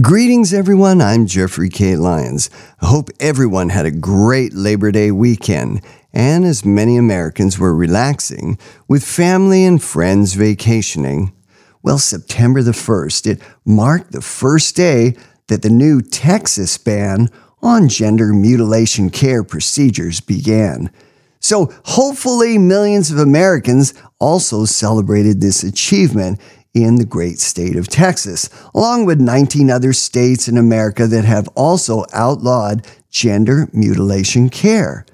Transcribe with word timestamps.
Greetings, 0.00 0.54
everyone. 0.54 1.02
I'm 1.02 1.26
Jeffrey 1.26 1.68
K. 1.68 1.96
Lyons. 1.96 2.48
I 2.80 2.86
hope 2.86 3.10
everyone 3.20 3.68
had 3.68 3.84
a 3.84 3.90
great 3.90 4.54
Labor 4.54 4.90
Day 4.90 5.10
weekend, 5.10 5.82
and 6.14 6.46
as 6.46 6.64
many 6.64 6.96
Americans 6.96 7.58
were 7.58 7.74
relaxing 7.74 8.56
with 8.88 9.04
family 9.04 9.66
and 9.66 9.82
friends 9.82 10.32
vacationing. 10.32 11.34
Well, 11.82 11.98
September 11.98 12.62
the 12.62 12.70
1st, 12.70 13.32
it 13.32 13.42
marked 13.66 14.12
the 14.12 14.22
first 14.22 14.74
day 14.76 15.14
that 15.48 15.60
the 15.60 15.68
new 15.68 16.00
Texas 16.00 16.78
ban 16.78 17.28
on 17.60 17.90
gender 17.90 18.32
mutilation 18.32 19.10
care 19.10 19.44
procedures 19.44 20.20
began. 20.20 20.90
So, 21.38 21.70
hopefully, 21.84 22.56
millions 22.56 23.10
of 23.10 23.18
Americans 23.18 23.92
also 24.18 24.64
celebrated 24.64 25.42
this 25.42 25.62
achievement 25.62 26.40
in 26.74 26.96
the 26.96 27.04
great 27.04 27.38
state 27.38 27.76
of 27.76 27.88
Texas, 27.88 28.48
along 28.74 29.04
with 29.04 29.20
19 29.20 29.70
other 29.70 29.92
states 29.92 30.48
in 30.48 30.56
America 30.56 31.06
that 31.06 31.24
have 31.24 31.48
also 31.48 32.04
outlawed 32.12 32.86
gender 33.10 33.68
mutilation 33.72 34.48
care. 34.48 35.04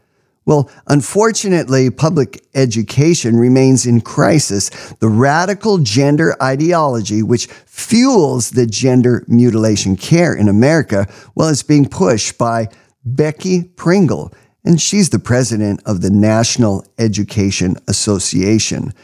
Well, 0.48 0.70
unfortunately, 0.86 1.90
public 1.90 2.42
education 2.54 3.36
remains 3.36 3.84
in 3.84 4.00
crisis. 4.00 4.70
The 4.94 5.08
radical 5.08 5.76
gender 5.76 6.42
ideology, 6.42 7.22
which 7.22 7.48
fuels 7.66 8.52
the 8.52 8.64
gender 8.64 9.26
mutilation 9.28 9.94
care 9.94 10.34
in 10.34 10.48
America, 10.48 11.06
well, 11.34 11.48
is 11.48 11.62
being 11.62 11.86
pushed 11.86 12.38
by 12.38 12.68
Becky 13.04 13.64
Pringle, 13.64 14.32
and 14.64 14.80
she's 14.80 15.10
the 15.10 15.18
president 15.18 15.82
of 15.84 16.00
the 16.00 16.10
National 16.10 16.82
Education 16.98 17.76
Association. 17.86 18.94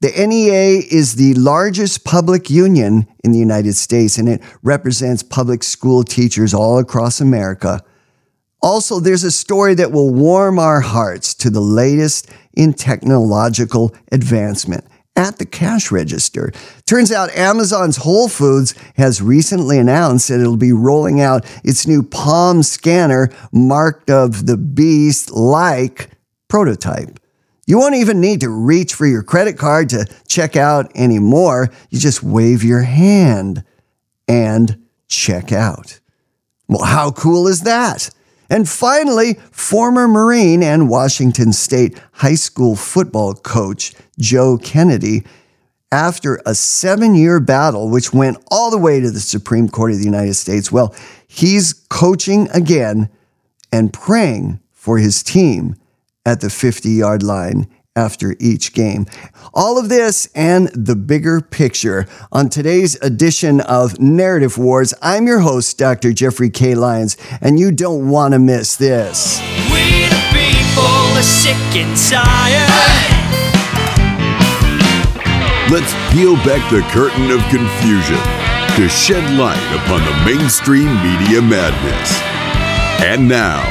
The 0.00 0.12
NEA 0.12 0.84
is 0.92 1.16
the 1.16 1.34
largest 1.34 2.04
public 2.04 2.48
union 2.48 3.08
in 3.24 3.32
the 3.32 3.38
United 3.38 3.74
States 3.74 4.16
and 4.16 4.28
it 4.28 4.40
represents 4.62 5.24
public 5.24 5.64
school 5.64 6.04
teachers 6.04 6.54
all 6.54 6.78
across 6.78 7.20
America. 7.20 7.82
Also, 8.62 9.00
there's 9.00 9.24
a 9.24 9.30
story 9.32 9.74
that 9.74 9.90
will 9.90 10.14
warm 10.14 10.60
our 10.60 10.80
hearts 10.80 11.34
to 11.34 11.50
the 11.50 11.60
latest 11.60 12.30
in 12.54 12.74
technological 12.74 13.92
advancement 14.12 14.84
at 15.16 15.38
the 15.38 15.46
cash 15.46 15.90
register. 15.90 16.52
Turns 16.86 17.10
out 17.10 17.34
Amazon's 17.34 17.96
Whole 17.96 18.28
Foods 18.28 18.76
has 18.94 19.20
recently 19.20 19.78
announced 19.78 20.28
that 20.28 20.40
it'll 20.40 20.56
be 20.56 20.72
rolling 20.72 21.20
out 21.20 21.44
its 21.64 21.88
new 21.88 22.04
Palm 22.04 22.62
scanner 22.62 23.30
marked 23.52 24.10
of 24.10 24.46
the 24.46 24.56
beast 24.56 25.32
like 25.32 26.10
prototype. 26.46 27.18
You 27.68 27.76
won't 27.76 27.96
even 27.96 28.18
need 28.18 28.40
to 28.40 28.48
reach 28.48 28.94
for 28.94 29.04
your 29.04 29.22
credit 29.22 29.58
card 29.58 29.90
to 29.90 30.06
check 30.26 30.56
out 30.56 30.90
anymore. 30.96 31.68
You 31.90 31.98
just 31.98 32.22
wave 32.22 32.64
your 32.64 32.80
hand 32.80 33.62
and 34.26 34.86
check 35.06 35.52
out. 35.52 36.00
Well, 36.66 36.84
how 36.84 37.10
cool 37.10 37.46
is 37.46 37.64
that? 37.64 38.08
And 38.48 38.66
finally, 38.66 39.34
former 39.50 40.08
Marine 40.08 40.62
and 40.62 40.88
Washington 40.88 41.52
State 41.52 42.00
high 42.12 42.36
school 42.36 42.74
football 42.74 43.34
coach 43.34 43.92
Joe 44.18 44.56
Kennedy, 44.56 45.24
after 45.92 46.40
a 46.46 46.54
seven 46.54 47.14
year 47.14 47.38
battle, 47.38 47.90
which 47.90 48.14
went 48.14 48.38
all 48.50 48.70
the 48.70 48.78
way 48.78 48.98
to 48.98 49.10
the 49.10 49.20
Supreme 49.20 49.68
Court 49.68 49.92
of 49.92 49.98
the 49.98 50.04
United 50.04 50.34
States, 50.34 50.72
well, 50.72 50.94
he's 51.26 51.74
coaching 51.90 52.48
again 52.48 53.10
and 53.70 53.92
praying 53.92 54.58
for 54.72 54.96
his 54.96 55.22
team 55.22 55.76
at 56.28 56.42
the 56.42 56.50
50 56.50 56.90
yard 56.90 57.22
line 57.22 57.66
after 57.96 58.36
each 58.38 58.74
game. 58.74 59.06
All 59.54 59.78
of 59.78 59.88
this 59.88 60.28
and 60.34 60.68
the 60.68 60.94
bigger 60.94 61.40
picture 61.40 62.06
on 62.30 62.50
today's 62.50 62.94
edition 63.02 63.60
of 63.62 63.98
Narrative 63.98 64.58
Wars. 64.58 64.92
I'm 65.00 65.26
your 65.26 65.40
host, 65.40 65.78
Dr. 65.78 66.12
Jeffrey 66.12 66.50
K. 66.50 66.74
Lyons, 66.74 67.16
and 67.40 67.58
you 67.58 67.72
don't 67.72 68.10
want 68.10 68.34
to 68.34 68.38
miss 68.38 68.76
this. 68.76 69.40
We 69.72 70.04
the 70.12 70.22
people 70.36 71.16
are 71.16 71.22
sick 71.22 71.56
and 71.74 71.96
tired. 71.96 72.68
Let's 75.72 75.92
peel 76.12 76.36
back 76.44 76.62
the 76.70 76.82
curtain 76.92 77.30
of 77.30 77.40
confusion 77.48 78.20
to 78.76 78.88
shed 78.88 79.24
light 79.38 79.64
upon 79.74 80.04
the 80.04 80.14
mainstream 80.24 80.92
media 81.02 81.40
madness. 81.40 82.20
And 83.02 83.28
now, 83.28 83.64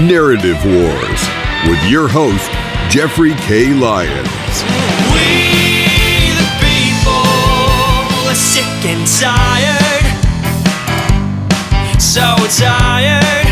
Narrative 0.00 0.58
Wars 0.64 1.37
with 1.66 1.82
your 1.90 2.08
host, 2.08 2.50
Jeffrey 2.88 3.34
K. 3.34 3.74
Lyons. 3.74 4.28
We 5.12 5.58
the 6.38 6.48
people 6.62 7.12
are 8.28 8.34
sick 8.34 8.84
and 8.84 9.06
tired, 9.18 10.06
so 12.00 12.36
tired. 12.62 13.48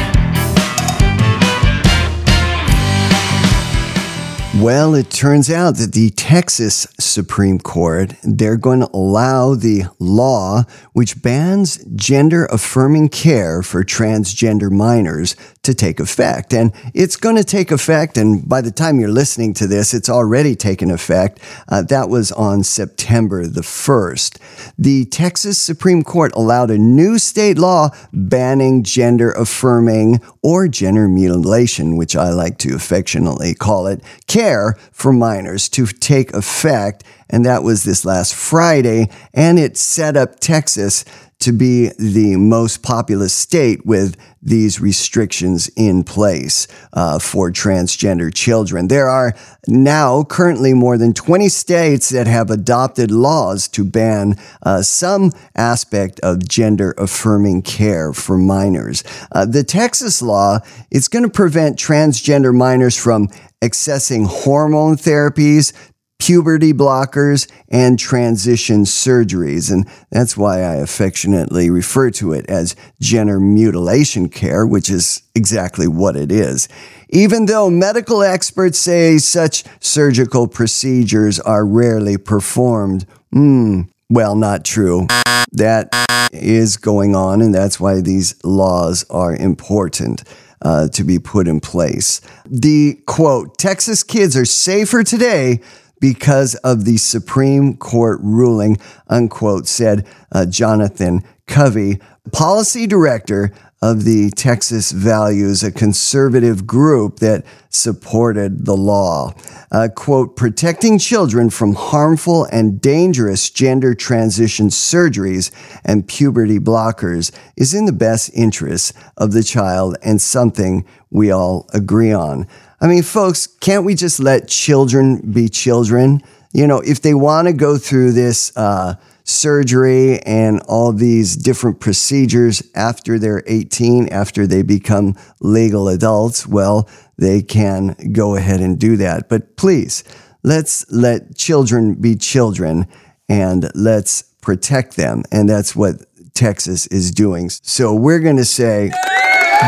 Well, 4.60 4.94
it 4.94 5.10
turns 5.10 5.50
out 5.50 5.76
that 5.76 5.92
the 5.92 6.08
Texas 6.10 6.86
Supreme 6.98 7.58
Court, 7.58 8.14
they're 8.22 8.56
going 8.56 8.80
to 8.80 8.90
allow 8.94 9.54
the 9.54 9.84
law 9.98 10.64
which 10.94 11.20
bans 11.20 11.84
gender 11.94 12.46
affirming 12.46 13.10
care 13.10 13.62
for 13.62 13.84
transgender 13.84 14.70
minors 14.70 15.36
to 15.66 15.74
take 15.74 16.00
effect. 16.00 16.52
And 16.52 16.72
it's 16.94 17.16
going 17.16 17.36
to 17.36 17.44
take 17.44 17.70
effect. 17.70 18.16
And 18.16 18.48
by 18.48 18.60
the 18.60 18.70
time 18.70 18.98
you're 18.98 19.08
listening 19.08 19.52
to 19.54 19.66
this, 19.66 19.92
it's 19.92 20.08
already 20.08 20.56
taken 20.56 20.90
effect. 20.90 21.40
Uh, 21.68 21.82
that 21.82 22.08
was 22.08 22.32
on 22.32 22.62
September 22.62 23.46
the 23.46 23.60
1st. 23.60 24.38
The 24.78 25.04
Texas 25.06 25.58
Supreme 25.58 26.02
Court 26.02 26.32
allowed 26.34 26.70
a 26.70 26.78
new 26.78 27.18
state 27.18 27.58
law 27.58 27.90
banning 28.12 28.82
gender 28.82 29.32
affirming 29.32 30.20
or 30.42 30.68
gender 30.68 31.08
mutilation, 31.08 31.96
which 31.96 32.14
I 32.14 32.30
like 32.30 32.58
to 32.58 32.74
affectionately 32.74 33.54
call 33.54 33.88
it, 33.88 34.02
care 34.26 34.76
for 34.92 35.12
minors 35.12 35.68
to 35.70 35.86
take 35.86 36.32
effect. 36.32 37.02
And 37.28 37.44
that 37.44 37.64
was 37.64 37.82
this 37.82 38.04
last 38.04 38.34
Friday. 38.34 39.10
And 39.34 39.58
it 39.58 39.76
set 39.76 40.16
up 40.16 40.38
Texas 40.38 41.04
to 41.38 41.52
be 41.52 41.90
the 41.98 42.36
most 42.36 42.82
populous 42.82 43.34
state 43.34 43.84
with 43.84 44.16
these 44.42 44.80
restrictions 44.80 45.68
in 45.76 46.02
place 46.04 46.66
uh, 46.92 47.18
for 47.18 47.50
transgender 47.50 48.32
children. 48.32 48.88
There 48.88 49.08
are 49.08 49.34
now 49.66 50.24
currently 50.24 50.72
more 50.72 50.96
than 50.96 51.12
20 51.12 51.48
states 51.48 52.08
that 52.10 52.26
have 52.26 52.50
adopted 52.50 53.10
laws 53.10 53.68
to 53.68 53.84
ban 53.84 54.36
uh, 54.62 54.82
some 54.82 55.32
aspect 55.54 56.20
of 56.20 56.48
gender 56.48 56.94
affirming 56.96 57.62
care 57.62 58.12
for 58.12 58.38
minors. 58.38 59.04
Uh, 59.32 59.44
the 59.44 59.64
Texas 59.64 60.22
law 60.22 60.58
is 60.90 61.08
going 61.08 61.24
to 61.24 61.30
prevent 61.30 61.78
transgender 61.78 62.54
minors 62.54 62.96
from 62.96 63.28
accessing 63.62 64.26
hormone 64.26 64.96
therapies, 64.96 65.72
puberty 66.18 66.72
blockers, 66.72 67.50
and 67.68 67.98
transition 67.98 68.84
surgeries. 68.84 69.70
And 69.70 69.88
that's 70.10 70.36
why 70.36 70.62
I 70.62 70.76
affectionately 70.76 71.70
refer 71.70 72.10
to 72.12 72.32
it 72.32 72.46
as 72.48 72.74
gender 73.00 73.38
mutilation 73.38 74.28
care, 74.28 74.66
which 74.66 74.90
is 74.90 75.22
exactly 75.34 75.86
what 75.86 76.16
it 76.16 76.32
is. 76.32 76.68
Even 77.10 77.46
though 77.46 77.70
medical 77.70 78.22
experts 78.22 78.78
say 78.78 79.18
such 79.18 79.64
surgical 79.80 80.48
procedures 80.48 81.38
are 81.40 81.64
rarely 81.64 82.16
performed, 82.16 83.06
hmm, 83.32 83.82
well, 84.08 84.34
not 84.34 84.64
true. 84.64 85.06
That 85.52 85.90
is 86.32 86.76
going 86.76 87.14
on, 87.14 87.40
and 87.40 87.54
that's 87.54 87.78
why 87.78 88.00
these 88.00 88.34
laws 88.44 89.04
are 89.10 89.34
important. 89.34 90.22
Uh, 90.62 90.88
to 90.88 91.04
be 91.04 91.18
put 91.18 91.46
in 91.46 91.60
place. 91.60 92.22
The 92.46 92.98
quote 93.06 93.58
Texas 93.58 94.02
kids 94.02 94.34
are 94.38 94.46
safer 94.46 95.04
today 95.04 95.60
because 96.00 96.54
of 96.56 96.84
the 96.84 96.96
Supreme 96.96 97.76
Court 97.76 98.18
ruling, 98.22 98.78
unquote, 99.08 99.66
said 99.66 100.06
uh, 100.32 100.46
Jonathan 100.46 101.22
Covey, 101.46 102.00
policy 102.32 102.86
director 102.86 103.52
of 103.82 104.04
the 104.04 104.30
Texas 104.30 104.90
Values, 104.90 105.62
a 105.62 105.70
conservative 105.70 106.66
group 106.66 107.18
that 107.20 107.44
supported 107.68 108.64
the 108.64 108.76
law. 108.76 109.34
Uh, 109.70 109.88
quote, 109.94 110.34
protecting 110.34 110.98
children 110.98 111.50
from 111.50 111.74
harmful 111.74 112.44
and 112.46 112.80
dangerous 112.80 113.50
gender 113.50 113.94
transition 113.94 114.68
surgeries 114.68 115.52
and 115.84 116.08
puberty 116.08 116.58
blockers 116.58 117.30
is 117.56 117.74
in 117.74 117.84
the 117.84 117.92
best 117.92 118.30
interests 118.32 118.92
of 119.16 119.32
the 119.32 119.42
child 119.42 119.96
and 120.02 120.22
something 120.22 120.84
we 121.10 121.30
all 121.30 121.68
agree 121.74 122.12
on. 122.12 122.46
I 122.80 122.86
mean, 122.86 123.02
folks, 123.02 123.46
can't 123.46 123.84
we 123.84 123.94
just 123.94 124.20
let 124.20 124.48
children 124.48 125.32
be 125.32 125.48
children? 125.48 126.20
You 126.52 126.66
know, 126.66 126.80
if 126.80 127.00
they 127.00 127.14
want 127.14 127.48
to 127.48 127.54
go 127.54 127.78
through 127.78 128.12
this 128.12 128.54
uh, 128.56 128.96
surgery 129.24 130.20
and 130.20 130.60
all 130.68 130.92
these 130.92 131.36
different 131.36 131.80
procedures 131.80 132.62
after 132.74 133.18
they're 133.18 133.42
18, 133.46 134.08
after 134.10 134.46
they 134.46 134.62
become 134.62 135.16
legal 135.40 135.88
adults, 135.88 136.46
well, 136.46 136.88
they 137.18 137.42
can 137.42 137.96
go 138.12 138.36
ahead 138.36 138.60
and 138.60 138.78
do 138.78 138.96
that. 138.98 139.28
But 139.28 139.56
please, 139.56 140.04
let's 140.42 140.90
let 140.92 141.36
children 141.36 141.94
be 141.94 142.14
children 142.14 142.86
and 143.28 143.70
let's 143.74 144.22
protect 144.42 144.96
them. 144.96 145.24
And 145.32 145.48
that's 145.48 145.74
what 145.74 146.04
Texas 146.34 146.86
is 146.88 147.10
doing. 147.10 147.48
So 147.50 147.94
we're 147.94 148.20
going 148.20 148.36
to 148.36 148.44
say, 148.44 148.90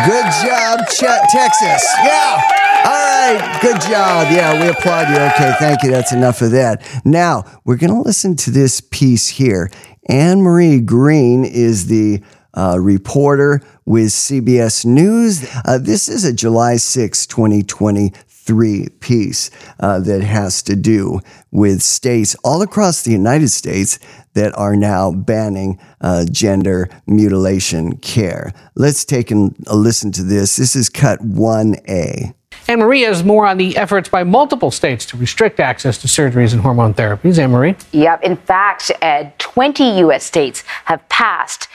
good 0.06 0.24
job, 0.44 0.80
Ch- 0.88 1.32
Texas. 1.32 1.86
Yeah. 2.04 2.57
All 2.84 2.92
right. 2.92 3.58
Good 3.60 3.80
job. 3.82 4.28
Yeah, 4.30 4.60
we 4.60 4.68
applaud 4.68 5.08
you. 5.08 5.16
Okay. 5.16 5.52
Thank 5.58 5.82
you. 5.82 5.90
That's 5.90 6.12
enough 6.12 6.42
of 6.42 6.52
that. 6.52 6.86
Now 7.04 7.44
we're 7.64 7.76
going 7.76 7.92
to 7.92 8.00
listen 8.00 8.36
to 8.36 8.50
this 8.50 8.80
piece 8.80 9.28
here. 9.28 9.70
Anne 10.08 10.40
Marie 10.40 10.80
Green 10.80 11.44
is 11.44 11.86
the 11.88 12.22
uh, 12.54 12.78
reporter 12.80 13.60
with 13.84 14.08
CBS 14.08 14.84
News. 14.84 15.48
Uh, 15.64 15.78
this 15.78 16.08
is 16.08 16.24
a 16.24 16.32
July 16.32 16.76
6, 16.76 17.26
2023 17.26 18.88
piece 19.00 19.50
uh, 19.80 20.00
that 20.00 20.22
has 20.22 20.62
to 20.62 20.74
do 20.74 21.20
with 21.50 21.82
states 21.82 22.34
all 22.42 22.62
across 22.62 23.02
the 23.02 23.12
United 23.12 23.48
States 23.48 23.98
that 24.34 24.56
are 24.56 24.76
now 24.76 25.12
banning 25.12 25.78
uh, 26.00 26.24
gender 26.30 26.88
mutilation 27.06 27.96
care. 27.98 28.52
Let's 28.74 29.04
take 29.04 29.30
a 29.30 29.50
listen 29.74 30.10
to 30.12 30.22
this. 30.22 30.56
This 30.56 30.74
is 30.74 30.88
cut 30.88 31.20
1A. 31.20 32.34
Anne 32.68 32.80
Marie 32.80 33.00
has 33.00 33.24
more 33.24 33.46
on 33.46 33.56
the 33.56 33.74
efforts 33.78 34.10
by 34.10 34.22
multiple 34.22 34.70
states 34.70 35.06
to 35.06 35.16
restrict 35.16 35.58
access 35.58 35.96
to 35.96 36.06
surgeries 36.06 36.52
and 36.52 36.60
hormone 36.60 36.92
therapies. 36.92 37.38
Anne 37.38 37.50
Marie? 37.50 37.74
Yep. 37.92 38.22
In 38.22 38.36
fact, 38.36 38.92
Ed, 39.00 39.38
20 39.38 40.00
U.S. 40.00 40.22
states 40.22 40.64
have 40.84 41.08
passed 41.08 41.68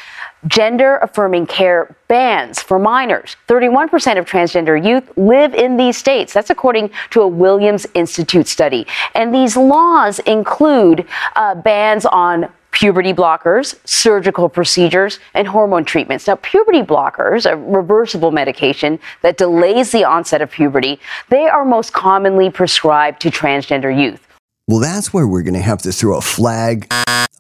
gender 0.46 0.98
affirming 0.98 1.48
care 1.48 1.96
bans 2.08 2.62
for 2.62 2.78
minors. 2.78 3.36
31% 3.48 4.20
of 4.20 4.26
transgender 4.26 4.86
youth 4.86 5.10
live 5.18 5.56
in 5.56 5.78
these 5.78 5.98
states. 5.98 6.32
That's 6.32 6.52
according 6.52 6.92
to 7.10 7.22
a 7.22 7.28
Williams 7.28 7.88
Institute 7.96 8.48
study. 8.48 8.86
And 9.16 9.34
these 9.34 9.58
laws 9.58 10.20
include 10.20 11.08
uh, 11.36 11.56
bans 11.56 12.06
on 12.06 12.50
puberty 12.74 13.14
blockers, 13.14 13.80
surgical 13.86 14.50
procedures, 14.50 15.20
and 15.34 15.48
hormone 15.48 15.86
treatments. 15.86 16.28
Now, 16.28 16.36
puberty 16.36 16.82
blockers, 16.82 17.50
a 17.50 17.56
reversible 17.56 18.32
medication 18.32 19.00
that 19.22 19.38
delays 19.38 19.92
the 19.92 20.04
onset 20.04 20.42
of 20.42 20.52
puberty, 20.52 21.00
they 21.30 21.48
are 21.48 21.64
most 21.64 21.94
commonly 21.94 22.50
prescribed 22.50 23.22
to 23.22 23.32
transgender 23.32 23.96
youth. 23.98 24.28
Well, 24.68 24.80
that's 24.80 25.14
where 25.14 25.28
we're 25.28 25.44
going 25.44 25.54
to 25.54 25.62
have 25.62 25.82
to 25.84 25.92
throw 25.92 26.18
a 26.18 26.22
flag 26.22 26.88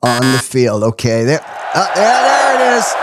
on 0.01 0.31
the 0.31 0.39
field. 0.39 0.83
Okay, 0.83 1.24
there, 1.24 1.41
uh, 1.74 1.94
there, 1.95 2.06
there 2.06 2.74
it 2.74 2.77
is. 2.77 2.94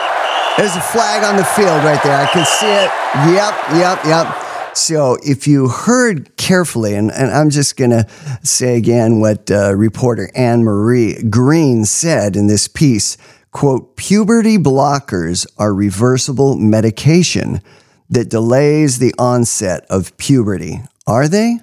There's 0.57 0.77
a 0.77 0.81
flag 0.81 1.25
on 1.25 1.37
the 1.37 1.45
field 1.45 1.83
right 1.85 2.03
there. 2.03 2.17
I 2.17 2.27
can 2.27 2.45
see 2.45 2.67
it. 2.67 2.91
Yep, 3.35 3.55
yep, 3.77 4.05
yep. 4.05 4.50
So 4.81 5.19
if 5.23 5.47
you 5.47 5.69
heard 5.69 6.35
carefully, 6.39 6.95
and, 6.95 7.13
and 7.13 7.31
I'm 7.31 7.51
just 7.51 7.77
going 7.77 7.91
to 7.91 8.09
say 8.43 8.79
again 8.79 9.21
what 9.21 9.51
uh, 9.51 9.75
reporter 9.75 10.31
Anne 10.35 10.65
Marie 10.65 11.23
Green 11.29 11.85
said 11.85 12.35
in 12.35 12.47
this 12.47 12.67
piece, 12.67 13.19
quote, 13.53 13.97
puberty 13.97 14.57
blockers 14.57 15.47
are 15.59 15.75
reversible 15.75 16.57
medication 16.57 17.61
that 18.09 18.31
delays 18.31 18.99
the 18.99 19.15
onset 19.19 19.85
of 19.91 20.17
puberty. 20.17 20.81
Are 21.07 21.29
they? 21.29 21.59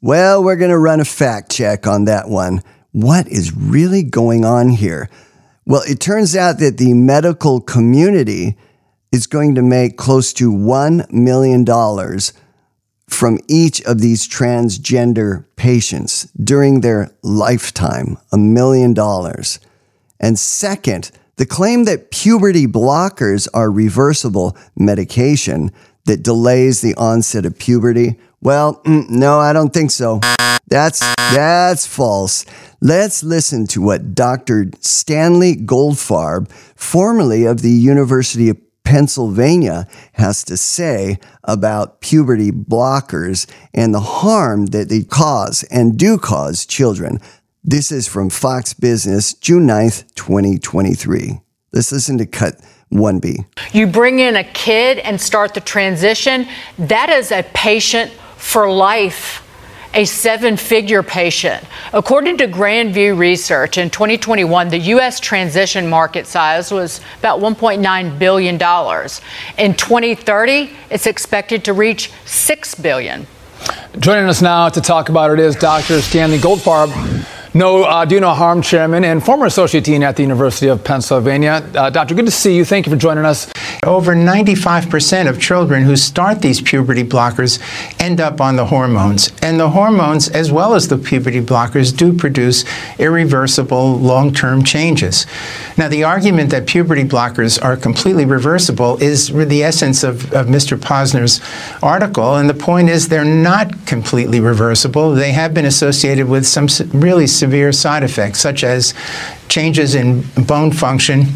Well, 0.00 0.42
we're 0.42 0.56
going 0.56 0.70
to 0.70 0.78
run 0.78 1.00
a 1.00 1.04
fact 1.04 1.52
check 1.52 1.86
on 1.86 2.06
that 2.06 2.30
one. 2.30 2.62
What 2.92 3.28
is 3.28 3.54
really 3.54 4.02
going 4.02 4.46
on 4.46 4.70
here? 4.70 5.10
Well, 5.66 5.82
it 5.86 6.00
turns 6.00 6.34
out 6.34 6.58
that 6.60 6.78
the 6.78 6.94
medical 6.94 7.60
community 7.60 8.56
is 9.12 9.26
going 9.26 9.54
to 9.54 9.62
make 9.62 9.96
close 9.96 10.32
to 10.34 10.50
$1 10.50 11.10
million 11.10 11.64
from 13.08 13.38
each 13.48 13.80
of 13.82 14.00
these 14.00 14.28
transgender 14.28 15.44
patients 15.56 16.24
during 16.32 16.80
their 16.80 17.10
lifetime. 17.22 18.18
A 18.32 18.38
million 18.38 18.92
dollars. 18.92 19.60
And 20.20 20.38
second, 20.38 21.10
the 21.36 21.46
claim 21.46 21.84
that 21.84 22.10
puberty 22.10 22.66
blockers 22.66 23.48
are 23.54 23.70
reversible 23.70 24.56
medication 24.76 25.70
that 26.04 26.22
delays 26.22 26.80
the 26.80 26.94
onset 26.96 27.46
of 27.46 27.58
puberty 27.58 28.18
well, 28.40 28.80
mm, 28.84 29.08
no, 29.10 29.40
I 29.40 29.52
don't 29.52 29.72
think 29.72 29.90
so. 29.90 30.20
That's 30.68 31.00
that's 31.16 31.86
false. 31.86 32.44
Let's 32.80 33.24
listen 33.24 33.66
to 33.68 33.82
what 33.82 34.14
Dr. 34.14 34.70
Stanley 34.80 35.56
Goldfarb, 35.56 36.50
formerly 36.76 37.44
of 37.44 37.62
the 37.62 37.70
University 37.70 38.48
of 38.48 38.58
Pennsylvania, 38.88 39.86
has 40.14 40.42
to 40.44 40.56
say 40.56 41.18
about 41.44 42.00
puberty 42.00 42.50
blockers 42.50 43.46
and 43.74 43.92
the 43.92 44.00
harm 44.00 44.64
that 44.68 44.88
they 44.88 45.02
cause 45.02 45.62
and 45.64 45.98
do 45.98 46.16
cause 46.16 46.64
children. 46.64 47.20
This 47.62 47.92
is 47.92 48.08
from 48.08 48.30
Fox 48.30 48.72
Business, 48.72 49.34
June 49.34 49.66
9th, 49.66 50.14
2023. 50.14 51.38
Let's 51.70 51.92
listen 51.92 52.16
to 52.16 52.24
cut 52.24 52.62
1B. 52.90 53.44
You 53.74 53.88
bring 53.88 54.20
in 54.20 54.36
a 54.36 54.44
kid 54.44 55.00
and 55.00 55.20
start 55.20 55.52
the 55.52 55.60
transition, 55.60 56.48
that 56.78 57.10
is 57.10 57.30
a 57.30 57.42
patient 57.52 58.10
for 58.38 58.70
life 58.70 59.46
a 59.94 60.04
seven 60.04 60.56
figure 60.56 61.02
patient. 61.02 61.64
According 61.92 62.38
to 62.38 62.48
Grandview 62.48 63.18
Research, 63.18 63.78
in 63.78 63.90
2021, 63.90 64.68
the 64.68 64.78
U.S. 64.78 65.20
transition 65.20 65.88
market 65.88 66.26
size 66.26 66.70
was 66.70 67.00
about 67.18 67.40
$1.9 67.40 68.18
billion. 68.18 68.54
In 68.54 69.74
2030, 69.76 70.70
it's 70.90 71.06
expected 71.06 71.64
to 71.64 71.72
reach 71.72 72.12
6 72.24 72.74
billion. 72.76 73.26
Joining 73.98 74.28
us 74.28 74.42
now 74.42 74.68
to 74.68 74.80
talk 74.80 75.08
about 75.08 75.30
it 75.32 75.40
is 75.40 75.56
Dr. 75.56 76.00
Stanley 76.00 76.38
Goldfarb. 76.38 77.37
No, 77.54 77.84
uh, 77.84 78.04
do 78.04 78.20
no 78.20 78.34
harm 78.34 78.60
chairman 78.60 79.04
and 79.04 79.24
former 79.24 79.46
associate 79.46 79.84
dean 79.84 80.02
at 80.02 80.16
the 80.16 80.22
University 80.22 80.68
of 80.68 80.84
Pennsylvania. 80.84 81.66
Uh, 81.74 81.88
doctor, 81.88 82.14
good 82.14 82.26
to 82.26 82.30
see 82.30 82.54
you. 82.54 82.64
Thank 82.64 82.84
you 82.84 82.92
for 82.92 82.98
joining 82.98 83.24
us. 83.24 83.50
Over 83.84 84.14
95% 84.14 85.28
of 85.28 85.40
children 85.40 85.84
who 85.84 85.96
start 85.96 86.42
these 86.42 86.60
puberty 86.60 87.04
blockers 87.04 87.58
end 87.98 88.20
up 88.20 88.42
on 88.42 88.56
the 88.56 88.66
hormones. 88.66 89.32
And 89.40 89.58
the 89.58 89.70
hormones, 89.70 90.28
as 90.28 90.52
well 90.52 90.74
as 90.74 90.88
the 90.88 90.98
puberty 90.98 91.40
blockers, 91.40 91.96
do 91.96 92.12
produce 92.12 92.66
irreversible 92.98 93.96
long 93.96 94.34
term 94.34 94.62
changes. 94.62 95.26
Now, 95.78 95.88
the 95.88 96.04
argument 96.04 96.50
that 96.50 96.66
puberty 96.66 97.04
blockers 97.04 97.62
are 97.64 97.76
completely 97.76 98.26
reversible 98.26 99.02
is 99.02 99.28
the 99.28 99.62
essence 99.62 100.02
of, 100.02 100.32
of 100.34 100.48
Mr. 100.48 100.76
Posner's 100.76 101.40
article. 101.82 102.36
And 102.36 102.50
the 102.50 102.54
point 102.54 102.90
is, 102.90 103.08
they're 103.08 103.24
not 103.24 103.86
completely 103.86 104.40
reversible. 104.40 105.14
They 105.14 105.32
have 105.32 105.54
been 105.54 105.64
associated 105.64 106.28
with 106.28 106.46
some 106.46 106.66
really 106.92 107.26
severe 107.38 107.72
side 107.72 108.02
effects, 108.02 108.40
such 108.40 108.64
as 108.64 108.94
changes 109.48 109.94
in 109.94 110.22
bone 110.46 110.72
function 110.72 111.26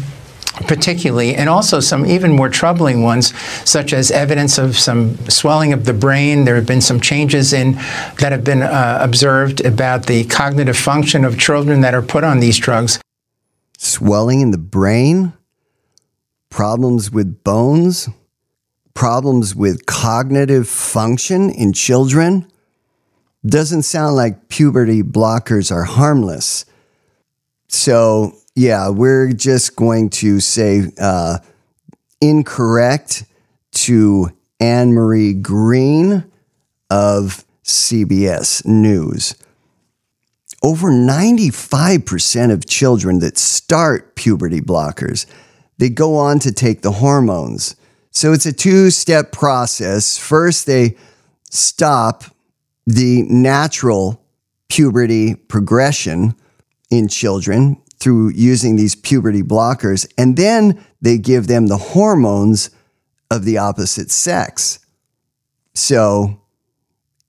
particularly, 0.67 1.35
and 1.35 1.49
also 1.49 1.79
some 1.79 2.05
even 2.05 2.31
more 2.31 2.49
troubling 2.49 3.01
ones, 3.01 3.33
such 3.67 3.91
as 3.91 4.11
evidence 4.11 4.57
of 4.57 4.77
some 4.77 5.17
swelling 5.29 5.73
of 5.73 5.85
the 5.85 5.93
brain. 5.93 6.45
There 6.45 6.55
have 6.55 6.67
been 6.67 6.81
some 6.81 6.99
changes 6.99 7.53
in 7.53 7.73
that 8.19 8.31
have 8.31 8.43
been 8.43 8.61
uh, 8.61 8.99
observed 9.01 9.65
about 9.65 10.05
the 10.05 10.25
cognitive 10.25 10.77
function 10.77 11.25
of 11.25 11.39
children 11.39 11.81
that 11.81 11.93
are 11.93 12.01
put 12.01 12.23
on 12.23 12.39
these 12.39 12.57
drugs. 12.57 12.99
Swelling 13.77 14.41
in 14.41 14.51
the 14.51 14.57
brain, 14.57 15.33
problems 16.49 17.11
with 17.11 17.43
bones, 17.43 18.09
problems 18.93 19.55
with 19.55 19.85
cognitive 19.85 20.67
function 20.67 21.49
in 21.49 21.73
children. 21.73 22.47
Doesn't 23.45 23.83
sound 23.83 24.15
like 24.15 24.47
puberty 24.47 25.03
blockers 25.03 25.71
are 25.71 25.83
harmless. 25.83 26.65
So, 27.67 28.33
yeah, 28.55 28.89
we're 28.89 29.33
just 29.33 29.75
going 29.75 30.09
to 30.11 30.39
say 30.39 30.91
uh, 30.99 31.39
incorrect 32.21 33.25
to 33.71 34.29
Anne 34.59 34.93
Marie 34.93 35.33
Green 35.33 36.23
of 36.89 37.43
CBS 37.63 38.65
News. 38.65 39.35
Over 40.63 40.89
95% 40.89 42.53
of 42.53 42.65
children 42.65 43.19
that 43.19 43.37
start 43.37 44.15
puberty 44.15 44.61
blockers, 44.61 45.25
they 45.77 45.89
go 45.89 46.15
on 46.15 46.39
to 46.39 46.53
take 46.53 46.81
the 46.81 46.91
hormones. 46.93 47.75
So 48.11 48.31
it's 48.31 48.45
a 48.45 48.53
two-step 48.53 49.33
process. 49.33 50.17
First, 50.17 50.65
they 50.65 50.95
stop 51.49 52.23
the 52.85 53.23
natural 53.23 54.23
puberty 54.69 55.35
progression 55.35 56.35
in 56.89 57.07
children 57.07 57.81
through 57.99 58.29
using 58.29 58.75
these 58.75 58.95
puberty 58.95 59.41
blockers, 59.41 60.11
and 60.17 60.35
then 60.35 60.83
they 61.01 61.17
give 61.17 61.47
them 61.47 61.67
the 61.67 61.77
hormones 61.77 62.69
of 63.31 63.45
the 63.45 63.57
opposite 63.57 64.11
sex. 64.11 64.79
So, 65.73 66.41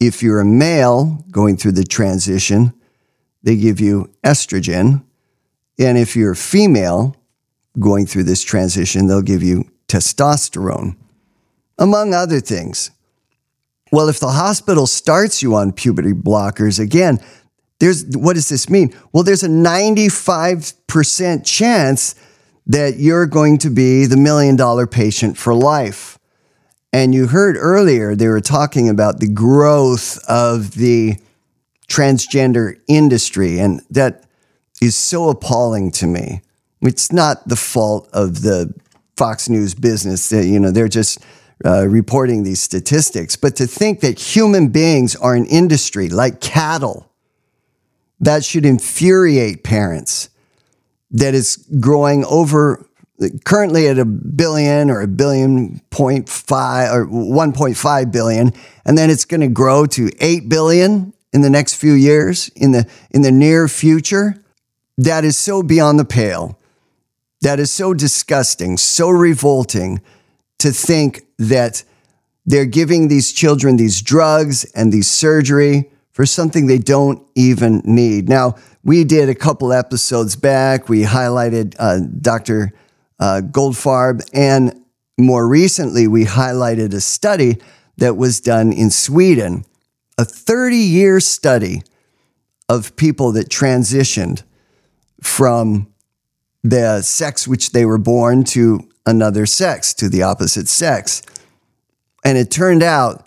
if 0.01 0.23
you're 0.23 0.41
a 0.41 0.45
male 0.45 1.25
going 1.31 1.57
through 1.57 1.73
the 1.73 1.85
transition, 1.85 2.75
they 3.43 3.57
give 3.57 3.81
you 3.81 4.11
estrogen. 4.25 5.05
And 5.79 5.97
if 5.97 6.17
you're 6.17 6.33
a 6.33 6.37
female 6.37 7.17
going 7.79 8.07
through 8.07 8.25
this 8.25 8.43
transition, 8.43 9.07
they'll 9.07 9.23
give 9.23 9.43
you 9.43 9.71
testosterone, 9.89 10.97
among 11.79 12.15
other 12.15 12.41
things. 12.41 12.91
Well, 13.95 14.09
if 14.09 14.19
the 14.19 14.33
hospital 14.33 14.89
starts 14.89 15.41
you 15.41 15.55
on 15.55 15.71
puberty 15.71 16.13
blockers, 16.13 16.81
again, 16.81 17.21
there's 17.79 18.05
what 18.17 18.35
does 18.35 18.49
this 18.49 18.69
mean? 18.69 18.93
Well, 19.13 19.23
there's 19.23 19.45
a 19.45 19.49
95% 19.49 21.47
chance 21.47 22.17
that 22.67 22.97
you're 22.99 23.27
going 23.27 23.59
to 23.59 23.71
be 23.71 24.07
the 24.07 24.17
million 24.17 24.57
dollar 24.57 24.89
patient 24.89 25.39
for 25.39 25.55
life. 25.55 26.19
And 26.93 27.15
you 27.15 27.29
heard 27.29 27.57
earlier 27.57 28.17
they 28.17 28.27
were 28.27 28.41
talking 28.41 28.89
about 28.89 29.21
the 29.21 29.29
growth 29.29 30.19
of 30.29 30.73
the 30.73 31.15
transgender 31.87 32.81
industry, 32.89 33.61
and 33.61 33.81
that 33.91 34.25
is 34.83 34.97
so 34.97 35.29
appalling 35.29 35.93
to 35.93 36.09
me. 36.09 36.41
It's 36.83 37.13
not 37.13 37.47
the 37.47 37.55
fault 37.55 38.09
of 38.13 38.43
the 38.43 38.75
Fox 39.17 39.49
News 39.49 39.77
business 39.77 40.33
you 40.33 40.59
know, 40.59 40.73
they're 40.73 40.89
just 40.89 41.21
uh, 41.65 41.87
reporting 41.87 42.43
these 42.43 42.61
statistics, 42.61 43.37
but 43.37 43.57
to 43.57 43.67
think 43.67 44.01
that 44.01 44.19
human 44.19 44.69
beings 44.69 45.15
are 45.17 45.35
an 45.35 45.47
industry 45.47 46.09
like 46.09 46.41
cattle, 46.41 47.11
that 48.21 48.45
should 48.45 48.65
infuriate 48.65 49.63
parents 49.63 50.31
that 51.11 51.35
is 51.35 51.65
growing 51.81 52.25
over 52.25 52.87
currently 53.45 53.87
at 53.87 53.99
a 53.99 54.05
billion 54.05 54.91
or 54.91 55.01
a 55.01 55.07
billion 55.07 55.81
point 55.91 56.29
five 56.29 56.93
or 56.93 57.07
1.5 57.07 58.13
billion 58.13 58.53
and 58.85 58.99
then 58.99 59.09
it's 59.09 59.25
going 59.25 59.41
to 59.41 59.49
grow 59.49 59.87
to 59.87 60.11
8 60.19 60.49
billion 60.49 61.13
in 61.33 61.41
the 61.43 61.51
next 61.51 61.75
few 61.75 61.93
years 61.93 62.49
in 62.57 62.73
the 62.73 62.89
in 63.11 63.23
the 63.23 63.31
near 63.31 63.69
future. 63.69 64.37
That 64.99 65.25
is 65.25 65.39
so 65.39 65.63
beyond 65.63 65.99
the 65.99 66.05
pale. 66.05 66.59
That 67.43 67.61
is 67.61 67.71
so 67.71 67.95
disgusting 67.95 68.77
so 68.77 69.09
revolting 69.11 70.01
to 70.65 70.73
think 70.73 71.23
that 71.39 71.85
they're 72.45 72.67
giving 72.67 73.09
these 73.09 73.33
children 73.33 73.77
these 73.77 74.03
drugs 74.03 74.65
and 74.75 74.93
these 74.93 75.11
surgery 75.11 75.91
for 76.13 76.27
something 76.27 76.67
they 76.67 76.79
don't 76.79 77.27
even 77.35 77.81
need 77.85 78.29
now 78.29 78.55
we 78.85 79.03
did 79.03 79.31
a 79.31 79.35
couple 79.35 79.73
episodes 79.73 80.37
back. 80.37 80.89
We 80.89 81.03
highlighted 81.03 81.75
uh, 81.79 82.01
Dr. 82.21 82.73
Uh, 83.19 83.41
Goldfarb, 83.43 84.29
and 84.35 84.85
more 85.19 85.49
recently, 85.49 86.07
we 86.07 86.27
highlighted 86.27 86.93
a 86.93 87.01
study 87.01 87.57
that 87.97 88.17
was 88.17 88.41
done 88.41 88.73
in 88.73 88.91
Sweden, 88.91 89.65
a 90.19 90.25
30 90.25 90.77
year 90.77 91.19
study 91.21 91.83
of 92.69 92.95
people 92.97 93.33
that 93.33 93.49
transitioned 93.49 94.43
from 95.23 95.87
the 96.63 97.01
sex 97.03 97.49
which 97.49 97.71
they 97.71 97.87
were 97.87 97.99
born 97.99 98.45
to 98.45 98.87
another 99.07 99.47
sex, 99.47 99.95
to 99.95 100.09
the 100.09 100.23
opposite 100.23 100.69
sex. 100.69 101.23
And 102.25 102.39
it 102.39 102.51
turned 102.51 102.83
out 102.83 103.27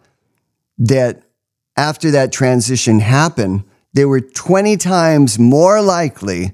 that 0.77 1.24
after 1.75 2.12
that 2.12 2.31
transition 2.31 3.00
happened, 3.00 3.63
they 3.93 4.05
were 4.05 4.22
20 4.22 4.77
times 4.77 5.39
more 5.39 5.81
likely 5.81 6.53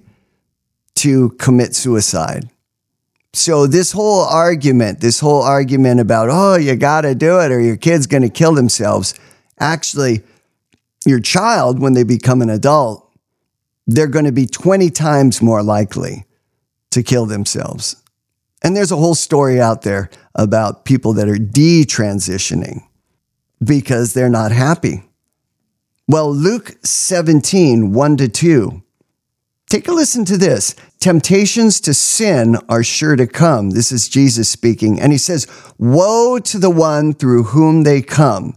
to 0.96 1.30
commit 1.32 1.76
suicide. 1.76 2.50
So, 3.36 3.66
this 3.66 3.92
whole 3.92 4.22
argument, 4.22 5.00
this 5.00 5.20
whole 5.20 5.42
argument 5.42 6.00
about, 6.00 6.30
oh, 6.30 6.56
you 6.56 6.76
got 6.76 7.02
to 7.02 7.16
do 7.16 7.40
it 7.40 7.52
or 7.52 7.60
your 7.60 7.78
kid's 7.78 8.06
going 8.06 8.22
to 8.22 8.30
kill 8.30 8.54
themselves, 8.54 9.16
actually, 9.60 10.22
your 11.06 11.20
child, 11.20 11.80
when 11.80 11.94
they 11.94 12.04
become 12.04 12.42
an 12.42 12.50
adult, 12.50 13.10
they're 13.88 14.08
going 14.08 14.26
to 14.26 14.32
be 14.32 14.46
20 14.46 14.90
times 14.92 15.42
more 15.42 15.64
likely 15.64 16.26
to 16.92 17.02
kill 17.02 17.26
themselves. 17.26 18.03
And 18.64 18.76
there's 18.76 18.92
a 18.92 18.98
whole 18.98 19.16
story 19.16 19.60
out 19.60 19.82
there 19.82 20.10
about 20.36 20.86
people 20.86 21.14
that 21.14 21.28
are 21.28 21.36
detransitioning 21.36 22.82
because 23.64 24.14
they're 24.14 24.30
not 24.30 24.52
happy. 24.52 25.04
Well, 26.08 26.34
Luke 26.34 26.76
17, 26.84 27.94
1 27.94 28.18
to 28.18 28.28
2. 28.28 28.84
Take 29.68 29.88
a 29.88 29.92
listen 29.92 30.26
to 30.26 30.38
this. 30.38 30.76
Temptations 31.00 31.82
to 31.82 31.94
sin 31.94 32.58
are 32.70 32.84
sure 32.84 33.16
to 33.16 33.26
come. 33.26 33.72
This 33.72 33.92
is 33.92 34.08
Jesus 34.08 34.50
speaking. 34.50 35.00
And 35.00 35.12
he 35.12 35.18
says, 35.18 35.48
Woe 35.78 36.40
to 36.40 36.58
the 36.58 36.70
one 36.70 37.14
through 37.14 37.44
whom 37.44 37.84
they 37.84 38.02
come. 38.02 38.56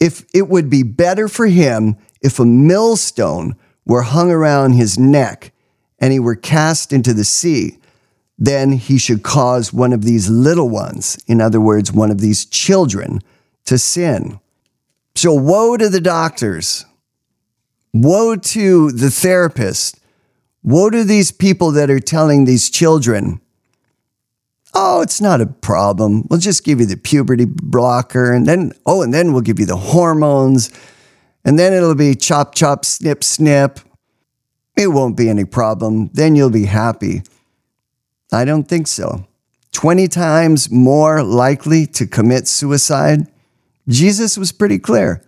If 0.00 0.26
it 0.34 0.48
would 0.48 0.68
be 0.68 0.82
better 0.82 1.28
for 1.28 1.46
him 1.46 1.96
if 2.20 2.38
a 2.38 2.44
millstone 2.44 3.56
were 3.86 4.02
hung 4.02 4.30
around 4.30 4.72
his 4.72 4.98
neck 4.98 5.52
and 5.98 6.12
he 6.12 6.18
were 6.18 6.34
cast 6.34 6.92
into 6.92 7.14
the 7.14 7.24
sea, 7.24 7.78
then 8.38 8.72
he 8.72 8.98
should 8.98 9.22
cause 9.22 9.72
one 9.72 9.92
of 9.92 10.02
these 10.02 10.28
little 10.28 10.68
ones, 10.68 11.22
in 11.26 11.40
other 11.40 11.60
words, 11.60 11.92
one 11.92 12.10
of 12.10 12.20
these 12.20 12.44
children, 12.44 13.20
to 13.64 13.78
sin. 13.78 14.38
So, 15.14 15.32
woe 15.32 15.76
to 15.76 15.88
the 15.88 16.00
doctors. 16.00 16.84
Woe 17.94 18.36
to 18.36 18.92
the 18.92 19.10
therapist. 19.10 19.98
Woe 20.62 20.90
to 20.90 21.04
these 21.04 21.32
people 21.32 21.72
that 21.72 21.90
are 21.90 22.00
telling 22.00 22.44
these 22.44 22.68
children, 22.68 23.40
oh, 24.74 25.00
it's 25.00 25.20
not 25.20 25.40
a 25.40 25.46
problem. 25.46 26.26
We'll 26.28 26.38
just 26.38 26.64
give 26.64 26.80
you 26.80 26.86
the 26.86 26.98
puberty 26.98 27.46
blocker. 27.46 28.32
And 28.32 28.46
then, 28.46 28.72
oh, 28.84 29.02
and 29.02 29.14
then 29.14 29.32
we'll 29.32 29.40
give 29.40 29.58
you 29.58 29.66
the 29.66 29.76
hormones. 29.76 30.70
And 31.44 31.58
then 31.58 31.72
it'll 31.72 31.94
be 31.94 32.14
chop, 32.14 32.54
chop, 32.54 32.84
snip, 32.84 33.24
snip. 33.24 33.80
It 34.76 34.88
won't 34.88 35.16
be 35.16 35.30
any 35.30 35.46
problem. 35.46 36.10
Then 36.12 36.36
you'll 36.36 36.50
be 36.50 36.66
happy. 36.66 37.22
I 38.36 38.44
don't 38.44 38.68
think 38.68 38.86
so. 38.86 39.26
20 39.72 40.08
times 40.08 40.70
more 40.70 41.22
likely 41.22 41.86
to 41.86 42.06
commit 42.06 42.46
suicide 42.46 43.26
Jesus 43.88 44.36
was 44.36 44.52
pretty 44.52 44.78
clear. 44.78 45.22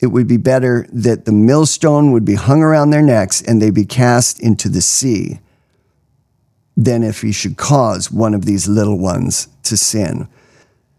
It 0.00 0.08
would 0.08 0.26
be 0.26 0.36
better 0.36 0.86
that 0.92 1.24
the 1.24 1.32
millstone 1.32 2.12
would 2.12 2.24
be 2.24 2.34
hung 2.34 2.62
around 2.62 2.90
their 2.90 3.02
necks 3.02 3.40
and 3.40 3.62
they 3.62 3.70
be 3.70 3.84
cast 3.84 4.40
into 4.40 4.68
the 4.68 4.82
sea 4.82 5.38
than 6.76 7.02
if 7.02 7.22
he 7.22 7.32
should 7.32 7.56
cause 7.56 8.10
one 8.10 8.34
of 8.34 8.44
these 8.44 8.68
little 8.68 8.98
ones 8.98 9.48
to 9.62 9.76
sin. 9.76 10.28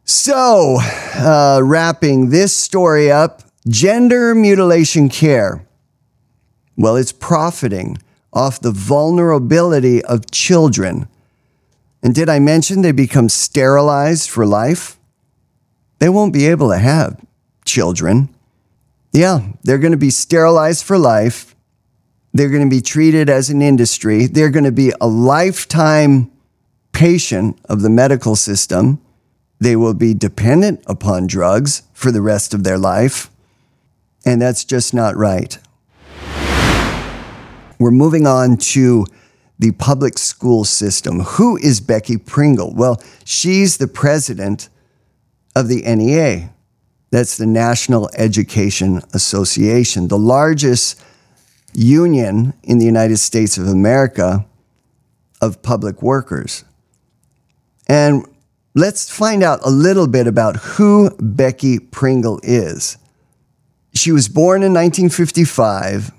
So, 0.04 0.78
uh, 1.16 1.60
wrapping 1.62 2.30
this 2.30 2.56
story 2.56 3.12
up, 3.12 3.44
gender 3.68 4.34
mutilation 4.34 5.10
care. 5.10 5.68
Well, 6.76 6.96
it's 6.96 7.12
profiting 7.12 7.98
off 8.34 8.60
the 8.62 8.72
vulnerability 8.72 10.04
of 10.06 10.32
children. 10.32 11.08
And 12.04 12.14
did 12.14 12.30
I 12.30 12.40
mention 12.40 12.82
they 12.82 12.92
become 12.92 13.30
sterilized 13.30 14.30
for 14.30 14.46
life? 14.46 14.98
they 16.00 16.10
won't 16.10 16.34
be 16.34 16.48
able 16.48 16.70
to 16.70 16.78
have 16.78 17.20
children. 17.66 18.34
Yeah, 19.12 19.54
they're 19.64 19.78
going 19.78 19.92
to 19.92 19.98
be 19.98 20.10
sterilized 20.10 20.86
for 20.86 20.98
life. 20.98 21.56
They're 22.34 22.50
going 22.50 22.70
to 22.70 22.76
be 22.76 22.82
treated 22.82 23.30
as 23.30 23.50
an 23.50 23.62
industry. 23.62 24.28
They're 24.28 24.52
going 24.52 24.66
to 24.66 24.72
be 24.72 24.94
a 25.02 25.08
lifetime 25.08 26.32
patient 26.92 27.60
of 27.66 27.82
the 27.82 27.90
medical 27.90 28.36
system. 28.36 29.02
They 29.60 29.76
will 29.76 29.96
be 29.96 30.14
dependent 30.14 30.84
upon 30.86 31.26
drugs 31.26 31.84
for 31.94 32.12
the 32.12 32.22
rest 32.22 32.54
of 32.54 32.64
their 32.64 32.78
life. 32.78 33.32
And 34.26 34.42
that's 34.42 34.66
just 34.66 34.94
not 34.94 35.16
right. 35.16 35.58
We're 37.80 37.92
moving 37.92 38.28
on 38.28 38.58
to 38.58 39.06
the 39.60 39.72
public 39.72 40.18
school 40.18 40.64
system. 40.64 41.22
Who 41.22 41.58
is 41.58 41.82
Becky 41.82 42.18
Pringle? 42.18 42.74
Well, 42.74 43.02
she's 43.26 43.78
the 43.78 43.88
president 43.88 44.70
of 45.56 45.68
the 45.68 45.82
NEA. 45.82 46.54
That's 47.10 47.38
the 47.38 47.48
National 47.48 48.10
Education 48.16 49.02
Association, 49.14 50.10
the 50.10 50.18
largest 50.18 51.02
union 51.74 52.54
in 52.64 52.80
the 52.80 52.86
United 52.86 53.18
States 53.18 53.58
of 53.58 53.68
America 53.68 54.46
of 55.42 55.62
public 55.62 56.02
workers. 56.02 56.66
And 57.88 58.26
let's 58.76 59.10
find 59.10 59.44
out 59.44 59.60
a 59.64 59.70
little 59.70 60.08
bit 60.08 60.28
about 60.28 60.58
who 60.58 61.16
Becky 61.20 61.80
Pringle 61.80 62.40
is. 62.44 62.98
She 63.94 64.12
was 64.12 64.28
born 64.28 64.62
in 64.64 64.74
1955. 64.74 66.12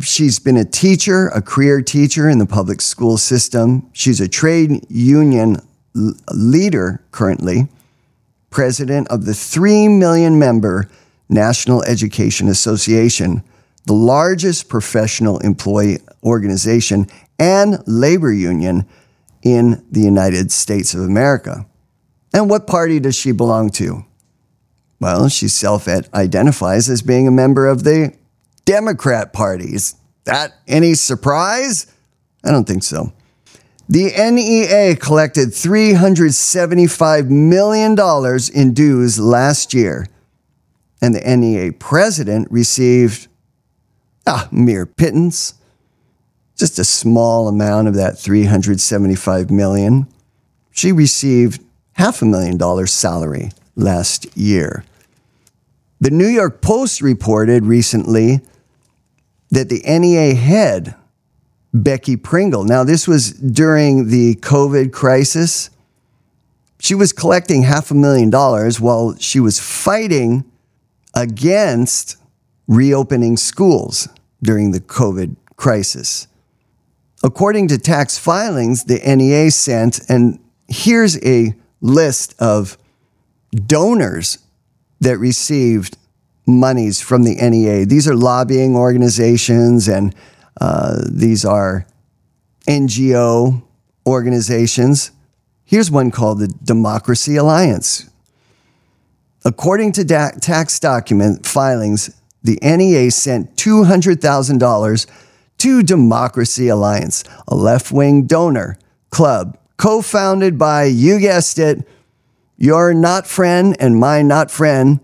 She's 0.00 0.38
been 0.38 0.56
a 0.56 0.64
teacher, 0.64 1.28
a 1.28 1.40
career 1.40 1.80
teacher 1.80 2.28
in 2.28 2.38
the 2.38 2.46
public 2.46 2.80
school 2.80 3.16
system. 3.16 3.88
She's 3.92 4.20
a 4.20 4.28
trade 4.28 4.84
union 4.88 5.58
leader 6.32 7.04
currently 7.12 7.68
president 8.54 9.08
of 9.08 9.26
the 9.26 9.34
3 9.34 9.88
million 9.88 10.38
member 10.38 10.88
National 11.28 11.82
Education 11.84 12.48
Association, 12.48 13.42
the 13.86 13.92
largest 13.92 14.68
professional 14.68 15.38
employee 15.40 15.98
organization 16.22 17.06
and 17.38 17.82
labor 17.86 18.32
union 18.32 18.86
in 19.42 19.84
the 19.90 20.00
United 20.00 20.52
States 20.52 20.94
of 20.94 21.00
America. 21.00 21.66
And 22.32 22.48
what 22.48 22.66
party 22.68 23.00
does 23.00 23.16
she 23.16 23.32
belong 23.32 23.70
to? 23.70 24.04
Well, 25.00 25.28
she 25.28 25.48
self 25.48 25.88
identifies 25.88 26.88
as 26.88 27.02
being 27.02 27.26
a 27.26 27.32
member 27.32 27.66
of 27.66 27.82
the 27.82 28.14
Democrat 28.64 29.32
Party. 29.32 29.74
Is 29.74 29.96
that 30.24 30.52
any 30.66 30.94
surprise? 30.94 31.86
I 32.44 32.50
don't 32.50 32.66
think 32.66 32.82
so. 32.82 33.12
The 33.88 34.12
NEA 34.16 34.96
collected 34.96 35.50
$375 35.50 37.28
million 37.28 37.96
in 38.54 38.74
dues 38.74 39.18
last 39.20 39.74
year, 39.74 40.06
and 41.02 41.14
the 41.14 41.36
NEA 41.36 41.72
president 41.72 42.50
received 42.50 43.28
a 44.26 44.48
mere 44.50 44.86
pittance. 44.86 45.54
just 46.56 46.78
a 46.78 46.84
small 46.84 47.48
amount 47.48 47.88
of 47.88 47.94
that 47.94 48.16
375 48.18 49.50
million. 49.50 50.06
She 50.70 50.92
received 50.92 51.60
half 51.92 52.22
a 52.22 52.24
million 52.24 52.56
dollars 52.56 52.92
salary 52.92 53.50
last 53.76 54.34
year. 54.36 54.84
The 56.00 56.10
New 56.10 56.26
York 56.28 56.60
Post 56.62 57.00
reported 57.02 57.64
recently 57.66 58.40
that 59.54 59.68
the 59.68 59.82
NEA 59.86 60.34
head, 60.34 60.94
Becky 61.72 62.16
Pringle, 62.16 62.64
now 62.64 62.84
this 62.84 63.08
was 63.08 63.32
during 63.32 64.08
the 64.08 64.34
COVID 64.36 64.92
crisis, 64.92 65.70
she 66.78 66.94
was 66.94 67.12
collecting 67.12 67.62
half 67.62 67.90
a 67.90 67.94
million 67.94 68.30
dollars 68.30 68.80
while 68.80 69.16
she 69.16 69.40
was 69.40 69.58
fighting 69.58 70.44
against 71.14 72.16
reopening 72.66 73.36
schools 73.36 74.08
during 74.42 74.72
the 74.72 74.80
COVID 74.80 75.36
crisis. 75.56 76.26
According 77.22 77.68
to 77.68 77.78
tax 77.78 78.18
filings, 78.18 78.84
the 78.84 78.98
NEA 78.98 79.50
sent, 79.50 80.00
and 80.10 80.38
here's 80.68 81.16
a 81.24 81.54
list 81.80 82.34
of 82.38 82.76
donors 83.54 84.38
that 85.00 85.18
received 85.18 85.96
monies 86.46 87.00
from 87.00 87.22
the 87.22 87.34
NEA. 87.36 87.86
These 87.86 88.08
are 88.08 88.14
lobbying 88.14 88.76
organizations 88.76 89.88
and 89.88 90.14
uh, 90.60 91.02
these 91.10 91.44
are 91.44 91.86
NGO 92.68 93.62
organizations. 94.06 95.10
Here's 95.64 95.90
one 95.90 96.10
called 96.10 96.38
the 96.38 96.48
Democracy 96.48 97.36
Alliance. 97.36 98.10
According 99.44 99.92
to 99.92 100.04
da- 100.04 100.30
tax 100.40 100.78
document 100.78 101.46
filings, 101.46 102.10
the 102.42 102.58
NEA 102.62 103.10
sent 103.10 103.56
$200,000 103.56 105.06
to 105.58 105.82
Democracy 105.82 106.68
Alliance, 106.68 107.24
a 107.48 107.54
left 107.54 107.90
wing 107.90 108.26
donor 108.26 108.78
club 109.10 109.58
co 109.76 110.02
founded 110.02 110.58
by, 110.58 110.84
you 110.84 111.18
guessed 111.18 111.58
it, 111.58 111.86
your 112.56 112.94
not 112.94 113.26
friend 113.26 113.76
and 113.80 113.98
my 113.98 114.22
not 114.22 114.50
friend, 114.50 115.00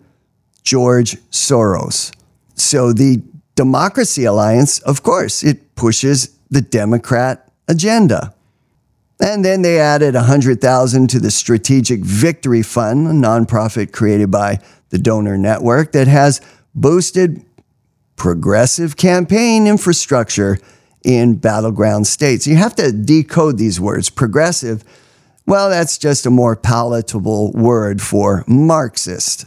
George 0.63 1.17
Soros. 1.31 2.15
So 2.55 2.93
the 2.93 3.23
Democracy 3.55 4.25
Alliance, 4.25 4.81
of 4.81 5.03
course, 5.03 5.43
it 5.43 5.75
pushes 5.75 6.37
the 6.51 6.61
Democrat 6.61 7.51
agenda. 7.69 8.35
And 9.21 9.45
then 9.45 9.63
they 9.63 9.79
added 9.79 10.15
100,000 10.15 11.11
to 11.11 11.21
the 11.21 11.31
Strategic 11.31 12.01
Victory 12.01 12.63
Fund, 12.63 13.07
a 13.07 13.11
nonprofit 13.11 13.93
created 13.93 14.31
by 14.31 14.61
the 14.89 14.99
Donor 14.99 15.37
Network 15.37 15.93
that 15.93 16.09
has 16.09 16.41
boosted 16.75 17.45
progressive 18.17 18.97
campaign 18.97 19.67
infrastructure 19.67 20.59
in 21.05 21.35
battleground 21.37 22.07
states. 22.07 22.47
You 22.47 22.57
have 22.57 22.75
to 22.77 22.93
decode 22.93 23.59
these 23.59 23.81
words. 23.81 24.11
Progressive, 24.11 24.85
well, 25.47 25.71
that's 25.71 25.99
just 25.99 26.27
a 26.27 26.31
more 26.31 26.57
palatable 26.57 27.53
word 27.53 28.01
for 28.01 28.45
Marxist. 28.47 29.47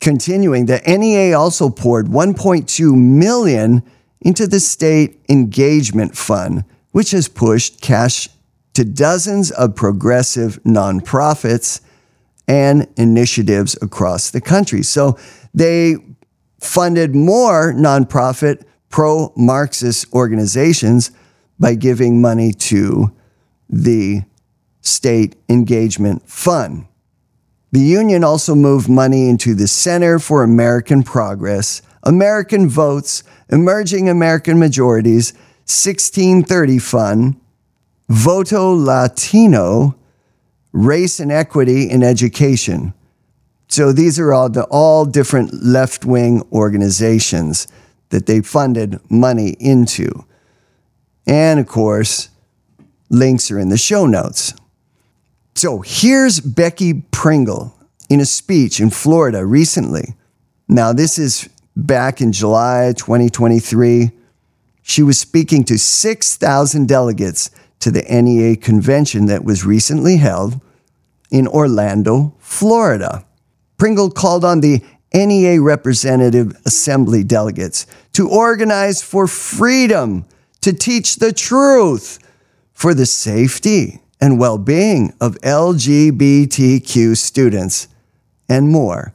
Continuing, 0.00 0.66
the 0.66 0.80
NEA 0.86 1.36
also 1.36 1.70
poured 1.70 2.06
1.2 2.06 2.94
million 2.94 3.82
into 4.20 4.46
the 4.46 4.60
state 4.60 5.20
engagement 5.28 6.16
fund, 6.16 6.64
which 6.92 7.10
has 7.10 7.28
pushed 7.28 7.80
cash 7.80 8.28
to 8.74 8.84
dozens 8.84 9.50
of 9.52 9.74
progressive 9.74 10.62
nonprofits 10.64 11.80
and 12.46 12.86
initiatives 12.96 13.76
across 13.80 14.30
the 14.30 14.40
country. 14.40 14.82
So 14.82 15.18
they 15.54 15.96
funded 16.60 17.14
more 17.14 17.72
nonprofit 17.72 18.64
pro 18.88 19.32
Marxist 19.36 20.12
organizations 20.12 21.10
by 21.58 21.74
giving 21.74 22.20
money 22.20 22.52
to 22.52 23.12
the 23.68 24.22
State 24.80 25.36
Engagement 25.48 26.28
Fund. 26.28 26.86
The 27.76 27.82
union 27.82 28.24
also 28.24 28.54
moved 28.54 28.88
money 28.88 29.28
into 29.28 29.54
the 29.54 29.68
Center 29.68 30.18
for 30.18 30.42
American 30.42 31.02
Progress, 31.02 31.82
American 32.04 32.70
Votes, 32.70 33.22
Emerging 33.50 34.08
American 34.08 34.58
Majorities, 34.58 35.34
1630 35.66 36.78
Fund, 36.78 37.38
Voto 38.08 38.72
Latino, 38.72 39.94
Race 40.72 41.20
and 41.20 41.30
Equity 41.30 41.90
in 41.90 42.02
Education. 42.02 42.94
So 43.68 43.92
these 43.92 44.18
are 44.18 44.32
all 44.32 44.48
the 44.48 44.64
all 44.70 45.04
different 45.04 45.52
left-wing 45.62 46.44
organizations 46.50 47.68
that 48.08 48.24
they 48.24 48.40
funded 48.40 48.98
money 49.10 49.54
into. 49.60 50.24
And 51.26 51.60
of 51.60 51.66
course, 51.66 52.30
links 53.10 53.50
are 53.50 53.58
in 53.58 53.68
the 53.68 53.76
show 53.76 54.06
notes. 54.06 54.54
So 55.56 55.80
here's 55.80 56.38
Becky 56.38 56.92
Pringle 56.92 57.74
in 58.10 58.20
a 58.20 58.26
speech 58.26 58.78
in 58.78 58.90
Florida 58.90 59.46
recently. 59.46 60.14
Now, 60.68 60.92
this 60.92 61.18
is 61.18 61.48
back 61.74 62.20
in 62.20 62.32
July 62.32 62.92
2023. 62.94 64.10
She 64.82 65.02
was 65.02 65.18
speaking 65.18 65.64
to 65.64 65.78
6,000 65.78 66.86
delegates 66.86 67.50
to 67.80 67.90
the 67.90 68.02
NEA 68.02 68.56
convention 68.56 69.26
that 69.26 69.44
was 69.44 69.64
recently 69.64 70.18
held 70.18 70.60
in 71.30 71.48
Orlando, 71.48 72.34
Florida. 72.38 73.24
Pringle 73.78 74.10
called 74.10 74.44
on 74.44 74.60
the 74.60 74.84
NEA 75.14 75.62
Representative 75.62 76.54
Assembly 76.66 77.24
delegates 77.24 77.86
to 78.12 78.28
organize 78.28 79.02
for 79.02 79.26
freedom, 79.26 80.26
to 80.60 80.74
teach 80.74 81.16
the 81.16 81.32
truth 81.32 82.18
for 82.74 82.92
the 82.92 83.06
safety 83.06 84.02
and 84.26 84.40
well 84.40 84.58
being 84.58 85.14
of 85.20 85.36
LGBTQ 85.42 87.16
students 87.16 87.86
and 88.48 88.68
more. 88.68 89.14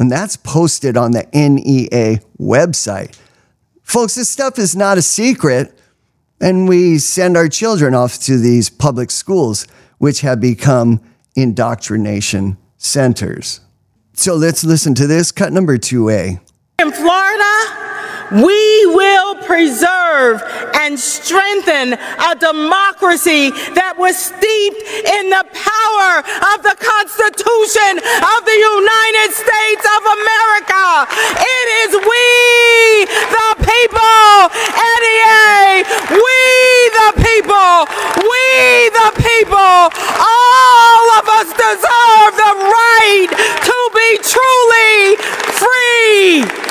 And 0.00 0.10
that's 0.10 0.36
posted 0.36 0.96
on 0.96 1.12
the 1.12 1.28
NEA 1.32 2.18
website. 2.40 3.16
Folks, 3.84 4.16
this 4.16 4.28
stuff 4.28 4.58
is 4.58 4.74
not 4.74 4.98
a 4.98 5.02
secret. 5.02 5.78
And 6.40 6.68
we 6.68 6.98
send 6.98 7.36
our 7.36 7.48
children 7.48 7.94
off 7.94 8.18
to 8.22 8.36
these 8.36 8.68
public 8.68 9.12
schools, 9.12 9.64
which 9.98 10.22
have 10.22 10.40
become 10.40 11.00
indoctrination 11.36 12.58
centers. 12.78 13.60
So 14.12 14.34
let's 14.34 14.64
listen 14.64 14.94
to 14.96 15.06
this. 15.06 15.30
Cut 15.30 15.52
number 15.52 15.78
2A. 15.78 16.40
In 16.80 16.92
Florida, 16.92 18.38
we 18.38 18.86
will 18.94 19.34
preserve 19.42 20.40
and 20.78 20.94
strengthen 20.94 21.98
a 21.98 22.38
democracy 22.38 23.50
that 23.74 23.98
was 23.98 24.14
steeped 24.14 24.78
in 24.86 25.26
the 25.26 25.42
power 25.58 26.22
of 26.22 26.62
the 26.62 26.78
Constitution 26.78 27.98
of 27.98 28.40
the 28.46 28.58
United 28.62 29.30
States 29.34 29.82
of 29.90 30.02
America. 30.22 31.10
It 31.42 31.66
is 31.82 31.90
we, 31.98 33.10
the 33.10 33.50
people, 33.58 34.30
NEA, 34.78 35.82
we 36.14 36.38
the 36.94 37.10
people, 37.26 37.90
we 38.22 38.46
the 38.94 39.10
people, 39.18 39.74
all 40.14 41.04
of 41.18 41.26
us 41.42 41.50
deserve 41.58 42.32
the 42.38 42.54
right 42.70 43.30
to 43.66 43.78
be 43.98 44.08
truly 44.22 45.18
free. 45.58 46.67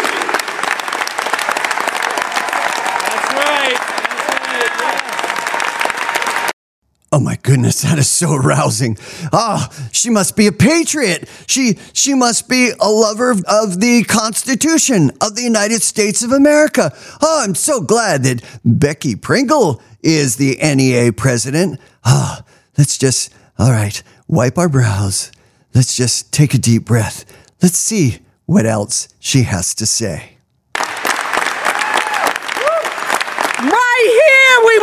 Oh 7.17 7.19
my 7.19 7.35
goodness, 7.41 7.81
that 7.81 7.97
is 7.97 8.07
so 8.07 8.35
arousing. 8.35 8.95
Ah, 9.33 9.73
she 9.91 10.11
must 10.11 10.35
be 10.35 10.45
a 10.45 10.51
patriot. 10.51 11.27
She 11.47 11.79
she 11.91 12.13
must 12.13 12.47
be 12.47 12.69
a 12.79 12.91
lover 12.91 13.31
of, 13.31 13.43
of 13.47 13.79
the 13.79 14.03
Constitution 14.03 15.09
of 15.19 15.35
the 15.35 15.41
United 15.41 15.81
States 15.81 16.21
of 16.21 16.31
America. 16.31 16.95
Oh, 17.19 17.41
I'm 17.43 17.55
so 17.55 17.81
glad 17.81 18.21
that 18.21 18.43
Becky 18.63 19.15
Pringle 19.15 19.81
is 20.03 20.35
the 20.35 20.59
NEA 20.61 21.11
president. 21.13 21.79
Ah, 22.05 22.43
let's 22.77 22.99
just 22.99 23.33
all 23.57 23.71
right, 23.71 24.03
wipe 24.27 24.59
our 24.59 24.69
brows. 24.69 25.31
Let's 25.73 25.95
just 25.95 26.31
take 26.31 26.53
a 26.53 26.59
deep 26.59 26.85
breath. 26.85 27.25
Let's 27.63 27.79
see 27.79 28.19
what 28.45 28.67
else 28.67 29.07
she 29.17 29.41
has 29.41 29.73
to 29.73 29.87
say. 29.87 30.37
Right 33.59 34.05
here, 34.05 34.67
we 34.67 34.77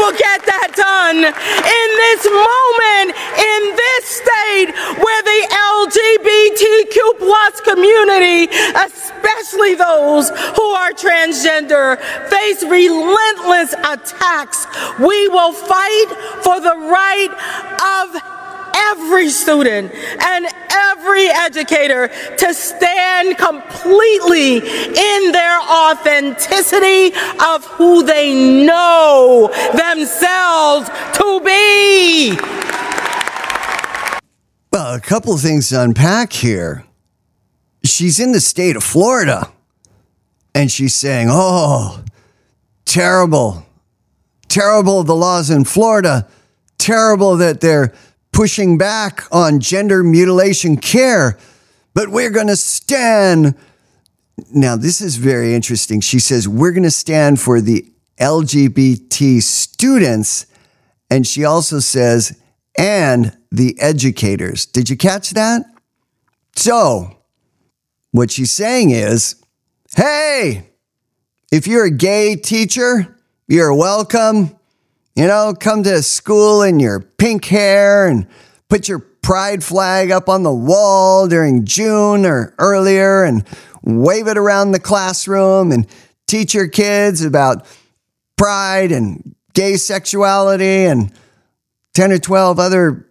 done. 0.73 1.19
In 1.19 1.89
this 2.01 2.25
moment, 2.25 3.09
in 3.37 3.63
this 3.77 4.05
state 4.07 4.69
where 4.97 5.23
the 5.23 5.41
LGBTQ 5.53 7.19
plus 7.19 7.61
community, 7.61 8.49
especially 8.75 9.75
those 9.75 10.31
who 10.57 10.69
are 10.73 10.93
transgender, 10.93 11.99
face 12.31 12.63
relentless 12.63 13.75
attacks, 13.75 14.67
we 14.99 15.29
will 15.29 15.53
fight 15.53 16.09
for 16.43 16.61
the 16.61 16.77
right 16.89 17.33
of 18.01 18.34
every 18.91 19.29
student 19.31 19.93
and 19.95 20.47
every 20.71 21.29
educator 21.29 22.09
to 22.37 22.55
stand 22.55 23.37
completely 23.39 24.57
in 24.59 25.33
their 25.33 25.61
authenticity 25.61 27.13
of 27.45 27.65
who 27.67 28.03
they 28.03 28.35
know 28.65 29.51
themselves 29.75 30.89
to 31.15 31.41
be. 31.45 32.37
Well, 34.73 34.95
a 34.95 35.01
couple 35.01 35.35
of 35.35 35.41
things 35.41 35.69
to 35.69 35.83
unpack 35.83 36.33
here. 36.33 36.85
She's 37.85 38.19
in 38.19 38.33
the 38.33 38.41
state 38.41 38.77
of 38.77 38.83
Florida 38.83 39.53
and 40.55 40.71
she's 40.71 40.95
saying, 40.95 41.29
Oh, 41.31 42.03
terrible, 42.85 43.67
terrible 44.49 45.05
the 45.05 45.15
laws 45.15 45.51
in 45.51 45.65
Florida, 45.65 46.29
terrible 46.79 47.37
that 47.37 47.61
they're 47.61 47.93
pushing 48.35 48.77
back 48.77 49.25
on 49.33 49.61
gender 49.61 50.03
mutilation 50.03 50.77
care, 50.77 51.39
but 51.95 52.09
we're 52.11 52.31
going 52.31 52.49
to 52.49 52.57
stand. 52.57 53.55
Now, 54.53 54.77
this 54.77 55.01
is 55.01 55.17
very 55.17 55.55
interesting. 55.55 56.01
She 56.01 56.19
says, 56.19 56.47
We're 56.47 56.73
going 56.73 56.83
to 56.83 56.91
stand 56.91 57.41
for 57.41 57.61
the 57.61 57.91
LGBT 58.19 59.43
students. 59.43 60.47
And 61.11 61.27
she 61.27 61.45
also 61.45 61.79
says, 61.79 62.41
and 62.77 63.37
the 63.53 63.79
educators. 63.81 64.67
Did 64.67 64.91
you 64.91 64.97
catch 64.97 65.31
that? 65.31 65.65
So, 66.57 67.19
what 68.11 68.31
she's 68.31 68.53
saying 68.53 68.91
is, 68.91 69.37
hey, 69.97 70.71
if 71.53 71.67
you're 71.67 71.85
a 71.85 71.91
gay 71.91 72.37
teacher, 72.37 73.17
you're 73.47 73.75
welcome. 73.75 74.57
You 75.15 75.29
know, 75.29 75.55
come 75.59 75.85
to 75.85 76.03
school 76.03 76.63
in 76.63 76.81
your 76.81 77.01
pink 77.01 77.45
hair 77.45 78.09
and 78.09 78.27
put 78.69 78.89
your 78.89 78.99
pride 78.99 79.63
flag 79.63 80.11
up 80.11 80.29
on 80.29 80.43
the 80.43 80.53
wall 80.53 81.29
during 81.29 81.65
June 81.65 82.27
or 82.27 82.53
earlier 82.59 83.23
and 83.23 83.47
wave 83.83 84.27
it 84.27 84.37
around 84.37 84.73
the 84.73 84.81
classroom 84.81 85.71
and 85.71 85.87
teach 86.27 86.53
your 86.53 86.67
kids 86.67 87.25
about 87.25 87.65
pride 88.37 88.91
and 88.91 89.35
gay 89.55 89.77
sexuality 89.77 90.85
and 90.85 91.13
10 91.95 92.11
or 92.11 92.19
12 92.19 92.59
other 92.59 93.09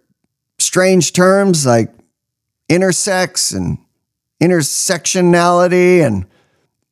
strange 0.58 1.14
terms 1.14 1.64
like 1.64 1.90
intersex 2.70 3.54
and 3.56 3.78
intersectionality 4.42 6.04
and 6.04 6.26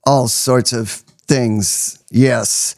all 0.07 0.27
sorts 0.27 0.73
of 0.73 0.89
things. 0.89 2.03
Yes. 2.11 2.77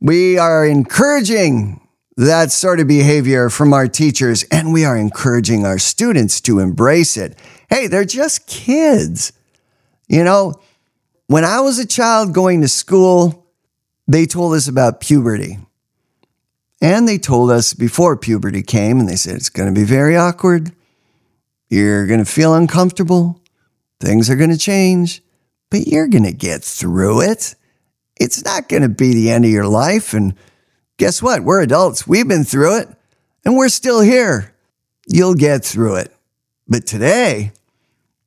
We 0.00 0.38
are 0.38 0.66
encouraging 0.66 1.80
that 2.16 2.50
sort 2.50 2.80
of 2.80 2.88
behavior 2.88 3.50
from 3.50 3.72
our 3.72 3.88
teachers, 3.88 4.44
and 4.44 4.72
we 4.72 4.84
are 4.84 4.96
encouraging 4.96 5.66
our 5.66 5.78
students 5.78 6.40
to 6.42 6.58
embrace 6.60 7.16
it. 7.16 7.38
Hey, 7.68 7.86
they're 7.86 8.04
just 8.04 8.46
kids. 8.46 9.32
You 10.08 10.24
know, 10.24 10.54
when 11.26 11.44
I 11.44 11.60
was 11.60 11.78
a 11.78 11.86
child 11.86 12.32
going 12.32 12.60
to 12.62 12.68
school, 12.68 13.46
they 14.06 14.26
told 14.26 14.54
us 14.54 14.68
about 14.68 15.00
puberty. 15.00 15.58
And 16.80 17.08
they 17.08 17.18
told 17.18 17.50
us 17.50 17.72
before 17.72 18.16
puberty 18.16 18.62
came, 18.62 19.00
and 19.00 19.08
they 19.08 19.16
said 19.16 19.36
it's 19.36 19.48
going 19.48 19.72
to 19.72 19.78
be 19.78 19.86
very 19.86 20.16
awkward. 20.16 20.72
You're 21.68 22.06
going 22.06 22.24
to 22.24 22.30
feel 22.30 22.54
uncomfortable. 22.54 23.42
Things 23.98 24.28
are 24.30 24.36
going 24.36 24.50
to 24.50 24.58
change, 24.58 25.22
but 25.70 25.86
you're 25.86 26.06
going 26.06 26.24
to 26.24 26.32
get 26.32 26.62
through 26.62 27.22
it. 27.22 27.54
It's 28.16 28.44
not 28.44 28.68
going 28.68 28.82
to 28.82 28.88
be 28.88 29.14
the 29.14 29.30
end 29.30 29.44
of 29.44 29.50
your 29.50 29.66
life. 29.66 30.14
And 30.14 30.34
guess 30.96 31.22
what? 31.22 31.42
We're 31.42 31.62
adults. 31.62 32.06
We've 32.06 32.26
been 32.26 32.44
through 32.44 32.78
it, 32.78 32.88
and 33.44 33.56
we're 33.56 33.68
still 33.68 34.00
here. 34.00 34.54
You'll 35.06 35.34
get 35.34 35.64
through 35.64 35.96
it. 35.96 36.14
But 36.66 36.86
today, 36.86 37.52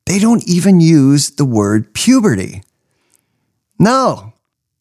they 0.06 0.18
don't 0.18 0.46
even 0.48 0.80
use 0.80 1.30
the 1.30 1.44
word 1.44 1.92
puberty. 1.92 2.62
No, 3.78 4.32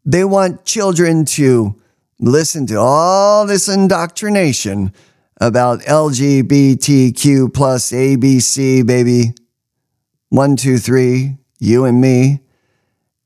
they 0.05 0.23
want 0.23 0.65
children 0.65 1.25
to 1.25 1.75
listen 2.19 2.65
to 2.67 2.75
all 2.75 3.45
this 3.45 3.67
indoctrination 3.67 4.93
about 5.39 5.81
LGBTQ 5.81 7.53
plus 7.53 7.91
ABC, 7.91 8.85
baby. 8.85 9.33
One, 10.29 10.55
two, 10.55 10.77
three, 10.77 11.37
you 11.59 11.85
and 11.85 12.01
me. 12.01 12.41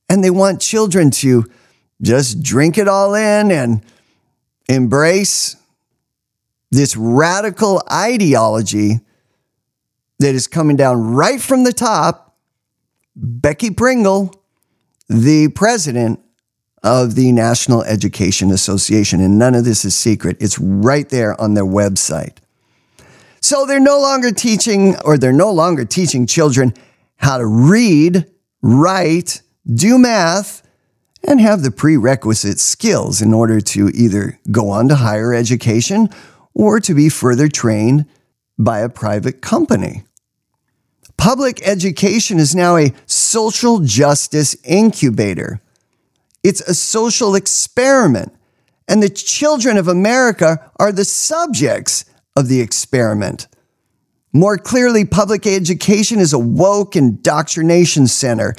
And 0.10 0.24
they 0.24 0.30
want 0.30 0.62
children 0.62 1.10
to 1.12 1.46
just 2.04 2.44
drink 2.44 2.78
it 2.78 2.88
all 2.88 3.16
in 3.16 3.52
and 3.52 3.84
embrace 4.68 5.56
this 6.70 6.98
radical 6.98 7.82
ideology 7.92 9.00
that 10.20 10.36
is 10.36 10.48
coming 10.48 10.76
down 10.76 11.14
right 11.14 11.42
from 11.42 11.64
the 11.64 11.74
top. 11.74 12.36
Becky 13.16 13.70
Pringle, 13.70 14.44
the 15.08 15.48
president 15.50 16.20
of 16.84 17.16
the 17.16 17.32
National 17.32 17.84
Education 17.84 18.52
Association. 18.52 19.22
And 19.22 19.40
none 19.40 19.56
of 19.56 19.64
this 19.64 19.86
is 19.86 19.96
secret, 19.96 20.38
it's 20.40 20.60
right 20.60 21.08
there 21.08 21.40
on 21.40 21.54
their 21.54 21.66
website. 21.66 22.38
So 23.40 23.66
they're 23.66 23.80
no 23.80 24.00
longer 24.00 24.32
teaching, 24.32 24.96
or 25.02 25.18
they're 25.18 25.32
no 25.32 25.52
longer 25.52 25.86
teaching 25.86 26.26
children 26.28 26.74
how 27.18 27.38
to 27.38 27.46
read, 27.46 28.26
write, 28.62 29.42
do 29.74 29.98
math, 29.98 30.63
and 31.28 31.40
have 31.40 31.62
the 31.62 31.72
prerequisite 31.72 32.60
skills 32.60 33.22
in 33.22 33.34
order 33.34 33.62
to 33.62 33.90
either 33.90 34.40
go 34.52 34.70
on 34.70 34.88
to 34.90 34.96
higher 34.96 35.34
education 35.34 36.10
or 36.54 36.80
to 36.80 36.94
be 36.94 37.10
further 37.10 37.48
trained 37.48 38.06
by 38.58 38.80
a 38.80 38.90
private 38.90 39.42
company. 39.42 40.04
Public 41.18 41.66
education 41.66 42.40
is 42.40 42.56
now 42.56 42.76
a 42.76 42.94
social 43.06 43.80
justice 43.80 44.56
incubator. 44.64 45.62
It's 46.44 46.62
a 46.62 46.74
social 46.74 47.36
experiment, 47.36 48.36
and 48.88 49.02
the 49.02 49.10
children 49.10 49.78
of 49.78 49.88
America 49.88 50.70
are 50.78 50.92
the 50.92 51.06
subjects 51.06 52.04
of 52.36 52.50
the 52.50 52.60
experiment. 52.60 53.48
More 54.34 54.58
clearly, 54.58 55.06
public 55.06 55.48
education 55.48 56.20
is 56.20 56.34
a 56.34 56.40
woke 56.40 56.96
indoctrination 56.96 58.08
center 58.08 58.56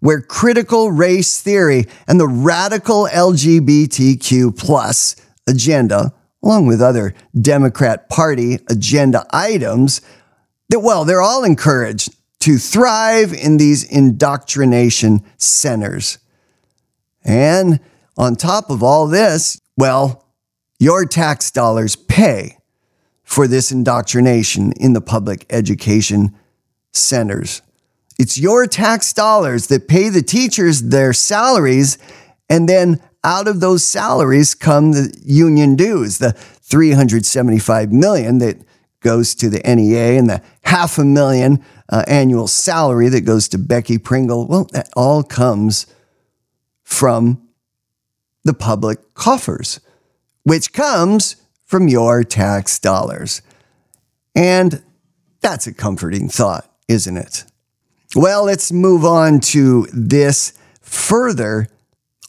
where 0.00 0.20
critical 0.20 0.92
race 0.92 1.40
theory 1.40 1.86
and 2.06 2.20
the 2.20 2.28
radical 2.28 3.08
LGBTQ 3.12 4.56
plus 4.56 5.16
agenda, 5.46 6.12
along 6.42 6.66
with 6.66 6.80
other 6.80 7.14
Democrat 7.40 8.08
Party 8.08 8.58
agenda 8.70 9.26
items, 9.30 10.00
that, 10.68 10.80
well, 10.80 11.04
they're 11.04 11.22
all 11.22 11.44
encouraged 11.44 12.14
to 12.40 12.58
thrive 12.58 13.32
in 13.32 13.56
these 13.56 13.84
indoctrination 13.84 15.24
centers. 15.36 16.18
And 17.24 17.80
on 18.16 18.36
top 18.36 18.70
of 18.70 18.82
all 18.82 19.08
this, 19.08 19.60
well, 19.76 20.24
your 20.78 21.04
tax 21.04 21.50
dollars 21.50 21.96
pay 21.96 22.58
for 23.24 23.46
this 23.46 23.72
indoctrination 23.72 24.72
in 24.72 24.92
the 24.92 25.00
public 25.00 25.44
education 25.50 26.34
centers. 26.92 27.62
It's 28.18 28.36
your 28.36 28.66
tax 28.66 29.12
dollars 29.12 29.68
that 29.68 29.88
pay 29.88 30.08
the 30.08 30.22
teachers 30.22 30.82
their 30.82 31.12
salaries, 31.12 31.98
and 32.50 32.68
then 32.68 33.00
out 33.22 33.46
of 33.46 33.60
those 33.60 33.86
salaries 33.86 34.54
come 34.54 34.92
the 34.92 35.16
union 35.24 35.76
dues, 35.76 36.18
the 36.18 36.32
375 36.32 37.92
million 37.92 38.38
that 38.38 38.56
goes 39.00 39.34
to 39.36 39.48
the 39.48 39.60
NEA 39.64 40.18
and 40.18 40.28
the 40.28 40.42
half 40.64 40.98
a 40.98 41.04
million 41.04 41.64
uh, 41.88 42.04
annual 42.08 42.46
salary 42.46 43.08
that 43.08 43.22
goes 43.22 43.48
to 43.48 43.58
Becky 43.58 43.98
Pringle. 43.98 44.46
Well, 44.46 44.64
that 44.72 44.88
all 44.96 45.22
comes 45.22 45.86
from 46.82 47.48
the 48.44 48.54
public 48.54 49.14
coffers, 49.14 49.80
which 50.42 50.72
comes 50.72 51.36
from 51.64 51.86
your 51.86 52.24
tax 52.24 52.78
dollars. 52.78 53.42
And 54.34 54.82
that's 55.40 55.66
a 55.66 55.74
comforting 55.74 56.28
thought, 56.28 56.70
isn't 56.88 57.16
it? 57.16 57.44
Well, 58.16 58.44
let's 58.44 58.72
move 58.72 59.04
on 59.04 59.40
to 59.40 59.86
this 59.92 60.54
further 60.80 61.68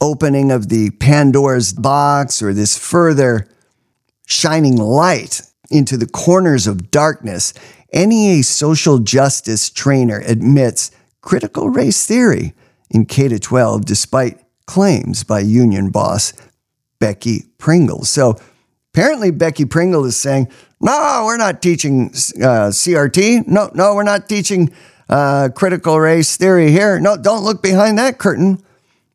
opening 0.01 0.51
of 0.51 0.67
the 0.67 0.89
Pandora's 0.91 1.71
box 1.71 2.41
or 2.41 2.53
this 2.53 2.77
further 2.77 3.47
shining 4.25 4.75
light 4.75 5.41
into 5.71 5.95
the 5.95 6.05
corners 6.05 6.67
of 6.67 6.91
darkness. 6.91 7.53
NEA 7.93 8.43
social 8.43 8.99
justice 8.99 9.69
trainer 9.69 10.21
admits 10.25 10.91
critical 11.21 11.69
race 11.69 12.05
theory 12.05 12.53
in 12.89 13.05
K 13.05 13.29
12 13.29 13.85
despite 13.85 14.43
claims 14.65 15.23
by 15.23 15.39
union 15.39 15.91
boss 15.91 16.33
Becky 16.99 17.45
Pringle. 17.57 18.03
So 18.03 18.35
apparently, 18.93 19.31
Becky 19.31 19.63
Pringle 19.63 20.03
is 20.03 20.17
saying, 20.17 20.49
no, 20.81 21.23
we're 21.25 21.37
not 21.37 21.61
teaching 21.61 22.09
uh, 22.09 22.67
CRT. 22.69 23.47
No, 23.47 23.71
no, 23.73 23.95
we're 23.95 24.03
not 24.03 24.27
teaching 24.27 24.73
uh, 25.09 25.49
critical 25.55 25.99
race 25.99 26.37
theory 26.37 26.71
here. 26.71 26.99
No, 26.99 27.17
don't 27.17 27.43
look 27.43 27.61
behind 27.61 27.97
that 27.97 28.19
curtain. 28.19 28.63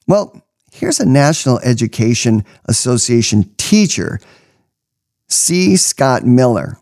Well, 0.06 0.42
here's 0.72 1.00
a 1.00 1.06
National 1.06 1.60
Education 1.60 2.44
Association 2.66 3.54
teacher, 3.56 4.20
C. 5.28 5.76
Scott 5.76 6.24
Miller, 6.24 6.78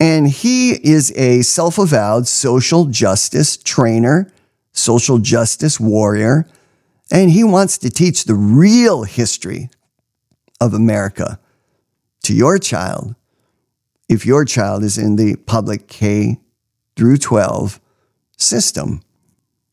And 0.00 0.28
he 0.28 0.72
is 0.72 1.12
a 1.16 1.42
self 1.42 1.78
avowed 1.78 2.26
social 2.26 2.86
justice 2.86 3.56
trainer, 3.56 4.30
social 4.72 5.18
justice 5.18 5.78
warrior, 5.78 6.46
and 7.10 7.30
he 7.30 7.44
wants 7.44 7.78
to 7.78 7.90
teach 7.90 8.24
the 8.24 8.34
real 8.34 9.04
history 9.04 9.70
of 10.60 10.74
America 10.74 11.38
to 12.22 12.34
your 12.34 12.58
child 12.58 13.14
if 14.08 14.26
your 14.26 14.44
child 14.44 14.82
is 14.82 14.98
in 14.98 15.16
the 15.16 15.36
public 15.36 15.86
K 15.86 16.38
through 16.96 17.18
12 17.18 17.80
system. 18.36 19.00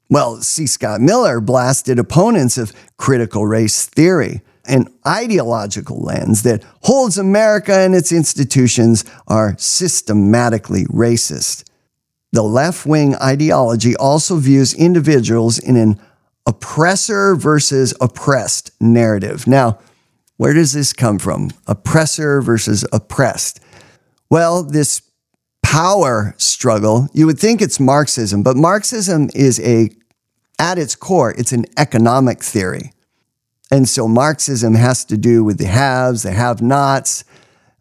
Well, 0.10 0.42
C. 0.42 0.68
Scott 0.68 1.00
Miller 1.00 1.40
blasted 1.40 1.98
opponents 1.98 2.58
of 2.58 2.74
critical 2.98 3.46
race 3.46 3.86
theory, 3.86 4.42
an 4.66 4.88
ideological 5.08 6.02
lens 6.02 6.44
that 6.44 6.64
holds 6.84 7.18
America 7.18 7.74
and 7.74 7.96
its 7.96 8.12
institutions 8.12 9.06
are 9.28 9.56
systematically 9.58 10.86
racist. 10.86 11.64
The 12.34 12.44
left 12.44 12.86
wing 12.86 13.16
ideology 13.16 13.96
also 13.96 14.38
views 14.38 14.74
individuals 14.74 15.60
in 15.60 15.76
an 15.76 16.00
oppressor 16.46 17.36
versus 17.36 17.94
oppressed 18.02 18.72
narrative. 18.80 19.48
Now, 19.48 19.80
where 20.38 20.54
does 20.54 20.74
this 20.74 20.92
come 20.92 21.20
from? 21.20 21.52
Oppressor 21.68 22.42
versus 22.42 22.86
oppressed. 22.92 23.60
Well, 24.30 24.64
this 24.64 25.02
power 25.72 26.36
struggle, 26.36 27.08
you 27.14 27.26
would 27.26 27.40
think 27.40 27.62
it's 27.62 27.80
Marxism, 27.80 28.44
but 28.44 28.58
Marxism 28.58 29.30
is 29.34 29.58
a, 29.62 29.90
at 30.60 30.78
its 30.78 30.96
core, 30.96 31.32
it's 31.38 31.54
an 31.54 31.64
economic 31.78 32.44
theory. 32.44 32.92
And 33.72 33.88
so 33.88 34.06
Marxism 34.06 34.74
has 34.74 35.06
to 35.06 35.16
do 35.16 35.46
with 35.46 35.60
the 35.60 35.68
haves, 35.68 36.24
the 36.24 36.32
have 36.34 36.62
nots. 36.62 37.24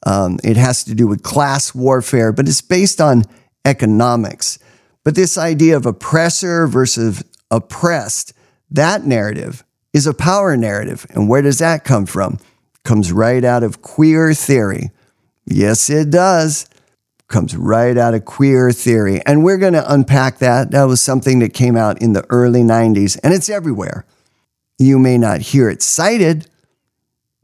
Um, 0.06 0.38
it 0.44 0.56
has 0.56 0.84
to 0.84 0.94
do 0.94 1.08
with 1.08 1.24
class 1.24 1.74
warfare, 1.74 2.30
but 2.32 2.46
it's 2.46 2.60
based 2.60 3.00
on 3.00 3.24
economics. 3.64 4.60
But 5.02 5.16
this 5.16 5.36
idea 5.36 5.76
of 5.76 5.84
oppressor 5.84 6.68
versus 6.68 7.24
oppressed, 7.50 8.34
that 8.70 9.04
narrative 9.04 9.64
is 9.92 10.06
a 10.06 10.14
power 10.14 10.56
narrative. 10.56 11.06
And 11.10 11.28
where 11.28 11.42
does 11.42 11.58
that 11.58 11.82
come 11.82 12.06
from? 12.06 12.38
Comes 12.84 13.10
right 13.10 13.44
out 13.44 13.64
of 13.64 13.82
queer 13.82 14.32
theory. 14.32 14.92
Yes, 15.44 15.90
it 15.90 16.10
does. 16.10 16.68
Comes 17.30 17.56
right 17.56 17.96
out 17.96 18.12
of 18.12 18.24
queer 18.24 18.72
theory. 18.72 19.22
And 19.24 19.44
we're 19.44 19.56
going 19.56 19.74
to 19.74 19.92
unpack 19.92 20.38
that. 20.38 20.72
That 20.72 20.84
was 20.84 21.00
something 21.00 21.38
that 21.38 21.54
came 21.54 21.76
out 21.76 22.02
in 22.02 22.12
the 22.12 22.26
early 22.28 22.62
90s, 22.62 23.16
and 23.22 23.32
it's 23.32 23.48
everywhere. 23.48 24.04
You 24.80 24.98
may 24.98 25.16
not 25.16 25.40
hear 25.40 25.70
it 25.70 25.80
cited, 25.80 26.48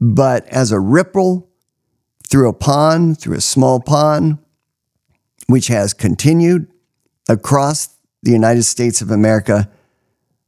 but 0.01 0.45
as 0.49 0.73
a 0.73 0.79
ripple 0.79 1.49
through 2.27 2.49
a 2.49 2.53
pond, 2.53 3.21
through 3.21 3.37
a 3.37 3.41
small 3.41 3.79
pond, 3.79 4.39
which 5.47 5.67
has 5.67 5.93
continued 5.93 6.67
across 7.29 7.95
the 8.23 8.31
United 8.31 8.63
States 8.63 8.99
of 9.01 9.09
America, 9.09 9.69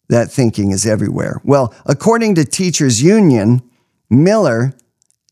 that 0.09 0.29
thinking 0.29 0.71
is 0.71 0.85
everywhere. 0.85 1.39
Well, 1.45 1.73
according 1.85 2.35
to 2.35 2.43
Teachers 2.43 3.01
Union, 3.01 3.61
Miller 4.09 4.73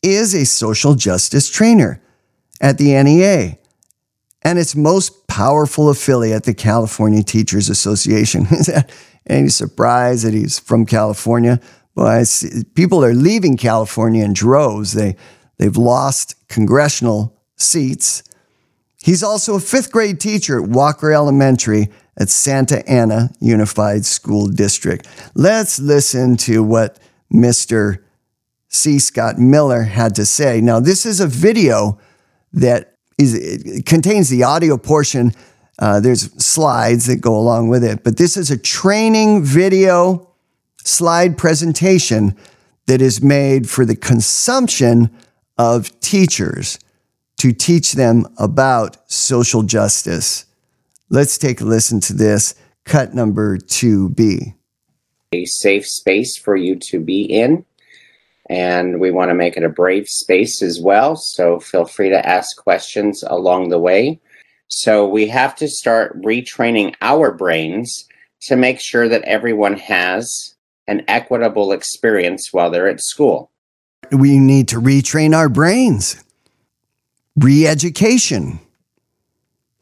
is 0.01 0.33
a 0.33 0.45
social 0.45 0.95
justice 0.95 1.49
trainer 1.49 2.01
at 2.61 2.77
the 2.77 2.93
NEA 3.03 3.57
and 4.47 4.57
its 4.57 4.77
most 4.77 5.27
powerful 5.27 5.89
affiliate, 5.89 6.43
the 6.43 6.53
California 6.53 7.21
Teachers 7.21 7.67
Association. 7.67 8.43
Is 8.51 8.67
that 8.67 8.89
any 9.25 9.49
surprise 9.49 10.23
that 10.23 10.33
he's 10.33 10.57
from 10.57 10.85
California? 10.85 11.59
Well, 11.95 12.07
I 12.07 12.23
people 12.73 13.03
are 13.03 13.13
leaving 13.13 13.57
California 13.57 14.23
in 14.23 14.31
droves. 14.31 14.93
They, 14.93 15.17
they've 15.57 15.75
lost 15.75 16.47
congressional 16.47 17.37
seats. 17.57 18.23
He's 19.03 19.21
also 19.21 19.55
a 19.55 19.59
fifth 19.59 19.91
grade 19.91 20.21
teacher 20.21 20.63
at 20.63 20.69
Walker 20.69 21.11
Elementary 21.11 21.89
at 22.17 22.29
Santa 22.29 22.89
Ana 22.89 23.31
Unified 23.41 24.05
School 24.05 24.47
District. 24.47 25.05
Let's 25.35 25.77
listen 25.77 26.37
to 26.37 26.63
what 26.63 26.99
Mr. 27.33 28.01
C. 28.69 28.97
Scott 28.99 29.39
Miller 29.39 29.83
had 29.83 30.15
to 30.15 30.25
say. 30.25 30.61
Now, 30.61 30.79
this 30.79 31.05
is 31.05 31.19
a 31.19 31.27
video 31.27 31.99
that 32.53 32.93
is 33.17 33.33
it 33.33 33.85
contains 33.85 34.29
the 34.29 34.43
audio 34.43 34.77
portion. 34.77 35.33
Uh, 35.79 35.99
there's 35.99 36.31
slides 36.43 37.05
that 37.05 37.21
go 37.21 37.35
along 37.35 37.69
with 37.69 37.83
it, 37.83 38.03
but 38.03 38.17
this 38.17 38.35
is 38.37 38.49
a 38.49 38.57
training 38.57 39.43
video 39.43 40.27
slide 40.83 41.37
presentation 41.37 42.35
that 42.87 43.01
is 43.01 43.21
made 43.21 43.69
for 43.69 43.85
the 43.85 43.95
consumption 43.95 45.15
of 45.57 45.99
teachers 45.99 46.79
to 47.37 47.51
teach 47.51 47.93
them 47.93 48.25
about 48.37 48.97
social 49.11 49.63
justice. 49.63 50.45
Let's 51.09 51.37
take 51.37 51.61
a 51.61 51.65
listen 51.65 51.99
to 52.01 52.13
this. 52.13 52.55
Cut 52.85 53.13
number 53.13 53.57
2B. 53.57 54.55
A 55.33 55.45
safe 55.45 55.85
space 55.85 56.37
for 56.37 56.55
you 56.55 56.75
to 56.77 56.99
be 56.99 57.23
in 57.23 57.65
and 58.49 58.99
we 58.99 59.11
want 59.11 59.29
to 59.29 59.35
make 59.35 59.57
it 59.57 59.63
a 59.63 59.69
brave 59.69 60.07
space 60.07 60.61
as 60.61 60.79
well. 60.81 61.15
So 61.15 61.59
feel 61.59 61.85
free 61.85 62.09
to 62.09 62.27
ask 62.27 62.57
questions 62.57 63.23
along 63.27 63.69
the 63.69 63.79
way. 63.79 64.19
So 64.69 65.07
we 65.07 65.27
have 65.27 65.55
to 65.57 65.67
start 65.67 66.21
retraining 66.21 66.95
our 67.01 67.31
brains 67.31 68.05
to 68.41 68.55
make 68.55 68.79
sure 68.79 69.07
that 69.09 69.23
everyone 69.23 69.77
has 69.77 70.55
an 70.87 71.03
equitable 71.07 71.71
experience 71.71 72.49
while 72.51 72.69
they're 72.69 72.87
at 72.87 73.01
school. 73.01 73.51
We 74.11 74.39
need 74.39 74.67
to 74.69 74.81
retrain 74.81 75.35
our 75.35 75.49
brains. 75.49 76.23
Re 77.35 77.67
education. 77.67 78.59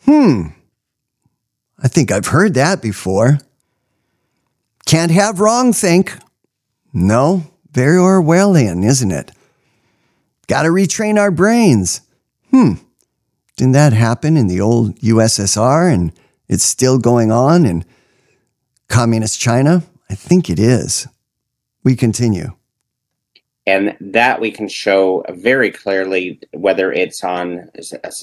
Hmm. 0.04 0.47
I 1.80 1.88
think 1.88 2.12
I've 2.12 2.28
heard 2.28 2.54
that 2.56 2.82
before. 2.82 3.39
Can't 4.86 5.12
have 5.12 5.39
wrong 5.39 5.73
think. 5.73 6.13
No, 6.93 7.43
very 7.75 7.97
Orwellian, 7.97 8.85
isn't 8.85 9.11
it? 9.11 9.31
Got 10.47 10.63
to 10.63 10.69
retrain 10.69 11.19
our 11.19 11.29
brains. 11.29 11.99
Hmm. 12.49 12.75
Didn't 13.57 13.73
that 13.73 13.91
happen 13.91 14.38
in 14.38 14.47
the 14.47 14.61
old 14.61 14.97
USSR 14.99 15.93
and 15.93 16.13
it's 16.47 16.63
still 16.63 16.97
going 16.97 17.33
on 17.33 17.65
in 17.65 17.83
communist 18.88 19.41
China? 19.41 19.83
I 20.09 20.15
think 20.15 20.49
it 20.49 20.57
is. 20.57 21.07
We 21.83 21.97
continue. 21.97 22.53
And 23.67 23.97
that 23.99 24.39
we 24.39 24.51
can 24.51 24.69
show 24.69 25.25
very 25.29 25.69
clearly 25.69 26.39
whether 26.53 26.93
it's 26.93 27.25
on 27.25 27.69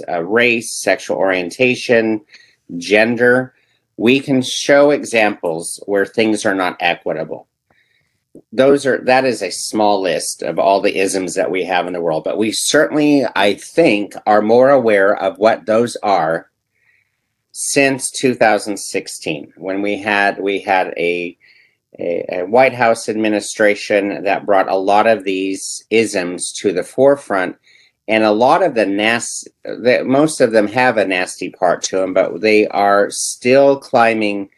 a 0.08 0.24
race, 0.24 0.72
sexual 0.72 1.18
orientation, 1.18 2.22
gender. 2.78 3.54
We 3.98 4.20
can 4.20 4.40
show 4.40 4.92
examples 4.92 5.78
where 5.84 6.06
things 6.06 6.46
are 6.46 6.54
not 6.54 6.76
equitable 6.80 7.48
those 8.50 8.86
are 8.86 8.98
that 9.04 9.24
is 9.24 9.42
a 9.42 9.50
small 9.50 10.00
list 10.00 10.42
of 10.42 10.58
all 10.58 10.80
the 10.80 10.96
isms 10.96 11.34
that 11.34 11.50
we 11.50 11.64
have 11.64 11.86
in 11.86 11.92
the 11.92 12.00
world 12.00 12.24
but 12.24 12.38
we 12.38 12.50
certainly 12.50 13.24
i 13.36 13.54
think 13.54 14.14
are 14.26 14.40
more 14.40 14.70
aware 14.70 15.14
of 15.16 15.36
what 15.38 15.66
those 15.66 15.96
are 16.02 16.50
since 17.52 18.10
2016 18.10 19.52
when 19.56 19.82
we 19.82 19.98
had 19.98 20.40
we 20.40 20.58
had 20.58 20.88
a, 20.96 21.36
a, 21.98 22.40
a 22.40 22.46
white 22.46 22.72
house 22.72 23.08
administration 23.08 24.24
that 24.24 24.46
brought 24.46 24.70
a 24.70 24.76
lot 24.76 25.06
of 25.06 25.24
these 25.24 25.84
isms 25.90 26.52
to 26.52 26.72
the 26.72 26.82
forefront 26.82 27.56
and 28.08 28.24
a 28.24 28.32
lot 28.32 28.62
of 28.62 28.74
the 28.74 28.86
nasty 28.86 29.50
that 29.64 30.06
most 30.06 30.40
of 30.40 30.52
them 30.52 30.66
have 30.66 30.96
a 30.96 31.06
nasty 31.06 31.50
part 31.50 31.82
to 31.82 31.98
them 31.98 32.14
but 32.14 32.40
they 32.40 32.66
are 32.68 33.10
still 33.10 33.78
climbing 33.78 34.48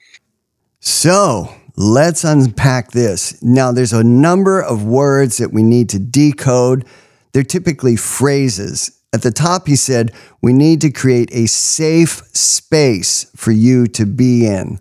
so 0.79 1.53
Let's 1.77 2.23
unpack 2.23 2.93
this. 2.93 3.43
Now, 3.43 3.73
there's 3.73 3.93
a 3.93 4.05
number 4.05 4.61
of 4.61 4.85
words 4.85 5.39
that 5.39 5.53
we 5.53 5.63
need 5.63 5.89
to 5.91 5.99
decode. 5.99 6.87
They're 7.33 7.43
typically 7.43 7.97
phrases. 7.97 9.01
At 9.13 9.23
the 9.23 9.33
top, 9.33 9.67
he 9.67 9.77
said, 9.77 10.13
We 10.41 10.53
need 10.53 10.81
to 10.83 10.91
create 10.91 11.31
a 11.33 11.47
safe 11.47 12.23
space 12.33 13.31
for 13.35 13.51
you 13.51 13.87
to 13.89 14.07
be 14.07 14.47
in. 14.47 14.79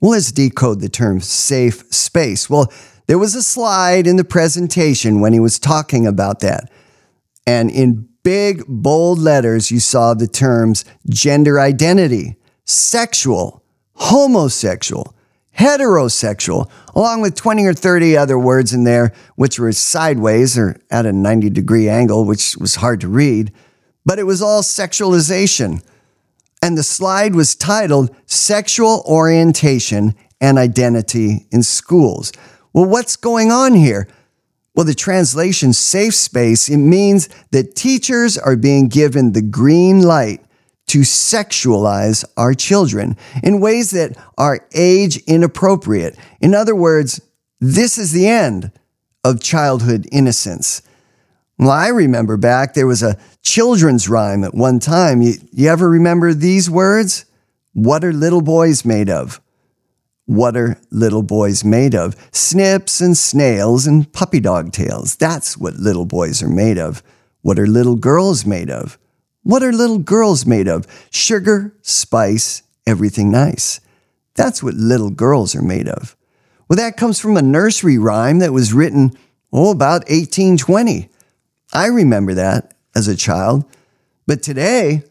Well, 0.00 0.12
let's 0.12 0.30
decode 0.30 0.80
the 0.80 0.88
term 0.88 1.20
safe 1.20 1.82
space. 1.92 2.48
Well, 2.48 2.72
there 3.08 3.18
was 3.18 3.34
a 3.34 3.42
slide 3.42 4.06
in 4.06 4.16
the 4.16 4.24
presentation 4.24 5.20
when 5.20 5.32
he 5.32 5.40
was 5.40 5.58
talking 5.58 6.06
about 6.06 6.40
that. 6.40 6.70
And 7.46 7.70
in 7.70 8.08
big, 8.22 8.62
bold 8.68 9.18
letters, 9.18 9.70
you 9.70 9.80
saw 9.80 10.14
the 10.14 10.28
terms 10.28 10.84
gender 11.08 11.58
identity, 11.58 12.36
sexual, 12.64 13.64
homosexual, 13.94 15.16
heterosexual, 15.58 16.70
along 16.94 17.20
with 17.20 17.34
20 17.34 17.66
or 17.66 17.74
30 17.74 18.16
other 18.16 18.38
words 18.38 18.72
in 18.72 18.84
there, 18.84 19.12
which 19.36 19.58
were 19.58 19.72
sideways 19.72 20.56
or 20.56 20.80
at 20.90 21.06
a 21.06 21.12
90 21.12 21.50
degree 21.50 21.88
angle, 21.88 22.24
which 22.24 22.56
was 22.56 22.76
hard 22.76 23.00
to 23.00 23.08
read. 23.08 23.52
But 24.06 24.18
it 24.18 24.24
was 24.24 24.40
all 24.40 24.62
sexualization. 24.62 25.82
And 26.62 26.76
the 26.76 26.82
slide 26.82 27.34
was 27.34 27.54
titled 27.54 28.14
Sexual 28.26 29.02
Orientation 29.06 30.14
and 30.40 30.58
Identity 30.58 31.46
in 31.50 31.62
Schools. 31.62 32.32
Well, 32.72 32.86
what's 32.86 33.16
going 33.16 33.50
on 33.50 33.74
here? 33.74 34.08
Well, 34.74 34.86
the 34.86 34.94
translation 34.94 35.72
safe 35.72 36.14
space, 36.14 36.68
it 36.68 36.76
means 36.76 37.28
that 37.50 37.74
teachers 37.74 38.38
are 38.38 38.56
being 38.56 38.88
given 38.88 39.32
the 39.32 39.42
green 39.42 40.02
light 40.02 40.40
to 40.88 41.00
sexualize 41.00 42.24
our 42.36 42.54
children 42.54 43.16
in 43.42 43.60
ways 43.60 43.90
that 43.92 44.16
are 44.36 44.66
age 44.74 45.18
inappropriate. 45.26 46.16
In 46.40 46.54
other 46.54 46.74
words, 46.74 47.20
this 47.60 47.98
is 47.98 48.12
the 48.12 48.26
end 48.26 48.72
of 49.24 49.40
childhood 49.40 50.06
innocence. 50.12 50.82
Well, 51.58 51.70
I 51.70 51.88
remember 51.88 52.36
back 52.36 52.74
there 52.74 52.86
was 52.86 53.02
a 53.02 53.18
children's 53.42 54.08
rhyme 54.08 54.44
at 54.44 54.54
one 54.54 54.78
time. 54.78 55.22
You, 55.22 55.34
you 55.52 55.68
ever 55.68 55.88
remember 55.88 56.32
these 56.32 56.70
words? 56.70 57.24
What 57.72 58.04
are 58.04 58.12
little 58.12 58.42
boys 58.42 58.84
made 58.84 59.10
of? 59.10 59.40
What 60.26 60.56
are 60.56 60.78
little 60.90 61.22
boys 61.22 61.64
made 61.64 61.94
of? 61.94 62.14
Snips 62.32 63.00
and 63.00 63.16
snails 63.16 63.86
and 63.86 64.12
puppy 64.12 64.40
dog 64.40 64.72
tails. 64.72 65.16
That's 65.16 65.56
what 65.56 65.74
little 65.74 66.04
boys 66.04 66.42
are 66.42 66.48
made 66.48 66.78
of. 66.78 67.02
What 67.42 67.58
are 67.58 67.66
little 67.66 67.96
girls 67.96 68.44
made 68.44 68.70
of? 68.70 68.98
What 69.48 69.62
are 69.62 69.72
little 69.72 69.98
girls 69.98 70.44
made 70.44 70.68
of? 70.68 70.86
Sugar, 71.08 71.74
spice, 71.80 72.62
everything 72.86 73.30
nice. 73.30 73.80
That's 74.34 74.62
what 74.62 74.74
little 74.74 75.08
girls 75.08 75.56
are 75.56 75.62
made 75.62 75.88
of. 75.88 76.14
Well, 76.68 76.76
that 76.76 76.98
comes 76.98 77.18
from 77.18 77.34
a 77.34 77.40
nursery 77.40 77.96
rhyme 77.96 78.40
that 78.40 78.52
was 78.52 78.74
written, 78.74 79.16
oh, 79.50 79.70
about 79.70 80.02
1820. 80.10 81.08
I 81.72 81.86
remember 81.86 82.34
that 82.34 82.74
as 82.94 83.08
a 83.08 83.16
child. 83.16 83.64
But 84.26 84.42
today, 84.42 85.04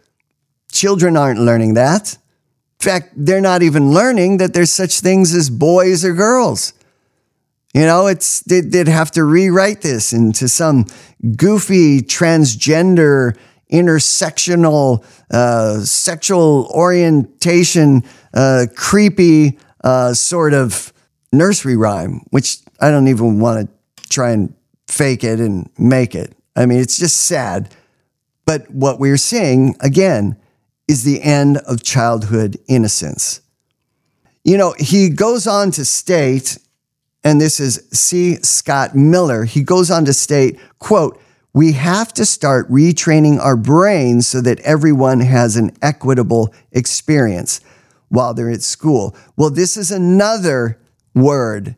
children 0.71 1.17
aren't 1.17 1.39
learning 1.39 1.73
that. 1.73 2.19
In 2.79 2.83
fact, 2.83 3.13
they're 3.15 3.41
not 3.41 3.63
even 3.63 3.91
learning 3.91 4.37
that 4.37 4.53
there's 4.53 4.71
such 4.71 4.99
things 4.99 5.33
as 5.33 5.49
boys 5.49 6.05
or 6.05 6.13
girls. 6.13 6.73
You 7.73 7.87
know, 7.87 8.05
it's 8.05 8.41
they'd, 8.41 8.87
have 8.87 9.09
to 9.11 9.23
rewrite 9.23 9.81
this 9.81 10.13
into 10.13 10.47
some 10.47 10.85
goofy 11.35 12.01
transgender, 12.01 13.35
intersectional, 13.71 15.03
uh, 15.31 15.79
sexual 15.79 16.69
orientation, 16.73 18.03
uh, 18.33 18.65
creepy 18.75 19.57
uh, 19.83 20.13
sort 20.13 20.53
of 20.53 20.93
nursery 21.31 21.75
rhyme, 21.75 22.21
which 22.29 22.59
I 22.79 22.89
don't 22.91 23.07
even 23.07 23.39
want 23.39 23.67
to 23.67 24.09
try 24.09 24.31
and 24.31 24.53
fake 24.87 25.23
it 25.23 25.39
and 25.39 25.69
make 25.77 26.15
it. 26.15 26.33
I 26.55 26.65
mean, 26.65 26.79
it's 26.79 26.97
just 26.97 27.17
sad. 27.17 27.73
But 28.45 28.69
what 28.71 28.99
we're 28.99 29.17
seeing, 29.17 29.75
again, 29.81 30.37
is 30.87 31.03
the 31.03 31.21
end 31.21 31.57
of 31.57 31.83
childhood 31.83 32.57
innocence. 32.67 33.41
You 34.43 34.57
know, 34.57 34.73
he 34.79 35.09
goes 35.09 35.45
on 35.45 35.71
to 35.71 35.83
state, 35.83 36.57
and 37.23 37.41
this 37.41 37.59
is 37.59 37.85
C. 37.91 38.35
Scott 38.35 38.95
Miller, 38.95 39.43
he 39.43 39.61
goes 39.61 39.91
on 39.91 40.05
to 40.05 40.13
state, 40.13 40.57
quote, 40.79 41.21
we 41.53 41.71
have 41.73 42.13
to 42.13 42.25
start 42.25 42.69
retraining 42.69 43.39
our 43.39 43.55
brains 43.55 44.27
so 44.27 44.41
that 44.41 44.59
everyone 44.59 45.21
has 45.21 45.55
an 45.55 45.71
equitable 45.81 46.53
experience 46.71 47.61
while 48.09 48.33
they're 48.33 48.51
at 48.51 48.61
school. 48.61 49.15
Well, 49.35 49.49
this 49.49 49.75
is 49.77 49.91
another 49.91 50.79
word 51.15 51.75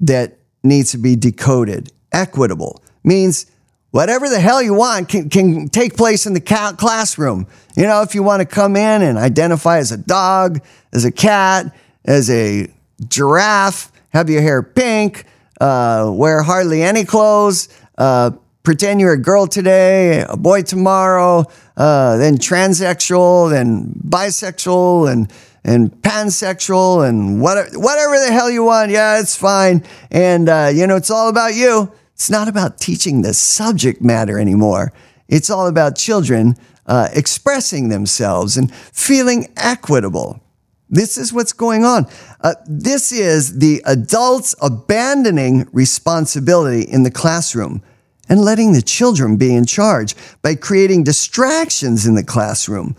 that 0.00 0.38
needs 0.62 0.90
to 0.92 0.98
be 0.98 1.16
decoded. 1.16 1.92
Equitable 2.12 2.82
means 3.04 3.46
whatever 3.90 4.28
the 4.28 4.40
hell 4.40 4.62
you 4.62 4.74
want 4.74 5.08
can, 5.08 5.30
can 5.30 5.68
take 5.68 5.96
place 5.96 6.26
in 6.26 6.34
the 6.34 6.40
classroom. 6.40 7.46
You 7.76 7.84
know, 7.84 8.02
if 8.02 8.14
you 8.14 8.22
want 8.22 8.40
to 8.40 8.46
come 8.46 8.76
in 8.76 9.02
and 9.02 9.16
identify 9.16 9.78
as 9.78 9.92
a 9.92 9.96
dog, 9.96 10.60
as 10.92 11.04
a 11.04 11.12
cat, 11.12 11.74
as 12.04 12.28
a 12.30 12.72
giraffe, 13.08 13.92
have 14.10 14.30
your 14.30 14.42
hair 14.42 14.62
pink, 14.62 15.24
uh, 15.60 16.10
wear 16.12 16.42
hardly 16.42 16.82
any 16.82 17.04
clothes, 17.04 17.68
uh, 17.98 18.32
pretend 18.66 19.00
you're 19.00 19.12
a 19.12 19.16
girl 19.16 19.46
today, 19.46 20.26
a 20.28 20.36
boy 20.36 20.60
tomorrow, 20.60 21.44
uh, 21.76 22.16
then 22.16 22.36
transsexual, 22.36 23.48
then 23.48 23.94
bisexual, 24.06 25.10
and 25.10 25.32
and 25.62 25.92
pansexual, 26.02 27.08
and 27.08 27.40
whatever, 27.40 27.78
whatever 27.78 28.18
the 28.18 28.32
hell 28.32 28.50
you 28.50 28.64
want. 28.64 28.90
Yeah, 28.90 29.20
it's 29.20 29.36
fine. 29.36 29.84
And 30.10 30.48
uh, 30.48 30.72
you 30.74 30.88
know, 30.88 30.96
it's 30.96 31.12
all 31.12 31.28
about 31.28 31.54
you. 31.54 31.92
It's 32.14 32.28
not 32.28 32.48
about 32.48 32.78
teaching 32.78 33.22
the 33.22 33.34
subject 33.34 34.02
matter 34.02 34.36
anymore. 34.36 34.92
It's 35.28 35.48
all 35.48 35.68
about 35.68 35.94
children 35.94 36.56
uh, 36.86 37.08
expressing 37.12 37.88
themselves 37.88 38.56
and 38.56 38.74
feeling 38.74 39.46
equitable. 39.56 40.42
This 40.90 41.16
is 41.16 41.32
what's 41.32 41.52
going 41.52 41.84
on. 41.84 42.06
Uh, 42.40 42.54
this 42.66 43.12
is 43.12 43.60
the 43.60 43.80
adults 43.86 44.56
abandoning 44.60 45.68
responsibility 45.72 46.82
in 46.82 47.04
the 47.04 47.12
classroom 47.12 47.80
and 48.28 48.40
letting 48.40 48.72
the 48.72 48.82
children 48.82 49.36
be 49.36 49.54
in 49.54 49.64
charge 49.64 50.14
by 50.42 50.54
creating 50.54 51.04
distractions 51.04 52.06
in 52.06 52.14
the 52.14 52.24
classroom, 52.24 52.96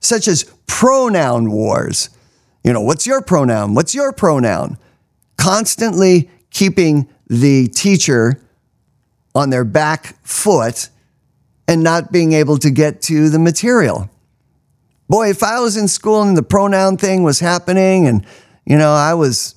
such 0.00 0.26
as 0.26 0.44
pronoun 0.66 1.50
wars. 1.50 2.10
You 2.64 2.72
know, 2.72 2.80
what's 2.80 3.06
your 3.06 3.22
pronoun? 3.22 3.74
What's 3.74 3.94
your 3.94 4.12
pronoun? 4.12 4.78
Constantly 5.36 6.30
keeping 6.50 7.08
the 7.28 7.68
teacher 7.68 8.40
on 9.34 9.50
their 9.50 9.64
back 9.64 10.16
foot 10.26 10.88
and 11.68 11.82
not 11.82 12.10
being 12.10 12.32
able 12.32 12.58
to 12.58 12.70
get 12.70 13.00
to 13.02 13.30
the 13.30 13.38
material. 13.38 14.10
Boy, 15.08 15.30
if 15.30 15.42
I 15.42 15.60
was 15.60 15.76
in 15.76 15.88
school 15.88 16.22
and 16.22 16.36
the 16.36 16.42
pronoun 16.42 16.96
thing 16.96 17.22
was 17.22 17.40
happening 17.40 18.06
and, 18.06 18.26
you 18.64 18.76
know, 18.76 18.92
I 18.92 19.14
was 19.14 19.54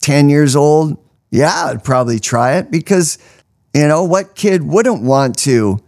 10 0.00 0.28
years 0.28 0.56
old, 0.56 0.98
yeah, 1.30 1.66
I'd 1.66 1.84
probably 1.84 2.20
try 2.20 2.56
it 2.58 2.70
because, 2.70 3.18
you 3.74 3.88
know, 3.88 4.04
what 4.04 4.34
kid 4.34 4.62
wouldn't 4.62 5.02
want 5.02 5.36
to 5.38 5.80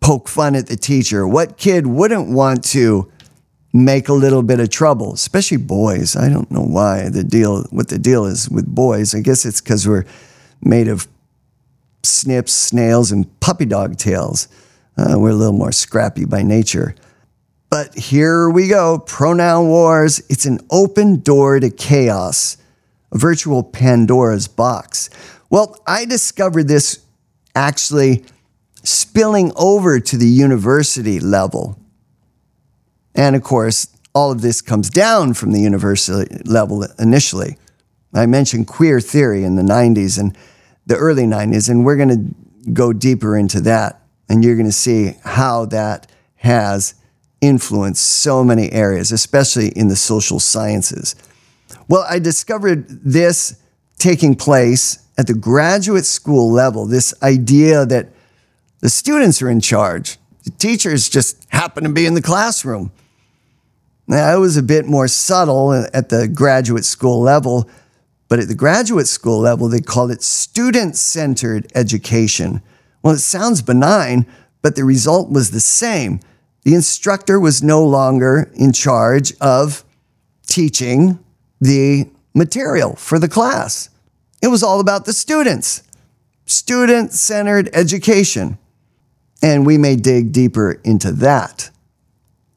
poke 0.00 0.28
fun 0.28 0.54
at 0.54 0.66
the 0.66 0.76
teacher? 0.76 1.26
What 1.26 1.56
kid 1.56 1.86
wouldn't 1.86 2.28
want 2.28 2.62
to 2.64 3.10
make 3.72 4.08
a 4.08 4.12
little 4.12 4.42
bit 4.42 4.60
of 4.60 4.68
trouble, 4.68 5.14
especially 5.14 5.56
boys? 5.56 6.14
I 6.14 6.28
don't 6.28 6.50
know 6.50 6.62
why 6.62 7.08
the 7.08 7.24
deal, 7.24 7.64
what 7.70 7.88
the 7.88 7.98
deal 7.98 8.26
is 8.26 8.50
with 8.50 8.66
boys. 8.66 9.14
I 9.14 9.20
guess 9.20 9.46
it's 9.46 9.62
because 9.62 9.88
we're 9.88 10.04
made 10.62 10.88
of 10.88 11.08
snips, 12.02 12.52
snails, 12.52 13.10
and 13.10 13.40
puppy 13.40 13.64
dog 13.64 13.96
tails. 13.96 14.48
Uh, 14.96 15.14
we're 15.18 15.30
a 15.30 15.34
little 15.34 15.54
more 15.54 15.72
scrappy 15.72 16.26
by 16.26 16.42
nature. 16.42 16.94
But 17.70 17.94
here 17.94 18.48
we 18.48 18.68
go 18.68 18.98
pronoun 18.98 19.68
wars. 19.68 20.22
It's 20.28 20.44
an 20.44 20.60
open 20.70 21.20
door 21.20 21.58
to 21.58 21.70
chaos, 21.70 22.56
a 23.10 23.18
virtual 23.18 23.64
Pandora's 23.64 24.46
box. 24.46 25.10
Well, 25.54 25.76
I 25.86 26.04
discovered 26.04 26.66
this 26.66 26.98
actually 27.54 28.24
spilling 28.82 29.52
over 29.54 30.00
to 30.00 30.16
the 30.16 30.26
university 30.26 31.20
level. 31.20 31.78
And 33.14 33.36
of 33.36 33.44
course, 33.44 33.86
all 34.16 34.32
of 34.32 34.40
this 34.40 34.60
comes 34.60 34.90
down 34.90 35.34
from 35.34 35.52
the 35.52 35.60
university 35.60 36.42
level 36.44 36.84
initially. 36.98 37.56
I 38.12 38.26
mentioned 38.26 38.66
queer 38.66 38.98
theory 39.00 39.44
in 39.44 39.54
the 39.54 39.62
90s, 39.62 40.18
and 40.18 40.36
the 40.86 40.96
early 40.96 41.22
90s. 41.22 41.70
And 41.70 41.84
we're 41.84 41.98
going 41.98 42.08
to 42.08 42.70
go 42.72 42.92
deeper 42.92 43.36
into 43.36 43.60
that. 43.60 44.02
And 44.28 44.42
you're 44.42 44.56
going 44.56 44.66
to 44.66 44.72
see 44.72 45.14
how 45.22 45.66
that 45.66 46.10
has 46.38 46.96
influenced 47.40 48.04
so 48.04 48.42
many 48.42 48.72
areas, 48.72 49.12
especially 49.12 49.68
in 49.68 49.86
the 49.86 49.94
social 49.94 50.40
sciences. 50.40 51.14
Well, 51.86 52.04
I 52.10 52.18
discovered 52.18 52.88
this 52.88 53.62
taking 54.00 54.34
place 54.34 54.98
at 55.16 55.26
the 55.26 55.34
graduate 55.34 56.04
school 56.04 56.50
level 56.50 56.86
this 56.86 57.14
idea 57.22 57.86
that 57.86 58.08
the 58.80 58.88
students 58.88 59.40
are 59.40 59.48
in 59.48 59.60
charge, 59.60 60.18
the 60.44 60.50
teachers 60.50 61.08
just 61.08 61.46
happen 61.50 61.84
to 61.84 61.90
be 61.90 62.06
in 62.06 62.14
the 62.14 62.22
classroom. 62.22 62.92
Now, 64.06 64.36
it 64.36 64.40
was 64.40 64.56
a 64.56 64.62
bit 64.62 64.84
more 64.84 65.08
subtle 65.08 65.72
at 65.72 66.10
the 66.10 66.28
graduate 66.28 66.84
school 66.84 67.20
level 67.20 67.70
but 68.28 68.40
at 68.40 68.48
the 68.48 68.54
graduate 68.54 69.06
school 69.06 69.38
level, 69.38 69.68
they 69.68 69.80
called 69.80 70.10
it 70.10 70.22
student 70.22 70.96
centered 70.96 71.70
education. 71.74 72.62
Well, 73.02 73.14
it 73.14 73.20
sounds 73.20 73.62
benign, 73.62 74.26
but 74.62 74.76
the 74.76 74.84
result 74.84 75.30
was 75.30 75.50
the 75.50 75.60
same. 75.60 76.20
The 76.62 76.74
instructor 76.74 77.38
was 77.38 77.62
no 77.62 77.84
longer 77.84 78.50
in 78.54 78.72
charge 78.72 79.34
of 79.40 79.84
teaching 80.46 81.18
the 81.60 82.10
material 82.34 82.96
for 82.96 83.18
the 83.18 83.28
class. 83.28 83.90
It 84.44 84.48
was 84.48 84.62
all 84.62 84.78
about 84.78 85.06
the 85.06 85.14
students, 85.14 85.82
student 86.44 87.14
centered 87.14 87.70
education. 87.72 88.58
And 89.42 89.64
we 89.64 89.78
may 89.78 89.96
dig 89.96 90.32
deeper 90.32 90.82
into 90.84 91.12
that 91.12 91.70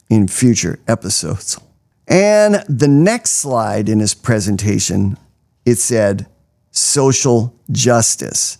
in 0.09 0.27
future 0.27 0.79
episodes. 0.85 1.57
And 2.05 2.55
the 2.67 2.89
next 2.89 3.35
slide 3.35 3.87
in 3.87 4.01
his 4.01 4.13
presentation 4.13 5.17
it 5.65 5.77
said 5.77 6.27
social 6.71 7.55
justice. 7.71 8.57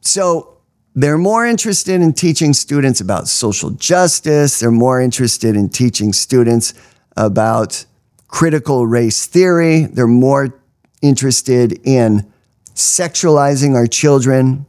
So 0.00 0.58
they're 0.94 1.18
more 1.18 1.44
interested 1.44 2.00
in 2.00 2.12
teaching 2.12 2.52
students 2.52 3.00
about 3.00 3.26
social 3.26 3.70
justice. 3.70 4.60
They're 4.60 4.70
more 4.70 5.00
interested 5.00 5.56
in 5.56 5.68
teaching 5.68 6.12
students 6.12 6.74
about 7.16 7.86
critical 8.28 8.86
race 8.86 9.26
theory. 9.26 9.86
They're 9.86 10.06
more 10.06 10.60
interested 11.02 11.80
in 11.84 12.32
sexualizing 12.78 13.74
our 13.74 13.86
children, 13.86 14.66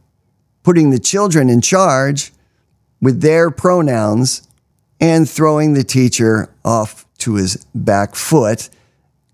putting 0.62 0.90
the 0.90 0.98
children 0.98 1.48
in 1.48 1.60
charge 1.60 2.32
with 3.00 3.20
their 3.22 3.50
pronouns 3.50 4.46
and 5.00 5.28
throwing 5.28 5.74
the 5.74 5.84
teacher 5.84 6.52
off 6.64 7.06
to 7.18 7.34
his 7.34 7.64
back 7.74 8.14
foot, 8.14 8.68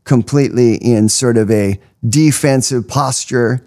completely 0.04 0.76
in 0.76 1.08
sort 1.08 1.36
of 1.36 1.50
a 1.50 1.80
defensive 2.08 2.86
posture, 2.86 3.64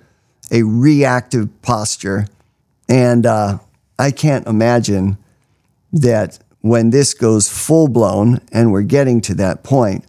a 0.51 0.63
reactive 0.63 1.49
posture. 1.61 2.27
And 2.87 3.25
uh, 3.25 3.59
I 3.97 4.11
can't 4.11 4.47
imagine 4.47 5.17
that 5.91 6.39
when 6.61 6.89
this 6.89 7.13
goes 7.13 7.49
full 7.49 7.87
blown 7.87 8.41
and 8.51 8.71
we're 8.71 8.81
getting 8.83 9.21
to 9.21 9.33
that 9.35 9.63
point, 9.63 10.05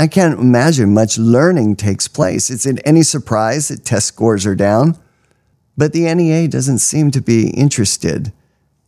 I 0.00 0.06
can't 0.06 0.38
imagine 0.38 0.94
much 0.94 1.18
learning 1.18 1.74
takes 1.74 2.06
place. 2.06 2.50
It's 2.50 2.66
in 2.66 2.78
any 2.80 3.02
surprise 3.02 3.66
that 3.66 3.84
test 3.84 4.06
scores 4.06 4.46
are 4.46 4.54
down, 4.54 4.96
but 5.76 5.92
the 5.92 6.12
NEA 6.14 6.46
doesn't 6.46 6.78
seem 6.78 7.10
to 7.10 7.20
be 7.20 7.50
interested 7.50 8.32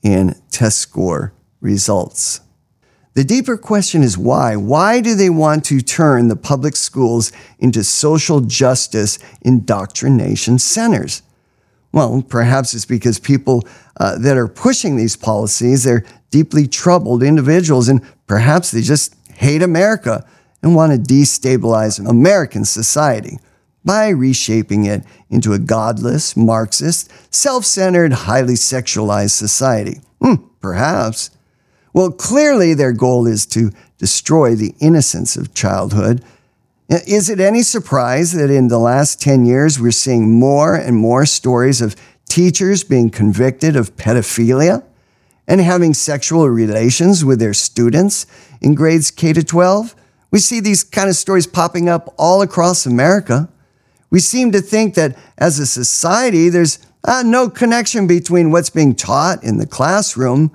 in 0.04 0.40
test 0.52 0.78
score 0.78 1.32
results. 1.60 2.42
The 3.14 3.24
deeper 3.24 3.56
question 3.56 4.04
is 4.04 4.16
why? 4.16 4.54
Why 4.54 5.00
do 5.00 5.16
they 5.16 5.30
want 5.30 5.64
to 5.64 5.80
turn 5.80 6.28
the 6.28 6.36
public 6.36 6.76
schools 6.76 7.32
into 7.58 7.82
social 7.82 8.40
justice 8.40 9.18
indoctrination 9.42 10.60
centers? 10.60 11.22
Well, 11.90 12.22
perhaps 12.22 12.72
it's 12.72 12.84
because 12.84 13.18
people 13.18 13.66
uh, 13.98 14.16
that 14.18 14.36
are 14.36 14.46
pushing 14.46 14.96
these 14.96 15.16
policies, 15.16 15.82
they're 15.82 16.04
deeply 16.30 16.68
troubled 16.68 17.24
individuals, 17.24 17.88
and 17.88 18.00
perhaps 18.28 18.70
they 18.70 18.80
just 18.80 19.16
hate 19.34 19.60
America 19.60 20.24
and 20.62 20.74
want 20.74 20.92
to 20.92 20.98
destabilize 20.98 22.04
American 22.04 22.64
society 22.64 23.38
by 23.84 24.08
reshaping 24.08 24.84
it 24.84 25.04
into 25.30 25.52
a 25.52 25.58
godless, 25.58 26.36
Marxist, 26.36 27.10
self 27.34 27.64
centered, 27.64 28.12
highly 28.12 28.54
sexualized 28.54 29.30
society. 29.30 30.00
Hmm, 30.20 30.34
perhaps. 30.60 31.30
Well, 31.92 32.10
clearly 32.10 32.74
their 32.74 32.92
goal 32.92 33.26
is 33.26 33.46
to 33.46 33.70
destroy 33.98 34.54
the 34.54 34.74
innocence 34.80 35.36
of 35.36 35.54
childhood. 35.54 36.22
Is 36.88 37.28
it 37.28 37.40
any 37.40 37.62
surprise 37.62 38.32
that 38.32 38.50
in 38.50 38.68
the 38.68 38.78
last 38.78 39.20
10 39.20 39.44
years 39.44 39.78
we're 39.78 39.92
seeing 39.92 40.38
more 40.38 40.74
and 40.74 40.96
more 40.96 41.24
stories 41.24 41.80
of 41.80 41.96
teachers 42.28 42.84
being 42.84 43.10
convicted 43.10 43.76
of 43.76 43.96
pedophilia 43.96 44.84
and 45.46 45.60
having 45.60 45.94
sexual 45.94 46.48
relations 46.48 47.24
with 47.24 47.38
their 47.40 47.54
students 47.54 48.26
in 48.60 48.74
grades 48.74 49.10
K 49.10 49.32
to 49.32 49.42
12? 49.42 49.94
We 50.30 50.38
see 50.38 50.60
these 50.60 50.84
kind 50.84 51.08
of 51.08 51.16
stories 51.16 51.46
popping 51.46 51.88
up 51.88 52.14
all 52.16 52.42
across 52.42 52.86
America. 52.86 53.48
We 54.10 54.20
seem 54.20 54.52
to 54.52 54.60
think 54.60 54.94
that 54.94 55.18
as 55.38 55.58
a 55.58 55.66
society, 55.66 56.48
there's 56.48 56.78
uh, 57.04 57.22
no 57.24 57.48
connection 57.48 58.06
between 58.06 58.50
what's 58.50 58.70
being 58.70 58.94
taught 58.94 59.42
in 59.42 59.58
the 59.58 59.66
classroom, 59.66 60.54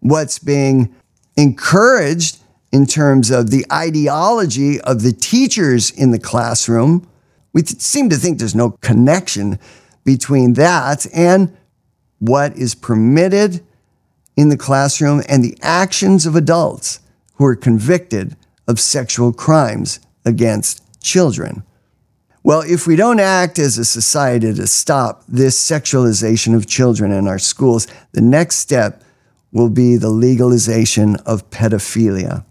what's 0.00 0.38
being 0.38 0.94
encouraged 1.36 2.38
in 2.72 2.86
terms 2.86 3.30
of 3.30 3.50
the 3.50 3.64
ideology 3.72 4.80
of 4.80 5.02
the 5.02 5.12
teachers 5.12 5.90
in 5.90 6.10
the 6.10 6.18
classroom. 6.18 7.08
We 7.52 7.62
th- 7.62 7.80
seem 7.80 8.08
to 8.10 8.16
think 8.16 8.38
there's 8.38 8.54
no 8.54 8.70
connection 8.80 9.58
between 10.04 10.54
that 10.54 11.06
and 11.14 11.56
what 12.18 12.56
is 12.56 12.74
permitted 12.74 13.64
in 14.36 14.48
the 14.48 14.56
classroom 14.56 15.22
and 15.28 15.44
the 15.44 15.56
actions 15.62 16.26
of 16.26 16.34
adults 16.34 17.00
who 17.34 17.44
are 17.44 17.54
convicted 17.54 18.36
of 18.66 18.80
sexual 18.80 19.32
crimes 19.32 20.00
against 20.24 20.82
children. 21.02 21.62
Well, 22.42 22.60
if 22.60 22.86
we 22.86 22.96
don't 22.96 23.20
act 23.20 23.58
as 23.58 23.78
a 23.78 23.84
society 23.84 24.52
to 24.52 24.66
stop 24.66 25.24
this 25.26 25.58
sexualization 25.58 26.54
of 26.54 26.66
children 26.66 27.10
in 27.10 27.26
our 27.26 27.38
schools, 27.38 27.86
the 28.12 28.20
next 28.20 28.56
step 28.56 29.02
will 29.50 29.70
be 29.70 29.96
the 29.96 30.10
legalization 30.10 31.16
of 31.24 31.48
pedophilia. 31.48 32.44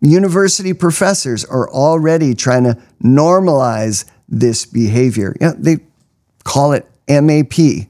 University 0.00 0.72
professors 0.72 1.44
are 1.44 1.68
already 1.70 2.34
trying 2.34 2.64
to 2.64 2.78
normalize 3.02 4.04
this 4.28 4.66
behavior. 4.66 5.34
Know, 5.40 5.54
they 5.58 5.78
call 6.44 6.72
it 6.72 6.86
MAP, 7.08 7.88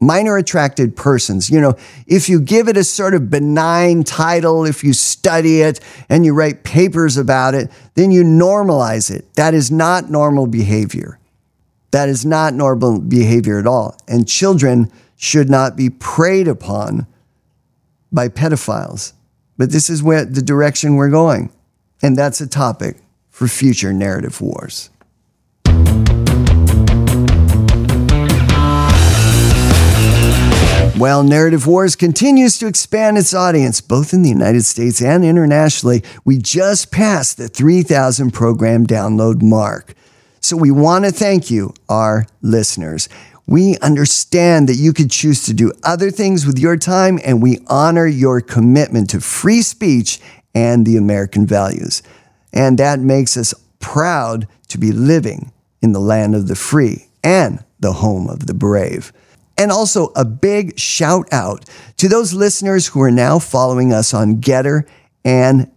minor 0.00 0.36
attracted 0.36 0.96
persons. 0.96 1.50
You 1.50 1.60
know, 1.60 1.74
if 2.06 2.28
you 2.28 2.40
give 2.40 2.68
it 2.68 2.76
a 2.76 2.84
sort 2.84 3.14
of 3.14 3.30
benign 3.30 4.04
title, 4.04 4.64
if 4.64 4.84
you 4.84 4.92
study 4.92 5.60
it 5.60 5.80
and 6.08 6.24
you 6.24 6.34
write 6.34 6.64
papers 6.64 7.16
about 7.16 7.54
it, 7.54 7.70
then 7.94 8.10
you 8.10 8.22
normalize 8.22 9.10
it. 9.10 9.32
That 9.34 9.54
is 9.54 9.70
not 9.70 10.10
normal 10.10 10.46
behavior. 10.46 11.18
That 11.90 12.08
is 12.08 12.24
not 12.24 12.54
normal 12.54 13.00
behavior 13.00 13.58
at 13.58 13.66
all. 13.66 13.96
And 14.06 14.28
children 14.28 14.92
should 15.16 15.48
not 15.48 15.76
be 15.76 15.90
preyed 15.90 16.46
upon 16.46 17.06
by 18.12 18.28
pedophiles. 18.28 19.14
But 19.56 19.72
this 19.72 19.90
is 19.90 20.02
where 20.02 20.24
the 20.24 20.42
direction 20.42 20.94
we're 20.94 21.10
going. 21.10 21.50
And 22.02 22.16
that's 22.16 22.40
a 22.40 22.46
topic 22.46 22.98
for 23.30 23.48
future 23.48 23.92
narrative 23.92 24.40
wars. 24.40 24.90
While 30.98 31.22
Narrative 31.22 31.64
Wars 31.64 31.94
continues 31.94 32.58
to 32.58 32.66
expand 32.66 33.18
its 33.18 33.32
audience 33.32 33.80
both 33.80 34.12
in 34.12 34.22
the 34.22 34.28
United 34.28 34.64
States 34.64 35.00
and 35.00 35.24
internationally, 35.24 36.02
we 36.24 36.38
just 36.38 36.90
passed 36.90 37.36
the 37.36 37.46
3,000 37.46 38.32
program 38.32 38.84
download 38.84 39.40
mark. 39.40 39.94
So 40.40 40.56
we 40.56 40.72
want 40.72 41.04
to 41.04 41.12
thank 41.12 41.52
you, 41.52 41.72
our 41.88 42.26
listeners. 42.42 43.08
We 43.46 43.76
understand 43.78 44.68
that 44.68 44.74
you 44.74 44.92
could 44.92 45.12
choose 45.12 45.44
to 45.44 45.54
do 45.54 45.70
other 45.84 46.10
things 46.10 46.44
with 46.44 46.58
your 46.58 46.76
time, 46.76 47.20
and 47.24 47.40
we 47.40 47.60
honor 47.68 48.06
your 48.08 48.40
commitment 48.40 49.08
to 49.10 49.20
free 49.20 49.62
speech 49.62 50.18
and 50.52 50.84
the 50.84 50.96
American 50.96 51.46
values. 51.46 52.02
And 52.52 52.76
that 52.78 52.98
makes 52.98 53.36
us 53.36 53.54
proud 53.78 54.48
to 54.66 54.78
be 54.78 54.90
living 54.90 55.52
in 55.80 55.92
the 55.92 56.00
land 56.00 56.34
of 56.34 56.48
the 56.48 56.56
free 56.56 57.06
and 57.22 57.62
the 57.78 57.92
home 57.92 58.28
of 58.28 58.48
the 58.48 58.54
brave. 58.54 59.12
And 59.58 59.72
also 59.72 60.12
a 60.14 60.24
big 60.24 60.78
shout 60.78 61.28
out 61.32 61.64
to 61.96 62.08
those 62.08 62.32
listeners 62.32 62.86
who 62.86 63.02
are 63.02 63.10
now 63.10 63.40
following 63.40 63.92
us 63.92 64.14
on 64.14 64.36
Gettr 64.36 64.86
and 65.24 65.70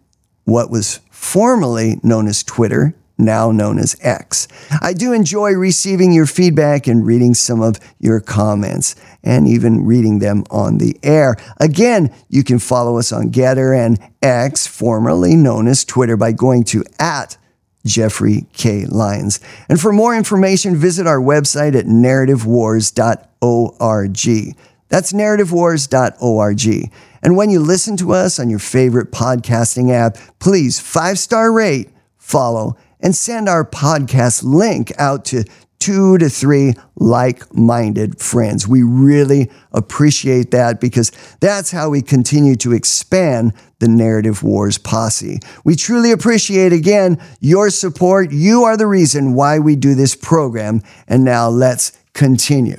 what 0.46 0.70
was 0.70 1.00
formerly 1.10 2.00
known 2.04 2.28
as 2.28 2.44
Twitter, 2.44 2.96
now 3.18 3.52
known 3.52 3.80
as 3.80 3.96
X. 4.02 4.48
I 4.82 4.94
do 4.94 5.14
enjoy 5.14 5.54
receiving 5.54 6.12
your 6.12 6.26
feedback 6.26 6.88
and 6.88 7.06
reading 7.06 7.34
some 7.34 7.62
of 7.62 7.80
your 8.00 8.20
comments 8.20 8.96
and 9.24 9.48
even 9.48 9.86
reading 9.86 10.20
them 10.20 10.44
on 10.50 10.78
the 10.78 10.98
air. 11.04 11.36
Again, 11.60 12.14
you 12.30 12.44
can 12.44 12.60
follow 12.60 12.98
us 12.98 13.12
on 13.12 13.32
Gettr 13.32 13.78
and 13.78 14.00
X, 14.22 14.68
formerly 14.68 15.36
known 15.36 15.68
as 15.68 15.86
Twitter, 15.86 16.18
by 16.18 16.32
going 16.32 16.64
to 16.66 16.84
at 17.00 17.38
Jeffrey 17.86 18.48
K. 18.54 18.86
Lyons. 18.86 19.40
And 19.70 19.80
for 19.80 19.92
more 19.92 20.16
information, 20.16 20.76
visit 20.76 21.08
our 21.08 21.20
website 21.20 21.76
at 21.76 21.86
narrativewars.org. 21.86 24.56
That's 24.90 25.14
narrativewars.org. 25.14 26.92
And 27.24 27.38
when 27.38 27.50
you 27.50 27.60
listen 27.60 27.98
to 27.98 28.14
us 28.14 28.40
on 28.40 28.50
your 28.50 28.60
favorite 28.60 29.12
podcasting 29.12 29.92
app, 29.92 30.18
please 30.40 30.80
five 30.80 31.20
star 31.20 31.52
rate, 31.52 31.90
follow, 32.18 32.78
and 33.00 33.16
send 33.16 33.48
our 33.48 33.66
podcast 33.66 34.44
link 34.44 34.92
out 34.98 35.26
to 35.26 35.44
two 35.82 36.18
to 36.20 36.30
three 36.30 36.76
like 36.96 37.54
minded 37.54 38.20
friends. 38.20 38.68
We 38.68 38.84
really 38.84 39.52
appreciate 39.74 40.52
that 40.52 40.80
because 40.80 41.12
that's 41.40 41.72
how 41.72 41.90
we 41.90 42.02
continue 42.02 42.56
to 42.58 42.72
expand 42.72 43.54
the 43.80 43.88
Narrative 43.88 44.44
Wars 44.44 44.78
posse. 44.78 45.40
We 45.66 45.76
truly 45.76 46.12
appreciate 46.12 46.72
again 46.72 47.20
your 47.40 47.72
support. 47.72 48.32
You 48.32 48.64
are 48.64 48.78
the 48.78 48.88
reason 48.88 49.34
why 49.34 49.58
we 49.58 49.76
do 49.76 49.96
this 49.96 50.16
program. 50.16 50.84
And 51.08 51.26
now 51.26 51.50
let's 51.50 51.92
continue. 52.14 52.78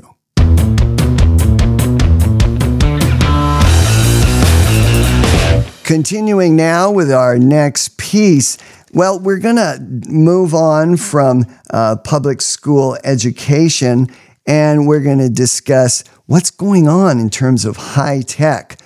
Continuing 5.83 6.55
now 6.55 6.93
with 6.93 7.11
our 7.11 7.37
next 7.37 7.99
piece. 7.99 8.57
Well, 8.95 9.19
we're 9.19 9.39
going 9.39 9.57
to 9.57 9.79
move 10.07 10.53
on 10.53 10.99
from 10.99 11.47
uh, 11.71 11.97
public 11.97 12.43
school 12.43 12.99
education 13.05 14.09
and 14.47 14.87
we're 14.87 15.01
going 15.01 15.17
to 15.19 15.31
discuss 15.31 16.05
what's 16.27 16.51
going 16.51 16.89
on 16.89 17.19
in 17.19 17.31
terms 17.31 17.65
of 17.65 17.77
high 17.77 18.21
tech, 18.21 18.79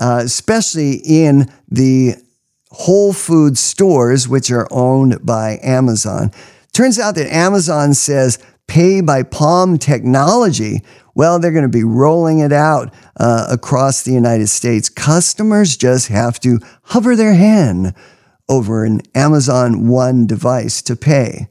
uh, 0.00 0.22
especially 0.24 0.94
in 1.04 1.48
the 1.68 2.16
Whole 2.70 3.12
Food 3.12 3.56
stores, 3.56 4.26
which 4.26 4.50
are 4.50 4.66
owned 4.72 5.24
by 5.24 5.60
Amazon. 5.62 6.32
Turns 6.72 6.98
out 6.98 7.14
that 7.14 7.32
Amazon 7.32 7.94
says 7.94 8.40
pay 8.66 9.00
by 9.00 9.22
palm 9.22 9.78
technology. 9.78 10.82
Well, 11.14 11.38
they're 11.38 11.52
going 11.52 11.62
to 11.62 11.68
be 11.68 11.84
rolling 11.84 12.40
it 12.40 12.52
out 12.52 12.92
uh, 13.16 13.46
across 13.48 14.02
the 14.02 14.12
United 14.12 14.48
States. 14.48 14.88
Customers 14.88 15.76
just 15.76 16.08
have 16.08 16.40
to 16.40 16.58
hover 16.82 17.14
their 17.14 17.34
hand 17.34 17.94
over 18.52 18.84
an 18.84 19.00
Amazon 19.14 19.88
One 19.88 20.26
device 20.26 20.82
to 20.82 20.94
pay. 20.94 21.48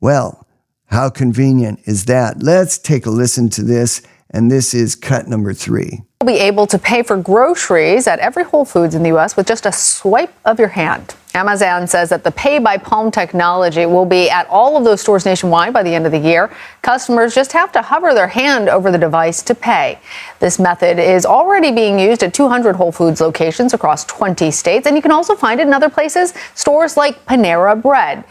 Well, 0.00 0.46
how 0.86 1.10
convenient 1.10 1.80
is 1.86 2.04
that? 2.04 2.40
Let's 2.40 2.78
take 2.78 3.04
a 3.04 3.10
listen 3.10 3.48
to 3.50 3.64
this, 3.64 4.00
and 4.30 4.48
this 4.48 4.72
is 4.72 4.94
cut 4.94 5.26
number 5.26 5.52
three. 5.52 6.04
You'll 6.22 6.28
be 6.28 6.38
able 6.38 6.68
to 6.68 6.78
pay 6.78 7.02
for 7.02 7.16
groceries 7.16 8.06
at 8.06 8.20
every 8.20 8.44
Whole 8.44 8.64
Foods 8.64 8.94
in 8.94 9.02
the 9.02 9.08
U.S. 9.08 9.36
with 9.36 9.48
just 9.48 9.66
a 9.66 9.72
swipe 9.72 10.32
of 10.44 10.60
your 10.60 10.68
hand. 10.68 11.16
Amazon 11.36 11.86
says 11.86 12.08
that 12.08 12.24
the 12.24 12.30
pay 12.30 12.58
by 12.58 12.78
palm 12.78 13.10
technology 13.10 13.84
will 13.84 14.06
be 14.06 14.30
at 14.30 14.46
all 14.48 14.78
of 14.78 14.84
those 14.84 15.02
stores 15.02 15.26
nationwide 15.26 15.70
by 15.70 15.82
the 15.82 15.94
end 15.94 16.06
of 16.06 16.12
the 16.12 16.18
year. 16.18 16.50
Customers 16.80 17.34
just 17.34 17.52
have 17.52 17.70
to 17.72 17.82
hover 17.82 18.14
their 18.14 18.26
hand 18.26 18.70
over 18.70 18.90
the 18.90 18.96
device 18.96 19.42
to 19.42 19.54
pay. 19.54 19.98
This 20.40 20.58
method 20.58 20.98
is 20.98 21.26
already 21.26 21.72
being 21.72 21.98
used 21.98 22.22
at 22.22 22.32
200 22.32 22.74
Whole 22.76 22.90
Foods 22.90 23.20
locations 23.20 23.74
across 23.74 24.06
20 24.06 24.50
states, 24.50 24.86
and 24.86 24.96
you 24.96 25.02
can 25.02 25.12
also 25.12 25.36
find 25.36 25.60
it 25.60 25.66
in 25.66 25.74
other 25.74 25.90
places, 25.90 26.32
stores 26.54 26.96
like 26.96 27.22
Panera 27.26 27.80
Bread. 27.80 28.24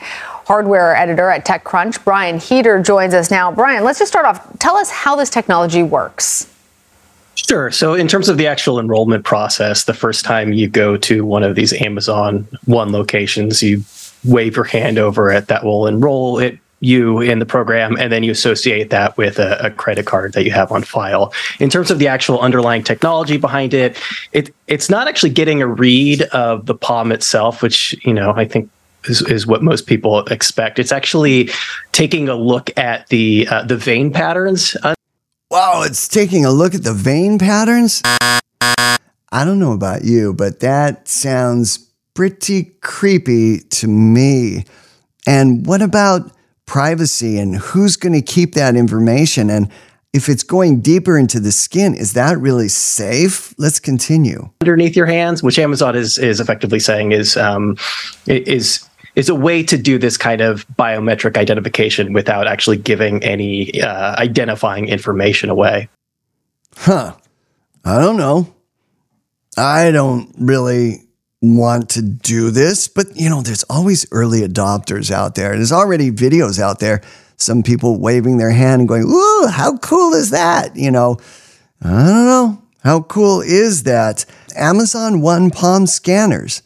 Hardware 0.48 0.96
editor 0.96 1.30
at 1.30 1.46
TechCrunch, 1.46 2.04
Brian 2.04 2.40
Heater, 2.40 2.82
joins 2.82 3.14
us 3.14 3.30
now. 3.30 3.52
Brian, 3.52 3.84
let's 3.84 4.00
just 4.00 4.12
start 4.12 4.26
off. 4.26 4.58
Tell 4.58 4.78
us 4.78 4.90
how 4.90 5.16
this 5.16 5.30
technology 5.30 5.84
works. 5.84 6.55
Sure. 7.36 7.70
So, 7.70 7.94
in 7.94 8.08
terms 8.08 8.30
of 8.30 8.38
the 8.38 8.48
actual 8.48 8.80
enrollment 8.80 9.26
process, 9.26 9.84
the 9.84 9.94
first 9.94 10.26
time 10.26 10.54
you 10.54 10.68
go 10.68 10.98
to 10.98 11.26
one 11.26 11.44
of 11.44 11.56
these 11.56 11.74
Amazon 11.74 12.48
One 12.66 12.92
locations, 12.92 13.62
you 13.62 13.84
wave 14.24 14.56
your 14.56 14.66
hand 14.66 14.98
over 14.98 15.32
it. 15.32 15.48
That 15.48 15.64
will 15.64 15.86
enroll 15.86 16.40
it 16.40 16.60
you 16.80 17.20
in 17.22 17.40
the 17.40 17.46
program, 17.46 17.98
and 17.98 18.12
then 18.12 18.24
you 18.24 18.32
associate 18.32 18.90
that 18.90 19.18
with 19.18 19.40
a, 19.40 19.66
a, 19.66 19.72
credit 19.72 20.06
card 20.06 20.34
that 20.34 20.44
you 20.44 20.52
have 20.52 20.72
on 20.72 20.84
file. 20.84 21.34
In 21.60 21.70
terms 21.70 21.90
of 21.90 22.00
the 22.00 22.08
actual 22.08 22.40
underlying 22.40 22.84
technology 22.84 23.38
behind 23.38 23.74
it, 23.74 23.98
it 24.34 24.54
it's 24.68 24.90
not 24.90 25.08
actually 25.08 25.32
getting 25.32 25.62
a 25.62 25.68
read 25.68 26.24
of 26.24 26.66
the 26.66 26.76
palm 26.76 27.12
itself, 27.12 27.62
which 27.62 27.96
you 28.06 28.14
know 28.14 28.32
I 28.32 28.46
think 28.46 28.70
is, 29.06 29.22
is 29.24 29.48
what 29.48 29.64
most 29.64 29.88
people 29.88 30.26
expect. 30.26 30.80
It's 30.80 30.92
actually 30.92 31.50
taking 31.92 32.30
a 32.30 32.36
look 32.36 32.70
at 32.78 33.08
the 33.08 33.48
uh, 33.50 33.64
the 33.64 33.78
vein 33.78 34.12
patterns 34.12 34.76
Wow, 35.56 35.84
it's 35.84 36.10
taking 36.10 36.44
a 36.44 36.52
look 36.52 36.76
at 36.76 36.84
the 36.84 36.92
vein 36.92 37.40
patterns. 37.40 38.02
I 38.04 39.46
don't 39.46 39.58
know 39.58 39.72
about 39.72 40.04
you, 40.04 40.34
but 40.34 40.60
that 40.60 41.08
sounds 41.08 41.92
pretty 42.14 42.76
creepy 42.82 43.60
to 43.60 43.88
me. 43.88 44.66
And 45.26 45.66
what 45.66 45.82
about 45.82 46.30
privacy 46.66 47.40
and 47.40 47.56
who's 47.56 47.96
going 47.96 48.12
to 48.12 48.22
keep 48.22 48.56
that 48.56 48.76
information? 48.76 49.50
And 49.50 49.72
if 50.12 50.28
it's 50.28 50.44
going 50.44 50.82
deeper 50.82 51.18
into 51.18 51.40
the 51.40 51.54
skin, 51.54 51.96
is 51.96 52.12
that 52.14 52.38
really 52.38 52.68
safe? 52.68 53.58
Let's 53.58 53.80
continue. 53.80 54.50
Underneath 54.60 54.98
your 54.98 55.06
hands, 55.06 55.42
which 55.42 55.58
Amazon 55.58 55.96
is 55.96 56.18
is 56.18 56.42
effectively 56.42 56.80
saying 56.80 57.14
is 57.14 57.38
um, 57.38 57.78
is 58.28 58.86
is 59.16 59.30
a 59.30 59.36
way 59.36 59.64
to 59.64 59.78
do 59.78 59.98
this 59.98 60.18
kind 60.18 60.42
of 60.42 60.68
biometric 60.70 61.38
identification 61.38 62.14
without 62.14 62.48
actually 62.48 62.78
giving 62.78 63.24
any 63.24 63.82
uh, 63.82 64.16
identifying 64.18 64.88
information 64.88 65.50
away. 65.50 65.90
Huh. 66.76 67.16
I 67.84 68.02
don't 68.02 68.18
know. 68.18 68.54
I 69.58 69.92
don't 69.92 70.34
really 70.38 71.02
want 71.42 71.90
to 71.92 72.02
do 72.02 72.50
this, 72.52 72.88
but 72.88 73.16
you 73.16 73.30
know, 73.30 73.42
there's 73.42 73.64
always 73.64 74.06
early 74.12 74.42
adopters 74.42 75.12
out 75.12 75.36
there. 75.36 75.56
There's 75.56 75.72
already 75.72 76.12
videos 76.12 76.60
out 76.60 76.80
there. 76.80 77.02
Some 77.38 77.64
people 77.64 78.00
waving 78.00 78.38
their 78.38 78.52
hand 78.52 78.82
and 78.82 78.90
going, 78.90 79.04
Ooh, 79.04 79.48
how 79.48 79.78
cool 79.78 80.14
is 80.14 80.32
that? 80.32 80.76
You 80.76 80.92
know, 80.92 81.18
I 81.82 81.90
don't 81.90 82.26
know. 82.26 82.62
How 82.84 83.02
cool 83.02 83.42
is 83.42 83.84
that? 83.84 84.26
Amazon 84.56 85.22
One 85.22 85.52
Palm 85.52 85.86
scanners 85.86 86.62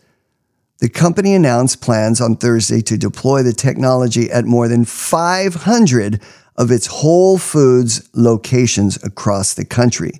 the 0.79 0.89
company 0.89 1.33
announced 1.33 1.81
plans 1.81 2.21
on 2.21 2.37
Thursday 2.37 2.81
to 2.81 2.97
deploy 2.97 3.43
the 3.43 3.53
technology 3.53 4.31
at 4.31 4.45
more 4.45 4.67
than 4.67 4.85
500 4.85 6.21
of 6.55 6.71
its 6.71 6.87
Whole 6.87 7.37
Foods 7.37 8.09
locations 8.13 9.01
across 9.03 9.53
the 9.53 9.65
country, 9.65 10.13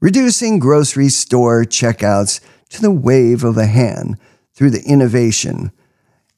reducing 0.00 0.58
grocery 0.58 1.08
store 1.08 1.64
checkouts 1.64 2.40
to 2.70 2.80
the 2.80 2.90
wave 2.90 3.44
of 3.44 3.56
a 3.58 3.66
hand 3.66 4.18
through 4.54 4.70
the 4.70 4.82
innovation. 4.84 5.70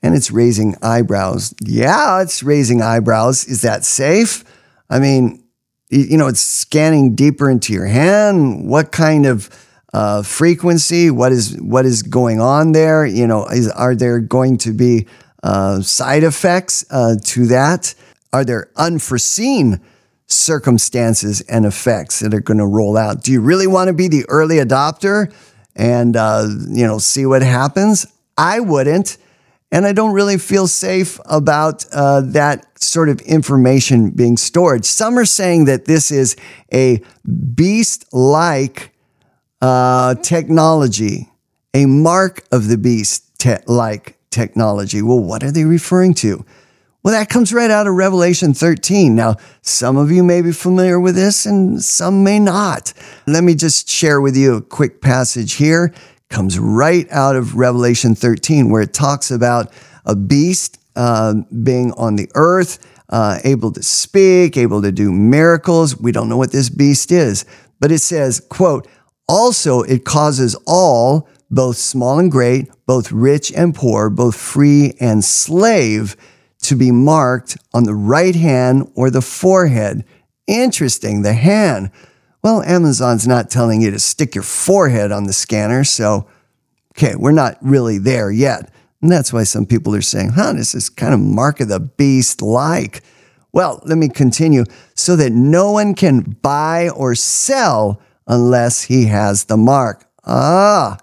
And 0.03 0.15
it's 0.15 0.31
raising 0.31 0.75
eyebrows. 0.83 1.55
Yeah, 1.65 2.23
it's 2.23 2.43
raising 2.43 2.83
eyebrows. 2.83 3.45
Is 3.47 3.63
that 3.63 3.85
safe? 3.85 4.45
I 4.91 4.99
mean, 4.99 5.43
you 5.89 6.17
know, 6.17 6.27
it's 6.27 6.41
scanning 6.41 7.15
deeper 7.15 7.51
into 7.51 7.73
your 7.73 7.87
hand. 7.87 8.69
What 8.69 8.93
kind 8.93 9.27
of 9.27 9.49
uh, 9.93 10.23
frequency, 10.23 11.11
what 11.11 11.33
is 11.33 11.57
what 11.61 11.87
is 11.87 12.03
going 12.03 12.41
on 12.41 12.73
there. 12.73 13.07
You 13.07 13.27
know, 13.27 13.47
is, 13.47 13.69
are 13.71 13.95
there 13.95 14.21
going 14.21 14.59
to 14.59 14.73
be 14.73 15.07
uh, 15.43 15.81
side 15.81 16.25
effects 16.25 16.85
uh, 16.91 17.17
to 17.23 17.47
that? 17.47 17.95
Are 18.33 18.45
there 18.45 18.71
unforeseen 18.77 19.81
circumstances 20.27 21.41
and 21.43 21.65
effects 21.65 22.21
that 22.21 22.35
are 22.35 22.41
going 22.41 22.59
to 22.59 22.67
roll 22.67 22.97
out? 22.97 23.23
Do 23.23 23.33
you 23.33 23.41
really 23.41 23.67
want 23.67 23.89
to 23.89 23.95
be 23.95 24.09
the 24.09 24.25
early 24.29 24.57
adopter 24.57 25.33
and 25.75 26.17
uh, 26.17 26.47
you 26.69 26.87
know 26.87 26.99
see 26.99 27.27
what 27.27 27.43
happens? 27.43 28.07
I 28.37 28.61
wouldn't. 28.61 29.19
And 29.73 29.85
I 29.85 29.93
don't 29.93 30.13
really 30.13 30.39
feel 30.39 30.69
safe 30.69 31.19
about 31.27 31.85
uh, 31.93 32.21
that 32.21 32.81
sort 32.81 33.09
of 33.09 33.21
information 33.23 34.11
being 34.11 34.37
stored. 34.37 34.85
Some 34.85 35.19
are 35.19 35.25
saying 35.25 35.65
that 35.65 35.87
this 35.87 36.13
is 36.13 36.37
a 36.73 37.03
beast 37.55 38.07
like 38.13 38.93
uh, 39.61 40.15
technology, 40.17 41.31
a 41.75 41.87
mark 41.87 42.45
of 42.53 42.69
the 42.69 42.79
beast 42.79 43.39
te- 43.39 43.65
like 43.67 44.19
technology. 44.31 45.03
Well, 45.03 45.21
what 45.21 45.43
are 45.43 45.51
they 45.51 45.65
referring 45.65 46.15
to? 46.15 46.45
Well, 47.03 47.15
that 47.15 47.29
comes 47.29 47.53
right 47.53 47.71
out 47.71 47.87
of 47.87 47.95
Revelation 47.95 48.53
13. 48.53 49.15
Now, 49.15 49.37
some 49.63 49.97
of 49.97 50.11
you 50.11 50.25
may 50.25 50.43
be 50.43 50.51
familiar 50.51 50.99
with 50.99 51.15
this 51.15 51.47
and 51.47 51.81
some 51.81 52.25
may 52.25 52.41
not. 52.41 52.93
Let 53.29 53.45
me 53.45 53.55
just 53.55 53.89
share 53.89 54.21
with 54.21 54.37
you 54.37 54.57
a 54.57 54.61
quick 54.61 55.01
passage 55.01 55.53
here. 55.53 55.95
Comes 56.31 56.59
right 56.59 57.07
out 57.13 57.37
of 57.37 57.55
Revelation 57.55 58.17
13, 58.17 58.71
where 58.71 58.83
it 58.83 58.93
talks 58.93 59.31
about 59.31 59.73
a 60.05 60.17
beast 60.17 60.81
uh, 60.97 61.35
being 61.63 61.93
on 61.93 62.17
the 62.17 62.29
earth, 62.35 62.85
uh, 63.11 63.39
able 63.45 63.71
to 63.71 63.85
speak, 63.85 64.57
able 64.57 64.83
to 64.83 64.91
do 64.91 65.13
miracles. 65.13 65.97
We 65.97 66.11
don't 66.11 66.29
know 66.29 66.37
what 66.37 66.51
this 66.51 66.69
beast 66.69 67.13
is, 67.13 67.45
but 67.79 67.93
it 67.93 68.01
says, 68.01 68.41
quote, 68.41 68.89
also, 69.29 69.83
it 69.83 70.05
causes 70.05 70.57
all, 70.67 71.29
both 71.51 71.77
small 71.77 72.19
and 72.19 72.31
great, 72.31 72.69
both 72.87 73.11
rich 73.13 73.53
and 73.53 73.75
poor, 73.75 74.11
both 74.11 74.37
free 74.37 74.95
and 75.01 75.25
slave, 75.25 76.17
to 76.63 76.75
be 76.75 76.91
marked 76.91 77.57
on 77.73 77.85
the 77.85 77.95
right 77.95 78.35
hand 78.35 78.91
or 78.95 79.11
the 79.11 79.23
forehead. 79.23 80.05
Interesting, 80.47 81.23
the 81.23 81.33
hand. 81.33 81.91
Well, 82.43 82.63
Amazon's 82.63 83.27
not 83.27 83.51
telling 83.51 83.81
you 83.81 83.91
to 83.91 83.99
stick 83.99 84.35
your 84.35 84.45
forehead 84.45 85.13
on 85.13 85.25
the 85.25 85.33
scanner, 85.33 85.85
so, 85.85 86.29
okay, 86.93 87.15
we're 87.17 87.33
not 87.33 87.59
really 87.61 87.99
there 87.99 88.31
yet. 88.31 88.73
And 89.03 89.11
that's 89.11 89.33
why 89.33 89.45
some 89.45 89.67
people 89.67 89.95
are 89.95 90.03
saying, 90.03 90.31
huh, 90.31 90.55
this 90.55 90.75
is 90.75 90.89
kind 90.89 91.13
of 91.13 91.21
mark 91.21 91.61
of 91.61 91.69
the 91.69 91.81
beast 91.81 92.43
like. 92.43 93.03
Well, 93.53 93.81
let 93.85 93.99
me 93.99 94.09
continue. 94.09 94.65
So 94.95 95.17
that 95.17 95.33
no 95.33 95.73
one 95.73 95.95
can 95.95 96.21
buy 96.21 96.89
or 96.89 97.15
sell 97.15 98.01
unless 98.27 98.83
he 98.83 99.07
has 99.07 99.45
the 99.45 99.57
mark. 99.57 100.05
Ah, 100.25 100.99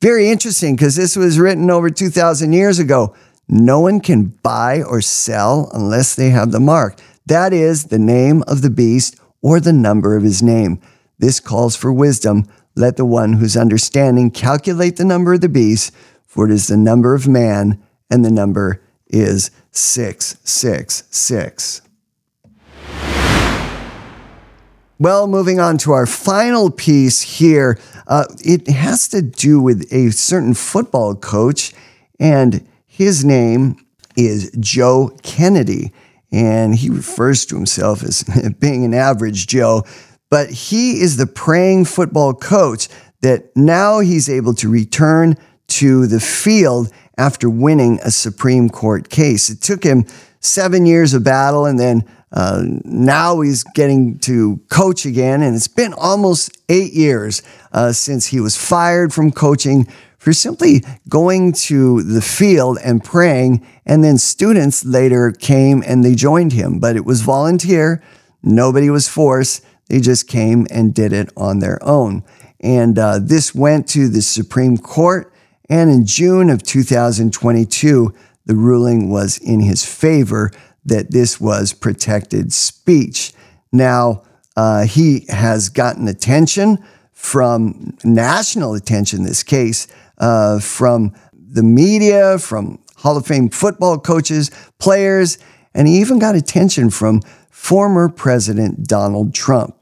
very 0.00 0.28
interesting 0.28 0.76
because 0.76 0.96
this 0.96 1.16
was 1.16 1.38
written 1.38 1.70
over 1.70 1.90
2,000 1.90 2.52
years 2.52 2.78
ago. 2.78 3.14
No 3.48 3.80
one 3.80 4.00
can 4.00 4.26
buy 4.42 4.82
or 4.82 5.00
sell 5.00 5.70
unless 5.74 6.14
they 6.14 6.30
have 6.30 6.52
the 6.52 6.60
mark. 6.60 6.98
That 7.26 7.52
is 7.52 7.84
the 7.84 7.98
name 7.98 8.42
of 8.46 8.62
the 8.62 8.70
beast 8.70 9.16
or 9.40 9.60
the 9.60 9.72
number 9.72 10.16
of 10.16 10.22
his 10.22 10.42
name. 10.42 10.80
This 11.18 11.40
calls 11.40 11.76
for 11.76 11.92
wisdom. 11.92 12.46
Let 12.74 12.96
the 12.96 13.04
one 13.04 13.34
who's 13.34 13.56
understanding 13.56 14.30
calculate 14.30 14.96
the 14.96 15.04
number 15.04 15.34
of 15.34 15.40
the 15.40 15.48
beast, 15.48 15.92
for 16.26 16.46
it 16.46 16.52
is 16.52 16.68
the 16.68 16.76
number 16.76 17.14
of 17.14 17.28
man, 17.28 17.82
and 18.10 18.24
the 18.24 18.30
number 18.30 18.82
is 19.06 19.50
666. 19.70 21.82
Well, 24.98 25.26
moving 25.26 25.58
on 25.58 25.78
to 25.78 25.92
our 25.92 26.06
final 26.06 26.70
piece 26.70 27.22
here, 27.22 27.78
uh, 28.06 28.24
it 28.44 28.68
has 28.68 29.08
to 29.08 29.22
do 29.22 29.60
with 29.60 29.90
a 29.92 30.10
certain 30.10 30.54
football 30.54 31.14
coach, 31.14 31.72
and 32.20 32.66
his 32.86 33.24
name 33.24 33.76
is 34.16 34.50
Joe 34.60 35.16
Kennedy. 35.22 35.92
And 36.30 36.74
he 36.74 36.88
refers 36.88 37.44
to 37.46 37.56
himself 37.56 38.02
as 38.02 38.24
being 38.60 38.84
an 38.84 38.94
average 38.94 39.46
Joe, 39.46 39.84
but 40.30 40.50
he 40.50 41.00
is 41.00 41.16
the 41.16 41.26
praying 41.26 41.86
football 41.86 42.32
coach 42.34 42.88
that 43.22 43.54
now 43.56 44.00
he's 44.00 44.28
able 44.28 44.54
to 44.54 44.68
return 44.68 45.36
to 45.68 46.06
the 46.06 46.20
field 46.20 46.92
after 47.18 47.48
winning 47.48 47.98
a 48.02 48.10
Supreme 48.10 48.68
Court 48.68 49.08
case. 49.08 49.48
It 49.50 49.60
took 49.60 49.84
him 49.84 50.04
seven 50.40 50.86
years 50.86 51.14
of 51.14 51.24
battle 51.24 51.66
and 51.66 51.78
then 51.78 52.04
uh, 52.32 52.62
now 52.84 53.40
he's 53.40 53.62
getting 53.62 54.18
to 54.20 54.60
coach 54.70 55.04
again, 55.04 55.42
and 55.42 55.54
it's 55.54 55.68
been 55.68 55.92
almost 55.92 56.56
eight 56.68 56.92
years 56.92 57.42
uh, 57.72 57.92
since 57.92 58.28
he 58.28 58.40
was 58.40 58.56
fired 58.56 59.12
from 59.12 59.30
coaching 59.30 59.86
for 60.16 60.32
simply 60.32 60.84
going 61.08 61.52
to 61.52 62.02
the 62.04 62.22
field 62.22 62.78
and 62.84 63.02
praying. 63.02 63.66
And 63.84 64.04
then 64.04 64.18
students 64.18 64.84
later 64.84 65.32
came 65.32 65.82
and 65.84 66.04
they 66.04 66.14
joined 66.14 66.52
him, 66.52 66.78
but 66.78 66.94
it 66.94 67.04
was 67.04 67.22
volunteer. 67.22 68.00
Nobody 68.40 68.88
was 68.88 69.08
forced. 69.08 69.64
They 69.88 70.00
just 70.00 70.28
came 70.28 70.66
and 70.70 70.94
did 70.94 71.12
it 71.12 71.30
on 71.36 71.58
their 71.58 71.82
own. 71.84 72.22
And 72.60 72.98
uh, 72.98 73.18
this 73.18 73.52
went 73.52 73.88
to 73.88 74.08
the 74.08 74.22
Supreme 74.22 74.78
Court. 74.78 75.32
And 75.68 75.90
in 75.90 76.06
June 76.06 76.50
of 76.50 76.62
2022, 76.62 78.14
the 78.46 78.54
ruling 78.54 79.10
was 79.10 79.38
in 79.38 79.60
his 79.60 79.84
favor 79.84 80.52
that 80.84 81.10
this 81.10 81.40
was 81.40 81.72
protected 81.72 82.52
speech. 82.52 83.32
Now, 83.72 84.22
uh, 84.56 84.84
he 84.84 85.26
has 85.28 85.68
gotten 85.68 86.08
attention 86.08 86.84
from 87.12 87.96
national 88.04 88.74
attention, 88.74 89.22
this 89.22 89.42
case, 89.42 89.86
uh, 90.18 90.58
from 90.58 91.14
the 91.32 91.62
media, 91.62 92.38
from 92.38 92.78
Hall 92.96 93.16
of 93.16 93.26
Fame 93.26 93.48
football 93.48 93.98
coaches, 93.98 94.50
players, 94.78 95.38
and 95.74 95.88
he 95.88 96.00
even 96.00 96.18
got 96.18 96.34
attention 96.34 96.90
from 96.90 97.20
former 97.50 98.08
President 98.08 98.86
Donald 98.86 99.34
Trump. 99.34 99.76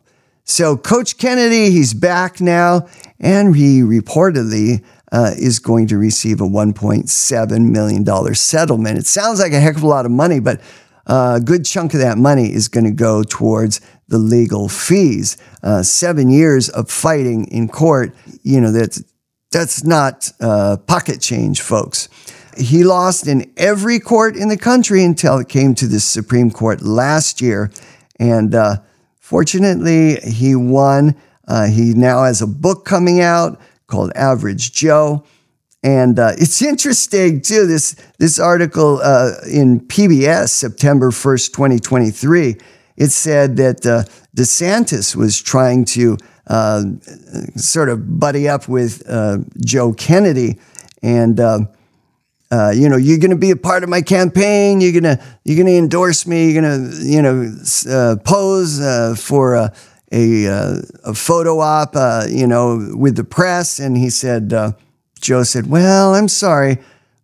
So, 0.44 0.76
Coach 0.76 1.16
Kennedy, 1.16 1.70
he's 1.70 1.94
back 1.94 2.40
now, 2.40 2.88
and 3.18 3.54
he 3.54 3.80
reportedly 3.80 4.82
uh, 5.12 5.32
is 5.38 5.58
going 5.58 5.86
to 5.88 5.98
receive 5.98 6.40
a 6.40 6.44
$1.7 6.44 7.70
million 7.70 8.34
settlement. 8.34 8.98
It 8.98 9.06
sounds 9.06 9.40
like 9.40 9.52
a 9.52 9.60
heck 9.60 9.76
of 9.76 9.82
a 9.82 9.86
lot 9.86 10.06
of 10.06 10.12
money, 10.12 10.40
but 10.40 10.60
a 11.06 11.40
good 11.42 11.64
chunk 11.64 11.94
of 11.94 12.00
that 12.00 12.18
money 12.18 12.52
is 12.52 12.68
going 12.68 12.84
to 12.84 12.90
go 12.90 13.22
towards 13.22 13.80
the 14.08 14.18
legal 14.18 14.68
fees. 14.68 15.36
Uh, 15.62 15.82
seven 15.82 16.28
years 16.28 16.68
of 16.68 16.90
fighting 16.90 17.46
in 17.46 17.68
court, 17.68 18.14
you 18.42 18.60
know, 18.60 18.72
that's, 18.72 19.02
that's 19.50 19.84
not 19.84 20.30
uh, 20.40 20.76
pocket 20.86 21.20
change, 21.20 21.60
folks. 21.60 22.08
He 22.56 22.84
lost 22.84 23.26
in 23.26 23.50
every 23.56 24.00
court 24.00 24.36
in 24.36 24.48
the 24.48 24.56
country 24.56 25.04
until 25.04 25.38
it 25.38 25.48
came 25.48 25.74
to 25.76 25.86
the 25.86 26.00
Supreme 26.00 26.50
Court 26.50 26.82
last 26.82 27.40
year. 27.40 27.70
And 28.18 28.54
uh, 28.54 28.76
fortunately, 29.18 30.16
he 30.16 30.54
won. 30.54 31.16
Uh, 31.46 31.66
he 31.66 31.94
now 31.94 32.24
has 32.24 32.42
a 32.42 32.46
book 32.46 32.84
coming 32.84 33.20
out 33.20 33.60
called 33.86 34.12
Average 34.14 34.72
Joe. 34.72 35.24
And 35.82 36.18
uh, 36.18 36.32
it's 36.36 36.60
interesting 36.60 37.40
too. 37.40 37.66
This 37.66 37.96
this 38.18 38.38
article 38.38 39.00
uh, 39.02 39.32
in 39.50 39.80
PBS, 39.80 40.50
September 40.50 41.10
first, 41.10 41.54
twenty 41.54 41.78
twenty 41.78 42.10
three. 42.10 42.56
It 42.96 43.10
said 43.12 43.56
that 43.56 43.86
uh, 43.86 44.04
DeSantis 44.36 45.16
was 45.16 45.40
trying 45.40 45.86
to 45.86 46.18
uh, 46.48 46.82
sort 47.56 47.88
of 47.88 48.20
buddy 48.20 48.46
up 48.46 48.68
with 48.68 49.02
uh, 49.08 49.38
Joe 49.64 49.94
Kennedy, 49.94 50.58
and 51.02 51.40
uh, 51.40 51.60
you 52.74 52.90
know, 52.90 52.98
you're 52.98 53.18
going 53.18 53.30
to 53.30 53.36
be 53.36 53.50
a 53.50 53.56
part 53.56 53.82
of 53.82 53.88
my 53.88 54.02
campaign. 54.02 54.82
You're 54.82 55.00
gonna 55.00 55.18
you're 55.44 55.56
gonna 55.56 55.78
endorse 55.78 56.26
me. 56.26 56.50
You're 56.50 56.60
gonna 56.60 56.90
you 57.00 57.22
know 57.22 58.18
pose 58.22 59.18
for 59.18 59.54
a 59.54 59.72
a, 60.12 60.44
a 61.04 61.14
photo 61.14 61.60
op, 61.60 61.94
you 62.28 62.46
know, 62.46 62.92
with 62.94 63.16
the 63.16 63.24
press. 63.24 63.78
And 63.78 63.96
he 63.96 64.10
said 64.10 64.52
Joe 65.20 65.42
said, 65.42 65.68
Well, 65.68 66.14
I'm 66.14 66.28
sorry, 66.28 66.78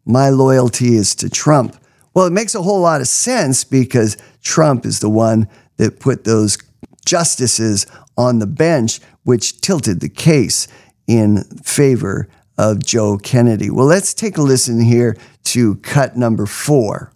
my 0.05 0.31
loyalty 0.31 0.97
is 0.97 1.15
to 1.17 1.29
Trump. 1.29 1.77
Well, 2.15 2.27
it 2.27 2.33
makes 2.33 2.55
a 2.55 2.63
whole 2.63 2.81
lot 2.81 3.01
of 3.01 3.09
sense 3.09 3.65
because 3.65 4.17
Trump 4.43 4.87
is 4.87 5.01
the 5.01 5.11
one 5.11 5.49
that 5.77 6.01
put 6.01 6.25
those 6.25 6.59
justices 7.05 7.87
on 8.17 8.39
the 8.39 8.47
bench, 8.47 9.01
which 9.25 9.61
tilted 9.61 10.01
the 10.01 10.09
case 10.09 10.69
in 11.07 11.45
favor 11.63 12.29
of 12.59 12.85
Joe 12.85 13.19
Kennedy. 13.19 13.71
Well, 13.71 13.87
let's 13.87 14.15
take 14.15 14.39
a 14.39 14.43
listen 14.43 14.81
here 14.81 15.17
to 15.45 15.77
cut 15.77 16.17
number 16.17 16.47
four. 16.47 17.13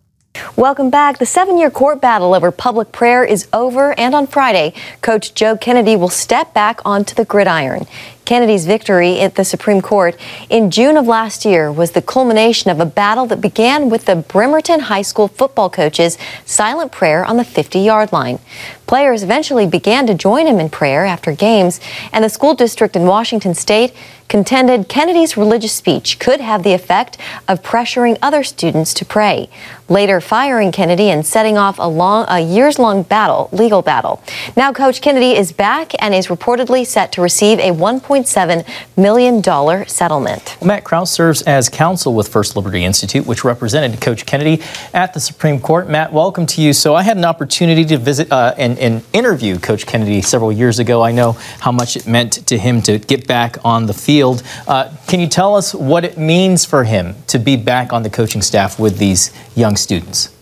Welcome 0.56 0.90
back. 0.90 1.18
The 1.18 1.26
seven 1.26 1.58
year 1.58 1.70
court 1.70 2.00
battle 2.00 2.34
over 2.34 2.50
public 2.52 2.92
prayer 2.92 3.24
is 3.24 3.48
over, 3.52 3.98
and 3.98 4.14
on 4.14 4.26
Friday, 4.26 4.74
Coach 5.02 5.34
Joe 5.34 5.56
Kennedy 5.56 5.96
will 5.96 6.08
step 6.08 6.54
back 6.54 6.80
onto 6.84 7.14
the 7.14 7.24
gridiron. 7.24 7.86
Kennedy's 8.24 8.66
victory 8.66 9.20
at 9.20 9.34
the 9.34 9.44
Supreme 9.44 9.80
Court 9.80 10.16
in 10.48 10.70
June 10.70 10.96
of 10.96 11.06
last 11.06 11.44
year 11.44 11.72
was 11.72 11.92
the 11.92 12.02
culmination 12.02 12.70
of 12.70 12.80
a 12.80 12.86
battle 12.86 13.26
that 13.26 13.40
began 13.40 13.90
with 13.90 14.04
the 14.04 14.16
Bremerton 14.16 14.80
High 14.80 15.02
School 15.02 15.28
football 15.28 15.68
coach's 15.70 16.16
silent 16.44 16.92
prayer 16.92 17.24
on 17.24 17.36
the 17.36 17.44
50 17.44 17.80
yard 17.80 18.12
line. 18.12 18.38
Players 18.86 19.22
eventually 19.22 19.66
began 19.66 20.06
to 20.08 20.14
join 20.14 20.46
him 20.46 20.58
in 20.58 20.68
prayer 20.68 21.06
after 21.06 21.32
games, 21.32 21.80
and 22.12 22.24
the 22.24 22.28
school 22.28 22.54
district 22.54 22.96
in 22.96 23.04
Washington 23.04 23.54
state 23.54 23.94
contended 24.30 24.88
Kennedy's 24.88 25.36
religious 25.36 25.72
speech 25.72 26.18
could 26.18 26.40
have 26.40 26.62
the 26.62 26.72
effect 26.72 27.18
of 27.48 27.62
pressuring 27.62 28.16
other 28.22 28.42
students 28.44 28.94
to 28.94 29.04
pray, 29.04 29.48
later 29.88 30.20
firing 30.20 30.70
Kennedy 30.70 31.10
and 31.10 31.26
setting 31.26 31.58
off 31.58 31.78
a 31.78 31.88
long, 31.88 32.24
a 32.28 32.40
years-long 32.40 33.02
battle, 33.02 33.48
legal 33.52 33.82
battle. 33.82 34.22
Now, 34.56 34.72
Coach 34.72 35.00
Kennedy 35.00 35.36
is 35.36 35.52
back 35.52 35.92
and 36.00 36.14
is 36.14 36.28
reportedly 36.28 36.86
set 36.86 37.10
to 37.12 37.22
receive 37.22 37.58
a 37.58 37.72
1.7 38.10 38.66
million 38.96 39.40
dollar 39.40 39.84
settlement. 39.86 40.56
Well, 40.60 40.68
Matt 40.68 40.84
Krause 40.84 41.10
serves 41.10 41.42
as 41.42 41.68
counsel 41.68 42.14
with 42.14 42.28
First 42.28 42.56
Liberty 42.56 42.84
Institute, 42.84 43.26
which 43.26 43.44
represented 43.44 44.00
Coach 44.00 44.26
Kennedy 44.26 44.62
at 44.92 45.14
the 45.14 45.20
Supreme 45.20 45.60
Court. 45.60 45.88
Matt, 45.88 46.12
welcome 46.12 46.44
to 46.46 46.60
you. 46.60 46.72
So, 46.72 46.94
I 46.94 47.02
had 47.02 47.16
an 47.16 47.24
opportunity 47.24 47.84
to 47.86 47.96
visit 47.96 48.30
uh, 48.30 48.54
and, 48.58 48.78
and 48.78 49.02
interview 49.12 49.58
Coach 49.58 49.86
Kennedy 49.86 50.20
several 50.22 50.52
years 50.52 50.78
ago. 50.78 51.02
I 51.02 51.12
know 51.12 51.32
how 51.60 51.72
much 51.72 51.96
it 51.96 52.06
meant 52.06 52.46
to 52.46 52.58
him 52.58 52.82
to 52.82 52.98
get 52.98 53.26
back 53.26 53.56
on 53.64 53.86
the 53.86 53.94
field 53.94 54.10
field. 54.10 54.42
Uh, 54.66 54.90
can 55.06 55.20
you 55.20 55.28
tell 55.28 55.54
us 55.54 55.72
what 55.72 56.04
it 56.04 56.18
means 56.18 56.64
for 56.64 56.82
him 56.82 57.14
to 57.28 57.38
be 57.38 57.56
back 57.56 57.92
on 57.92 58.02
the 58.02 58.10
coaching 58.10 58.42
staff 58.42 58.78
with 58.78 58.98
these 58.98 59.32
young 59.54 59.76
students? 59.76 60.34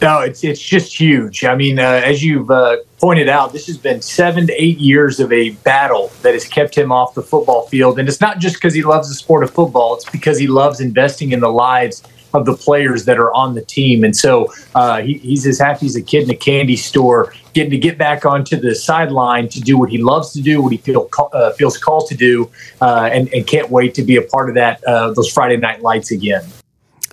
No, 0.00 0.20
it's 0.20 0.42
it's 0.42 0.62
just 0.62 0.98
huge. 0.98 1.44
I 1.44 1.54
mean, 1.54 1.78
uh, 1.78 2.00
as 2.02 2.24
you've 2.24 2.50
uh, 2.50 2.78
pointed 3.00 3.28
out, 3.28 3.52
this 3.52 3.66
has 3.66 3.78
been 3.78 4.02
seven 4.02 4.46
to 4.46 4.62
eight 4.62 4.78
years 4.78 5.20
of 5.20 5.32
a 5.32 5.50
battle 5.50 6.12
that 6.22 6.34
has 6.34 6.44
kept 6.44 6.76
him 6.76 6.92
off 6.92 7.14
the 7.14 7.22
football 7.22 7.66
field, 7.66 7.98
and 7.98 8.08
it's 8.08 8.20
not 8.20 8.38
just 8.38 8.56
because 8.56 8.74
he 8.74 8.82
loves 8.82 9.08
the 9.08 9.14
sport 9.14 9.42
of 9.42 9.50
football; 9.50 9.94
it's 9.94 10.08
because 10.10 10.38
he 10.38 10.46
loves 10.46 10.80
investing 10.80 11.32
in 11.32 11.40
the 11.40 11.48
lives 11.48 12.02
of 12.32 12.44
the 12.46 12.54
players 12.54 13.04
that 13.06 13.18
are 13.18 13.32
on 13.34 13.54
the 13.54 13.62
team. 13.62 14.04
And 14.04 14.16
so 14.16 14.52
uh, 14.74 15.02
he, 15.02 15.14
he's 15.14 15.46
as 15.46 15.58
happy 15.58 15.86
as 15.86 15.96
a 15.96 16.02
kid 16.02 16.24
in 16.24 16.30
a 16.30 16.36
candy 16.36 16.76
store, 16.76 17.34
getting 17.54 17.70
to 17.70 17.78
get 17.78 17.98
back 17.98 18.24
onto 18.24 18.56
the 18.56 18.74
sideline 18.74 19.48
to 19.48 19.60
do 19.60 19.76
what 19.76 19.90
he 19.90 19.98
loves 19.98 20.32
to 20.34 20.42
do, 20.42 20.62
what 20.62 20.72
he 20.72 20.78
feel, 20.78 21.08
uh, 21.32 21.50
feels 21.52 21.76
called 21.76 22.08
to 22.08 22.14
do, 22.14 22.50
uh, 22.80 23.08
and, 23.12 23.32
and, 23.34 23.46
can't 23.46 23.70
wait 23.70 23.94
to 23.94 24.02
be 24.02 24.16
a 24.16 24.22
part 24.22 24.48
of 24.48 24.54
that 24.54 24.82
uh, 24.84 25.12
those 25.12 25.32
Friday 25.32 25.56
night 25.56 25.82
lights 25.82 26.12
again. 26.12 26.44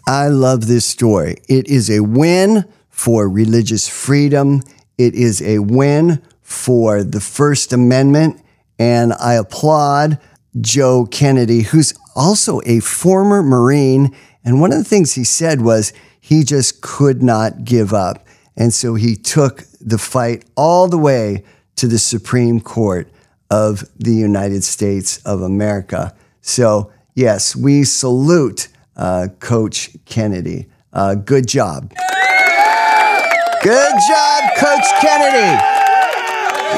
I 0.06 0.28
love 0.28 0.68
this 0.68 0.86
story. 0.86 1.38
It 1.50 1.68
is 1.68 1.90
a 1.90 2.02
win 2.02 2.66
for 2.90 3.28
religious 3.28 3.88
freedom. 3.88 4.62
It 4.98 5.14
is 5.14 5.42
a 5.42 5.60
win 5.60 6.22
for 6.42 7.04
the 7.04 7.22
First 7.22 7.74
Amendment. 7.74 8.42
And 8.80 9.14
I 9.14 9.34
applaud 9.34 10.20
Joe 10.60 11.06
Kennedy, 11.06 11.62
who's 11.62 11.94
also 12.16 12.62
a 12.66 12.80
former 12.80 13.44
Marine 13.44 14.16
and 14.48 14.62
one 14.62 14.72
of 14.72 14.78
the 14.78 14.86
things 14.86 15.16
he 15.16 15.26
said 15.26 15.60
was 15.60 15.92
he 16.22 16.46
just 16.46 16.80
could 16.80 17.22
not 17.22 17.66
give 17.66 17.94
up. 17.94 18.26
And 18.56 18.74
so 18.74 18.96
he 18.96 19.18
took 19.18 19.66
the 19.82 19.98
fight 19.98 20.46
all 20.56 20.88
the 20.88 20.98
way 20.98 21.44
to 21.76 21.86
the 21.86 22.00
Supreme 22.00 22.62
Court 22.62 23.12
of 23.52 23.84
the 24.00 24.14
United 24.14 24.64
States 24.64 25.18
of 25.26 25.42
America. 25.42 26.16
So, 26.40 26.94
yes, 27.14 27.58
we 27.58 27.84
salute 27.84 28.70
uh, 28.96 29.28
Coach 29.42 29.90
Kennedy. 30.06 30.68
Uh, 30.94 31.16
good 31.16 31.46
job. 31.46 31.92
Good 33.68 33.96
job, 34.08 34.44
Coach 34.56 34.86
Kennedy. 35.02 35.62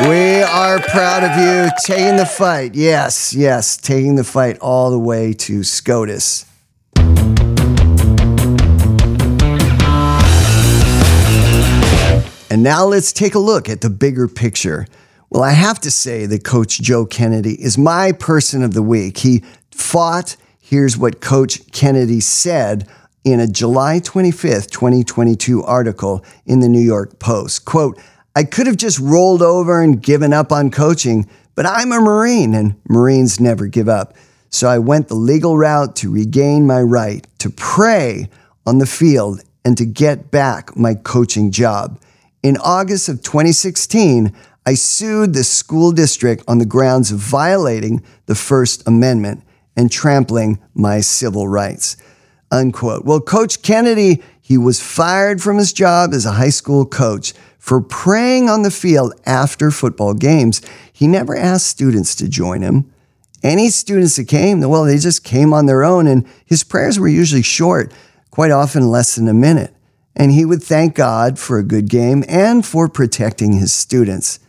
We 0.09 0.41
are 0.41 0.79
proud 0.79 1.23
of 1.23 1.37
you 1.37 1.69
taking 1.85 2.15
the 2.17 2.25
fight. 2.25 2.73
Yes, 2.73 3.31
yes, 3.31 3.77
taking 3.77 4.15
the 4.15 4.23
fight 4.23 4.57
all 4.57 4.89
the 4.89 4.97
way 4.97 5.33
to 5.33 5.63
SCOTUS. 5.63 6.47
And 12.49 12.63
now 12.63 12.85
let's 12.85 13.13
take 13.13 13.35
a 13.35 13.39
look 13.39 13.69
at 13.69 13.81
the 13.81 13.91
bigger 13.91 14.27
picture. 14.27 14.87
Well, 15.29 15.43
I 15.43 15.51
have 15.51 15.79
to 15.81 15.91
say 15.91 16.25
that 16.25 16.43
Coach 16.43 16.81
Joe 16.81 17.05
Kennedy 17.05 17.53
is 17.63 17.77
my 17.77 18.13
person 18.13 18.63
of 18.63 18.73
the 18.73 18.81
week. 18.81 19.19
He 19.19 19.43
fought. 19.69 20.37
Here's 20.59 20.97
what 20.97 21.21
Coach 21.21 21.71
Kennedy 21.71 22.19
said 22.19 22.87
in 23.23 23.39
a 23.39 23.47
July 23.47 23.99
25th, 23.99 24.71
2022 24.71 25.63
article 25.63 26.23
in 26.45 26.59
the 26.59 26.69
New 26.69 26.79
York 26.79 27.19
Post. 27.19 27.65
Quote, 27.65 27.99
I 28.35 28.43
could 28.43 28.67
have 28.67 28.77
just 28.77 28.99
rolled 28.99 29.41
over 29.41 29.81
and 29.81 30.01
given 30.01 30.33
up 30.33 30.51
on 30.51 30.71
coaching, 30.71 31.29
but 31.55 31.65
I'm 31.65 31.91
a 31.91 31.99
Marine 31.99 32.53
and 32.53 32.75
Marines 32.87 33.39
never 33.39 33.67
give 33.67 33.89
up. 33.89 34.13
So 34.49 34.67
I 34.67 34.79
went 34.79 35.07
the 35.07 35.15
legal 35.15 35.57
route 35.57 35.95
to 35.97 36.11
regain 36.11 36.65
my 36.65 36.81
right 36.81 37.27
to 37.39 37.49
pray 37.49 38.29
on 38.65 38.77
the 38.77 38.85
field 38.85 39.41
and 39.65 39.77
to 39.77 39.85
get 39.85 40.31
back 40.31 40.75
my 40.75 40.95
coaching 40.95 41.51
job. 41.51 41.99
In 42.41 42.57
August 42.57 43.09
of 43.09 43.21
2016, 43.21 44.33
I 44.65 44.73
sued 44.73 45.33
the 45.33 45.43
school 45.43 45.91
district 45.91 46.43
on 46.47 46.59
the 46.59 46.65
grounds 46.65 47.11
of 47.11 47.19
violating 47.19 48.03
the 48.27 48.35
First 48.35 48.87
Amendment 48.87 49.43
and 49.75 49.91
trampling 49.91 50.59
my 50.73 51.01
civil 51.01 51.47
rights. 51.47 51.97
Unquote. 52.51 53.05
Well, 53.05 53.21
Coach 53.21 53.61
Kennedy, 53.61 54.23
he 54.41 54.57
was 54.57 54.81
fired 54.81 55.41
from 55.41 55.57
his 55.57 55.71
job 55.71 56.13
as 56.13 56.25
a 56.25 56.33
high 56.33 56.49
school 56.49 56.85
coach 56.85 57.33
for 57.59 57.81
praying 57.81 58.49
on 58.49 58.63
the 58.63 58.71
field 58.71 59.13
after 59.25 59.69
football 59.69 60.13
games. 60.13 60.61
He 60.91 61.05
never 61.07 61.35
asked 61.35 61.67
students 61.67 62.15
to 62.15 62.27
join 62.27 62.61
him. 62.61 62.91
Any 63.43 63.69
students 63.69 64.15
that 64.15 64.27
came, 64.27 64.61
well, 64.61 64.83
they 64.83 64.97
just 64.97 65.23
came 65.23 65.53
on 65.53 65.65
their 65.65 65.83
own, 65.83 66.07
and 66.07 66.27
his 66.45 66.63
prayers 66.63 66.99
were 66.99 67.07
usually 67.07 67.43
short, 67.43 67.93
quite 68.31 68.51
often 68.51 68.87
less 68.87 69.15
than 69.15 69.27
a 69.27 69.33
minute. 69.33 69.73
And 70.15 70.31
he 70.31 70.43
would 70.43 70.63
thank 70.63 70.95
God 70.95 71.39
for 71.39 71.57
a 71.57 71.63
good 71.63 71.87
game 71.87 72.23
and 72.27 72.65
for 72.65 72.89
protecting 72.89 73.53
his 73.53 73.71
students. 73.71 74.39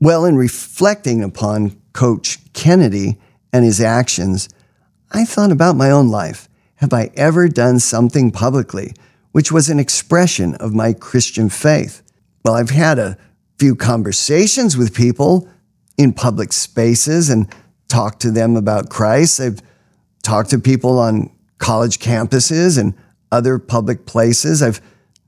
Well, 0.00 0.24
in 0.24 0.36
reflecting 0.36 1.22
upon 1.22 1.80
Coach 1.92 2.38
Kennedy 2.54 3.18
and 3.52 3.64
his 3.64 3.80
actions, 3.80 4.48
I 5.12 5.24
thought 5.24 5.52
about 5.52 5.76
my 5.76 5.90
own 5.90 6.08
life. 6.08 6.48
Have 6.84 6.92
I 6.92 7.10
ever 7.16 7.48
done 7.48 7.78
something 7.78 8.30
publicly 8.30 8.92
which 9.32 9.50
was 9.50 9.70
an 9.70 9.80
expression 9.80 10.54
of 10.56 10.74
my 10.74 10.92
Christian 10.92 11.48
faith? 11.48 12.02
Well, 12.44 12.56
I've 12.56 12.68
had 12.68 12.98
a 12.98 13.16
few 13.58 13.74
conversations 13.74 14.76
with 14.76 14.94
people 14.94 15.48
in 15.96 16.12
public 16.12 16.52
spaces 16.52 17.30
and 17.30 17.50
talked 17.88 18.20
to 18.20 18.30
them 18.30 18.54
about 18.54 18.90
Christ. 18.90 19.40
I've 19.40 19.62
talked 20.22 20.50
to 20.50 20.58
people 20.58 20.98
on 20.98 21.30
college 21.56 22.00
campuses 22.00 22.78
and 22.78 22.92
other 23.32 23.58
public 23.58 24.04
places. 24.04 24.62
I've 24.62 24.82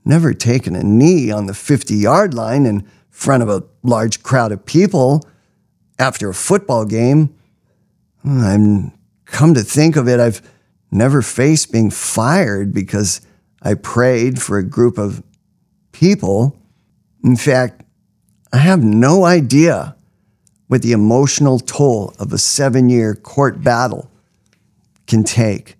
never 0.05 0.35
taken 0.35 0.75
a 0.75 0.83
knee 0.83 1.31
on 1.31 1.47
the 1.47 1.55
50 1.55 1.95
yard 1.95 2.35
line 2.35 2.67
in 2.67 2.87
front 3.09 3.41
of 3.41 3.49
a 3.49 3.63
large 3.81 4.21
crowd 4.21 4.51
of 4.51 4.63
people 4.63 5.27
after 5.97 6.29
a 6.29 6.35
football 6.35 6.85
game. 6.85 7.35
Hmm, 8.21 8.41
I'm 8.41 8.91
come 9.25 9.55
to 9.55 9.63
think 9.63 9.95
of 9.95 10.07
it, 10.07 10.19
I've 10.19 10.39
never 10.91 11.21
faced 11.21 11.71
being 11.71 11.89
fired 11.89 12.73
because 12.73 13.21
I 13.61 13.73
prayed 13.73 14.41
for 14.41 14.57
a 14.57 14.63
group 14.63 14.97
of 14.97 15.23
people. 15.91 16.57
In 17.23 17.35
fact, 17.35 17.83
I 18.53 18.57
have 18.57 18.83
no 18.83 19.25
idea 19.25 19.95
what 20.67 20.81
the 20.81 20.91
emotional 20.91 21.59
toll 21.59 22.13
of 22.19 22.31
a 22.33 22.37
seven 22.37 22.89
year 22.89 23.15
court 23.15 23.63
battle 23.63 24.09
can 25.07 25.23
take 25.23 25.75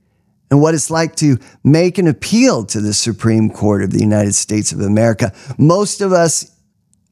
and 0.49 0.62
what 0.62 0.74
it's 0.74 0.89
like 0.89 1.16
to 1.18 1.38
make 1.64 1.97
an 1.97 2.08
appeal 2.08 2.66
to 2.66 2.80
the 2.80 2.93
Supreme 2.93 3.49
Court 3.49 3.84
of 3.84 3.91
the 3.91 3.99
United 3.99 4.34
States 4.34 4.72
of 4.72 4.80
America. 4.80 5.34
Most 5.58 6.01
of 6.01 6.14
us 6.14 6.51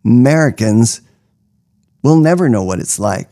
Americans 0.06 1.02
will 2.04 2.18
never 2.18 2.48
know 2.48 2.64
what 2.64 2.80
it's 2.80 3.00
like 3.00 3.28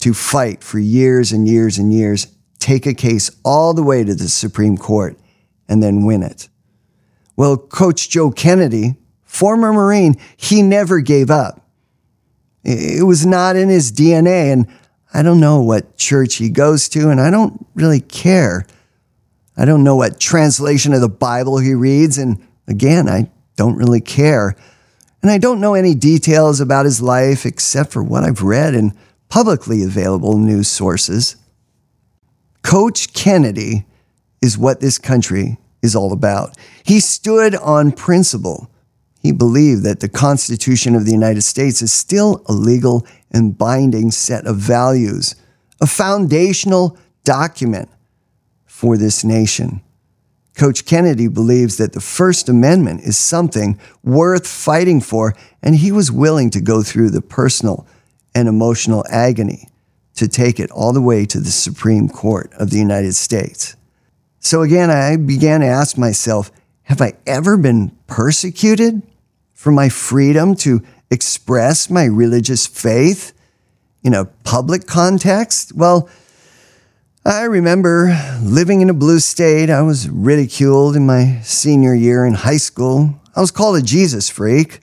to 0.00 0.14
fight 0.14 0.62
for 0.62 0.78
years 0.78 1.32
and 1.32 1.48
years 1.48 1.78
and 1.78 1.92
years, 1.92 2.28
take 2.58 2.86
a 2.86 2.94
case 2.94 3.30
all 3.44 3.74
the 3.74 3.82
way 3.82 4.04
to 4.04 4.14
the 4.14 4.28
Supreme 4.28 4.76
Court, 4.76 5.18
and 5.68 5.82
then 5.82 6.04
win 6.04 6.22
it. 6.22 6.48
Well, 7.36 7.56
Coach 7.56 8.08
Joe 8.08 8.30
Kennedy, 8.30 8.96
former 9.24 9.72
Marine, 9.72 10.16
he 10.36 10.62
never 10.62 11.00
gave 11.00 11.30
up. 11.30 11.64
It 12.64 13.06
was 13.06 13.24
not 13.24 13.56
in 13.56 13.68
his 13.68 13.92
DNA, 13.92 14.52
and 14.52 14.66
I 15.14 15.22
don't 15.22 15.40
know 15.40 15.60
what 15.60 15.96
church 15.96 16.34
he 16.34 16.50
goes 16.50 16.88
to, 16.90 17.10
and 17.10 17.20
I 17.20 17.30
don't 17.30 17.66
really 17.74 18.00
care. 18.00 18.66
I 19.56 19.64
don't 19.64 19.84
know 19.84 19.96
what 19.96 20.20
translation 20.20 20.92
of 20.92 21.00
the 21.00 21.08
Bible 21.08 21.58
he 21.58 21.74
reads, 21.74 22.18
and 22.18 22.44
again, 22.66 23.08
I 23.08 23.30
don't 23.56 23.76
really 23.76 24.00
care. 24.00 24.56
And 25.22 25.30
I 25.30 25.38
don't 25.38 25.60
know 25.60 25.74
any 25.74 25.94
details 25.94 26.60
about 26.60 26.84
his 26.84 27.00
life 27.00 27.44
except 27.44 27.92
for 27.92 28.02
what 28.02 28.24
I've 28.24 28.42
read 28.42 28.74
in 28.74 28.96
publicly 29.28 29.82
available 29.82 30.38
news 30.38 30.68
sources. 30.68 31.36
Coach 32.62 33.12
Kennedy 33.12 33.86
is 34.42 34.58
what 34.58 34.80
this 34.80 34.98
country 34.98 35.58
is 35.82 35.94
all 35.94 36.12
about. 36.12 36.56
He 36.84 37.00
stood 37.00 37.54
on 37.56 37.92
principle. 37.92 38.70
He 39.20 39.32
believed 39.32 39.84
that 39.84 40.00
the 40.00 40.08
Constitution 40.08 40.94
of 40.94 41.04
the 41.04 41.12
United 41.12 41.42
States 41.42 41.82
is 41.82 41.92
still 41.92 42.42
a 42.46 42.52
legal 42.52 43.06
and 43.30 43.56
binding 43.56 44.10
set 44.10 44.46
of 44.46 44.56
values, 44.56 45.34
a 45.80 45.86
foundational 45.86 46.96
document 47.24 47.88
for 48.66 48.96
this 48.96 49.24
nation. 49.24 49.82
Coach 50.56 50.84
Kennedy 50.86 51.28
believes 51.28 51.76
that 51.76 51.92
the 51.92 52.00
First 52.00 52.48
Amendment 52.48 53.02
is 53.02 53.16
something 53.16 53.78
worth 54.02 54.46
fighting 54.46 55.00
for, 55.00 55.36
and 55.62 55.76
he 55.76 55.92
was 55.92 56.10
willing 56.10 56.50
to 56.50 56.60
go 56.60 56.82
through 56.82 57.10
the 57.10 57.22
personal 57.22 57.86
and 58.34 58.48
emotional 58.48 59.04
agony 59.08 59.67
to 60.18 60.26
take 60.26 60.58
it 60.58 60.70
all 60.72 60.92
the 60.92 61.00
way 61.00 61.24
to 61.24 61.38
the 61.38 61.50
Supreme 61.50 62.08
Court 62.08 62.52
of 62.54 62.70
the 62.70 62.78
United 62.78 63.14
States. 63.14 63.76
So 64.40 64.62
again, 64.62 64.90
I 64.90 65.16
began 65.16 65.60
to 65.60 65.66
ask 65.66 65.96
myself 65.96 66.50
have 66.82 67.00
I 67.00 67.12
ever 67.26 67.56
been 67.56 67.96
persecuted 68.06 69.02
for 69.52 69.70
my 69.70 69.88
freedom 69.88 70.56
to 70.56 70.82
express 71.10 71.88
my 71.88 72.04
religious 72.04 72.66
faith 72.66 73.32
in 74.02 74.12
a 74.14 74.24
public 74.24 74.86
context? 74.86 75.72
Well, 75.74 76.08
I 77.24 77.42
remember 77.42 78.16
living 78.42 78.80
in 78.80 78.90
a 78.90 78.94
blue 78.94 79.20
state. 79.20 79.70
I 79.70 79.82
was 79.82 80.08
ridiculed 80.08 80.96
in 80.96 81.06
my 81.06 81.40
senior 81.42 81.94
year 81.94 82.24
in 82.24 82.34
high 82.34 82.56
school. 82.56 83.20
I 83.36 83.40
was 83.40 83.50
called 83.50 83.76
a 83.76 83.82
Jesus 83.82 84.28
freak. 84.28 84.80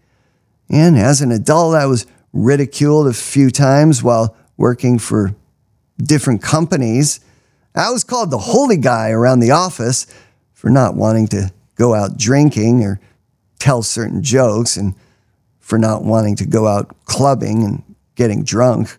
And 0.70 0.98
as 0.98 1.22
an 1.22 1.32
adult, 1.32 1.76
I 1.76 1.88
was 1.88 2.06
ridiculed 2.32 3.08
a 3.08 3.14
few 3.14 3.50
times 3.50 4.04
while 4.04 4.38
working 4.58 5.00
for 5.00 5.36
different 5.98 6.42
companies. 6.42 7.20
I 7.74 7.92
was 7.92 8.04
called 8.04 8.32
the 8.32 8.38
holy 8.38 8.78
guy 8.78 9.10
around 9.10 9.40
the 9.40 9.52
office 9.52 10.08
for 10.54 10.70
not 10.70 10.96
wanting 10.96 11.28
to 11.28 11.52
go 11.76 11.94
out 11.94 12.18
drinking 12.18 12.84
or 12.84 13.00
tell 13.60 13.84
certain 13.84 14.24
jokes 14.24 14.78
and 14.78 14.96
for 15.60 15.78
not 15.78 16.04
wanting 16.04 16.36
to 16.38 16.46
go 16.46 16.68
out 16.68 16.96
clubbing 17.06 17.64
and 17.64 17.84
getting 18.16 18.44
drunk. 18.44 18.98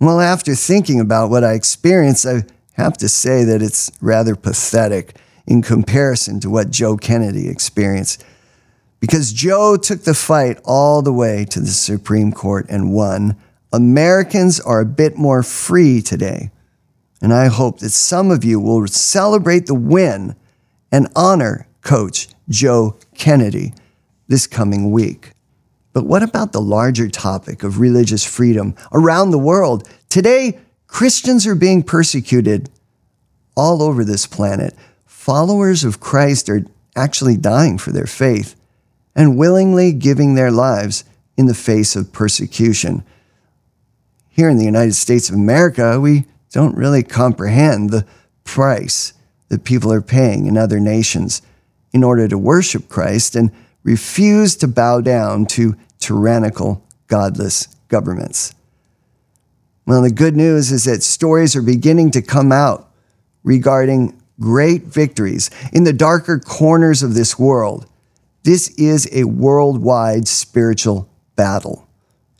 Well, 0.00 0.20
after 0.20 0.54
thinking 0.54 1.00
about 1.00 1.30
what 1.30 1.44
I 1.44 1.52
experienced, 1.52 2.26
I 2.26 2.44
have 2.72 2.98
to 2.98 3.08
say 3.08 3.44
that 3.44 3.62
it's 3.62 3.90
rather 4.00 4.36
pathetic 4.36 5.16
in 5.46 5.62
comparison 5.62 6.40
to 6.40 6.50
what 6.50 6.70
Joe 6.70 6.96
Kennedy 6.96 7.48
experienced. 7.48 8.24
Because 9.00 9.32
Joe 9.32 9.76
took 9.76 10.02
the 10.02 10.14
fight 10.14 10.58
all 10.64 11.02
the 11.02 11.12
way 11.12 11.44
to 11.46 11.60
the 11.60 11.66
Supreme 11.68 12.32
Court 12.32 12.66
and 12.68 12.92
won. 12.92 13.36
Americans 13.72 14.60
are 14.60 14.80
a 14.80 14.86
bit 14.86 15.16
more 15.16 15.42
free 15.42 16.00
today. 16.00 16.50
And 17.20 17.32
I 17.32 17.46
hope 17.46 17.80
that 17.80 17.90
some 17.90 18.30
of 18.30 18.44
you 18.44 18.60
will 18.60 18.86
celebrate 18.86 19.66
the 19.66 19.74
win 19.74 20.36
and 20.92 21.08
honor 21.16 21.66
Coach 21.82 22.28
Joe 22.48 22.96
Kennedy 23.14 23.72
this 24.28 24.46
coming 24.46 24.90
week. 24.90 25.32
But 25.92 26.04
what 26.04 26.22
about 26.22 26.52
the 26.52 26.60
larger 26.60 27.08
topic 27.08 27.62
of 27.62 27.80
religious 27.80 28.24
freedom 28.24 28.74
around 28.92 29.30
the 29.30 29.38
world? 29.38 29.88
Today, 30.08 30.58
Christians 30.86 31.46
are 31.46 31.54
being 31.54 31.82
persecuted 31.82 32.68
all 33.56 33.82
over 33.82 34.04
this 34.04 34.26
planet. 34.26 34.74
Followers 35.06 35.84
of 35.84 36.00
Christ 36.00 36.48
are 36.48 36.66
actually 36.94 37.36
dying 37.36 37.78
for 37.78 37.92
their 37.92 38.06
faith 38.06 38.54
and 39.14 39.38
willingly 39.38 39.92
giving 39.92 40.34
their 40.34 40.50
lives 40.50 41.04
in 41.36 41.46
the 41.46 41.54
face 41.54 41.96
of 41.96 42.12
persecution. 42.12 43.02
Here 44.36 44.50
in 44.50 44.58
the 44.58 44.66
United 44.66 44.94
States 44.94 45.30
of 45.30 45.34
America, 45.34 45.98
we 45.98 46.26
don't 46.50 46.76
really 46.76 47.02
comprehend 47.02 47.88
the 47.88 48.04
price 48.44 49.14
that 49.48 49.64
people 49.64 49.90
are 49.90 50.02
paying 50.02 50.44
in 50.44 50.58
other 50.58 50.78
nations 50.78 51.40
in 51.94 52.04
order 52.04 52.28
to 52.28 52.36
worship 52.36 52.90
Christ 52.90 53.34
and 53.34 53.50
refuse 53.82 54.54
to 54.56 54.68
bow 54.68 55.00
down 55.00 55.46
to 55.46 55.74
tyrannical, 55.98 56.84
godless 57.06 57.68
governments. 57.88 58.54
Well, 59.86 60.02
the 60.02 60.10
good 60.10 60.36
news 60.36 60.70
is 60.70 60.84
that 60.84 61.02
stories 61.02 61.56
are 61.56 61.62
beginning 61.62 62.10
to 62.10 62.20
come 62.20 62.52
out 62.52 62.90
regarding 63.42 64.20
great 64.38 64.82
victories 64.82 65.50
in 65.72 65.84
the 65.84 65.94
darker 65.94 66.38
corners 66.38 67.02
of 67.02 67.14
this 67.14 67.38
world. 67.38 67.86
This 68.42 68.68
is 68.76 69.08
a 69.12 69.24
worldwide 69.24 70.28
spiritual 70.28 71.08
battle. 71.36 71.85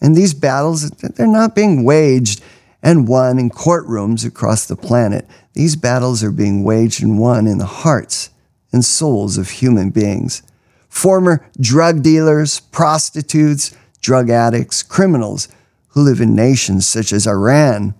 And 0.00 0.14
these 0.14 0.34
battles, 0.34 0.90
they're 0.90 1.26
not 1.26 1.54
being 1.54 1.84
waged 1.84 2.42
and 2.82 3.08
won 3.08 3.38
in 3.38 3.50
courtrooms 3.50 4.26
across 4.26 4.66
the 4.66 4.76
planet. 4.76 5.26
These 5.54 5.76
battles 5.76 6.22
are 6.22 6.30
being 6.30 6.64
waged 6.64 7.02
and 7.02 7.18
won 7.18 7.46
in 7.46 7.58
the 7.58 7.66
hearts 7.66 8.30
and 8.72 8.84
souls 8.84 9.38
of 9.38 9.50
human 9.50 9.90
beings. 9.90 10.42
Former 10.88 11.44
drug 11.58 12.02
dealers, 12.02 12.60
prostitutes, 12.60 13.74
drug 14.00 14.30
addicts, 14.30 14.82
criminals 14.82 15.48
who 15.88 16.02
live 16.02 16.20
in 16.20 16.34
nations 16.34 16.86
such 16.86 17.12
as 17.12 17.26
Iran, 17.26 17.94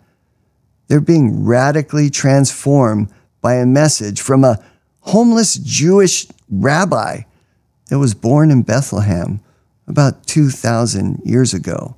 they're 0.89 1.01
being 1.01 1.45
radically 1.45 2.11
transformed 2.11 3.09
by 3.41 3.55
a 3.55 3.67
message 3.67 4.21
from 4.21 4.45
a 4.45 4.63
homeless 5.01 5.55
Jewish 5.55 6.27
rabbi 6.51 7.23
that 7.89 7.99
was 7.99 8.15
born 8.15 8.51
in 8.51 8.63
Bethlehem 8.63 9.41
about 9.87 10.27
2,000 10.27 11.21
years 11.25 11.55
ago. 11.55 11.97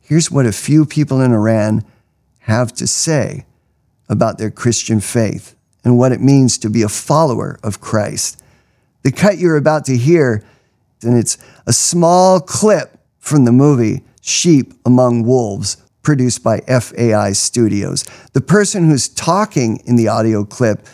Here's 0.00 0.30
what 0.30 0.46
a 0.46 0.52
few 0.52 0.84
people 0.84 1.20
in 1.20 1.32
Iran 1.32 1.84
have 2.40 2.72
to 2.74 2.86
say 2.86 3.44
about 4.08 4.38
their 4.38 4.50
Christian 4.50 5.00
faith 5.00 5.54
and 5.84 5.98
what 5.98 6.12
it 6.12 6.20
means 6.20 6.58
to 6.58 6.70
be 6.70 6.82
a 6.82 6.88
follower 6.88 7.58
of 7.62 7.80
Christ. 7.80 8.42
The 9.02 9.12
cut 9.12 9.38
you're 9.38 9.56
about 9.56 9.84
to 9.86 9.96
hear 9.96 10.42
And 11.02 11.16
it's 11.16 11.38
a 11.66 11.72
small 11.72 12.40
clip 12.40 12.98
from 13.18 13.44
the 13.44 13.52
movie 13.52 14.02
Sheep 14.20 14.74
Among 14.84 15.22
Wolves, 15.22 15.76
produced 16.02 16.42
by 16.42 16.60
FAI 16.60 17.32
Studios. 17.32 18.04
The 18.32 18.40
person 18.40 18.88
who's 18.88 19.08
talking 19.08 19.80
in 19.84 19.96
the 19.96 20.08
audio 20.08 20.44
clip, 20.44 20.86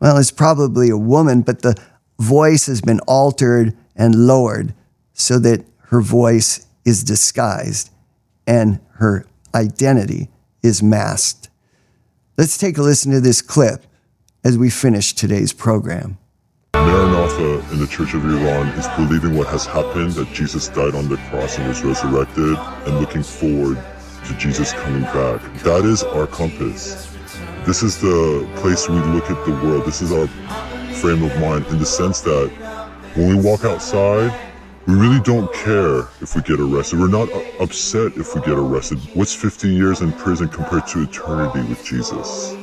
well, 0.00 0.16
is 0.16 0.30
probably 0.32 0.90
a 0.90 0.96
woman, 0.96 1.42
but 1.42 1.62
the 1.62 1.80
voice 2.18 2.66
has 2.66 2.80
been 2.80 3.00
altered 3.00 3.76
and 3.94 4.26
lowered 4.26 4.74
so 5.14 5.38
that 5.38 5.64
her 5.88 6.00
voice 6.00 6.66
is 6.84 7.04
disguised 7.04 7.90
and 8.46 8.80
her 8.94 9.26
identity 9.54 10.28
is 10.62 10.82
masked. 10.82 11.48
Let's 12.38 12.56
take 12.56 12.78
a 12.78 12.82
listen 12.82 13.12
to 13.12 13.20
this 13.20 13.42
clip 13.42 13.84
as 14.44 14.56
we 14.56 14.70
finish 14.70 15.12
today's 15.12 15.52
program. 15.52 16.18
Maranatha 16.74 17.72
in 17.72 17.78
the 17.78 17.86
Church 17.86 18.14
of 18.14 18.24
Iran 18.24 18.68
is 18.78 18.88
believing 18.96 19.36
what 19.36 19.46
has 19.48 19.66
happened, 19.66 20.12
that 20.12 20.32
Jesus 20.32 20.68
died 20.68 20.94
on 20.94 21.08
the 21.08 21.18
cross 21.28 21.58
and 21.58 21.68
was 21.68 21.84
resurrected, 21.84 22.56
and 22.86 22.98
looking 22.98 23.22
forward 23.22 23.78
to 24.26 24.34
Jesus 24.38 24.72
coming 24.72 25.02
back. 25.02 25.42
That 25.62 25.84
is 25.84 26.02
our 26.02 26.26
compass. 26.26 27.14
This 27.66 27.82
is 27.82 28.00
the 28.00 28.48
place 28.56 28.88
we 28.88 28.96
look 28.96 29.30
at 29.30 29.44
the 29.44 29.52
world. 29.52 29.84
This 29.84 30.00
is 30.00 30.10
our 30.12 30.26
frame 30.96 31.22
of 31.22 31.38
mind 31.40 31.66
in 31.66 31.78
the 31.78 31.86
sense 31.86 32.20
that 32.22 32.48
when 33.14 33.28
we 33.28 33.34
walk 33.42 33.64
outside, 33.64 34.32
we 34.86 34.94
really 34.94 35.20
don't 35.20 35.52
care 35.52 36.00
if 36.20 36.34
we 36.34 36.42
get 36.42 36.58
arrested. 36.58 36.98
We're 36.98 37.08
not 37.08 37.30
uh, 37.32 37.40
upset 37.60 38.16
if 38.16 38.34
we 38.34 38.40
get 38.40 38.58
arrested. 38.58 38.98
What's 39.14 39.34
50 39.34 39.68
years 39.68 40.00
in 40.00 40.12
prison 40.12 40.48
compared 40.48 40.86
to 40.88 41.02
eternity 41.02 41.62
with 41.68 41.84
Jesus? 41.84 42.56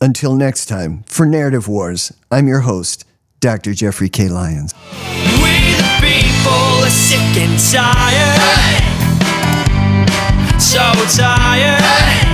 Until 0.00 0.34
next 0.34 0.66
time, 0.66 1.04
for 1.06 1.26
Narrative 1.26 1.68
Wars, 1.68 2.12
I'm 2.30 2.48
your 2.48 2.60
host, 2.60 3.04
Dr. 3.40 3.74
Jeffrey 3.74 4.08
K. 4.08 4.28
Lyons. 4.28 4.74
We 5.42 5.54
the 5.76 5.98
people 6.00 6.84
are 6.84 6.90
sick 6.90 7.18
and 7.36 7.58
tired. 7.72 8.78
So 10.60 10.92
tired. 11.16 12.27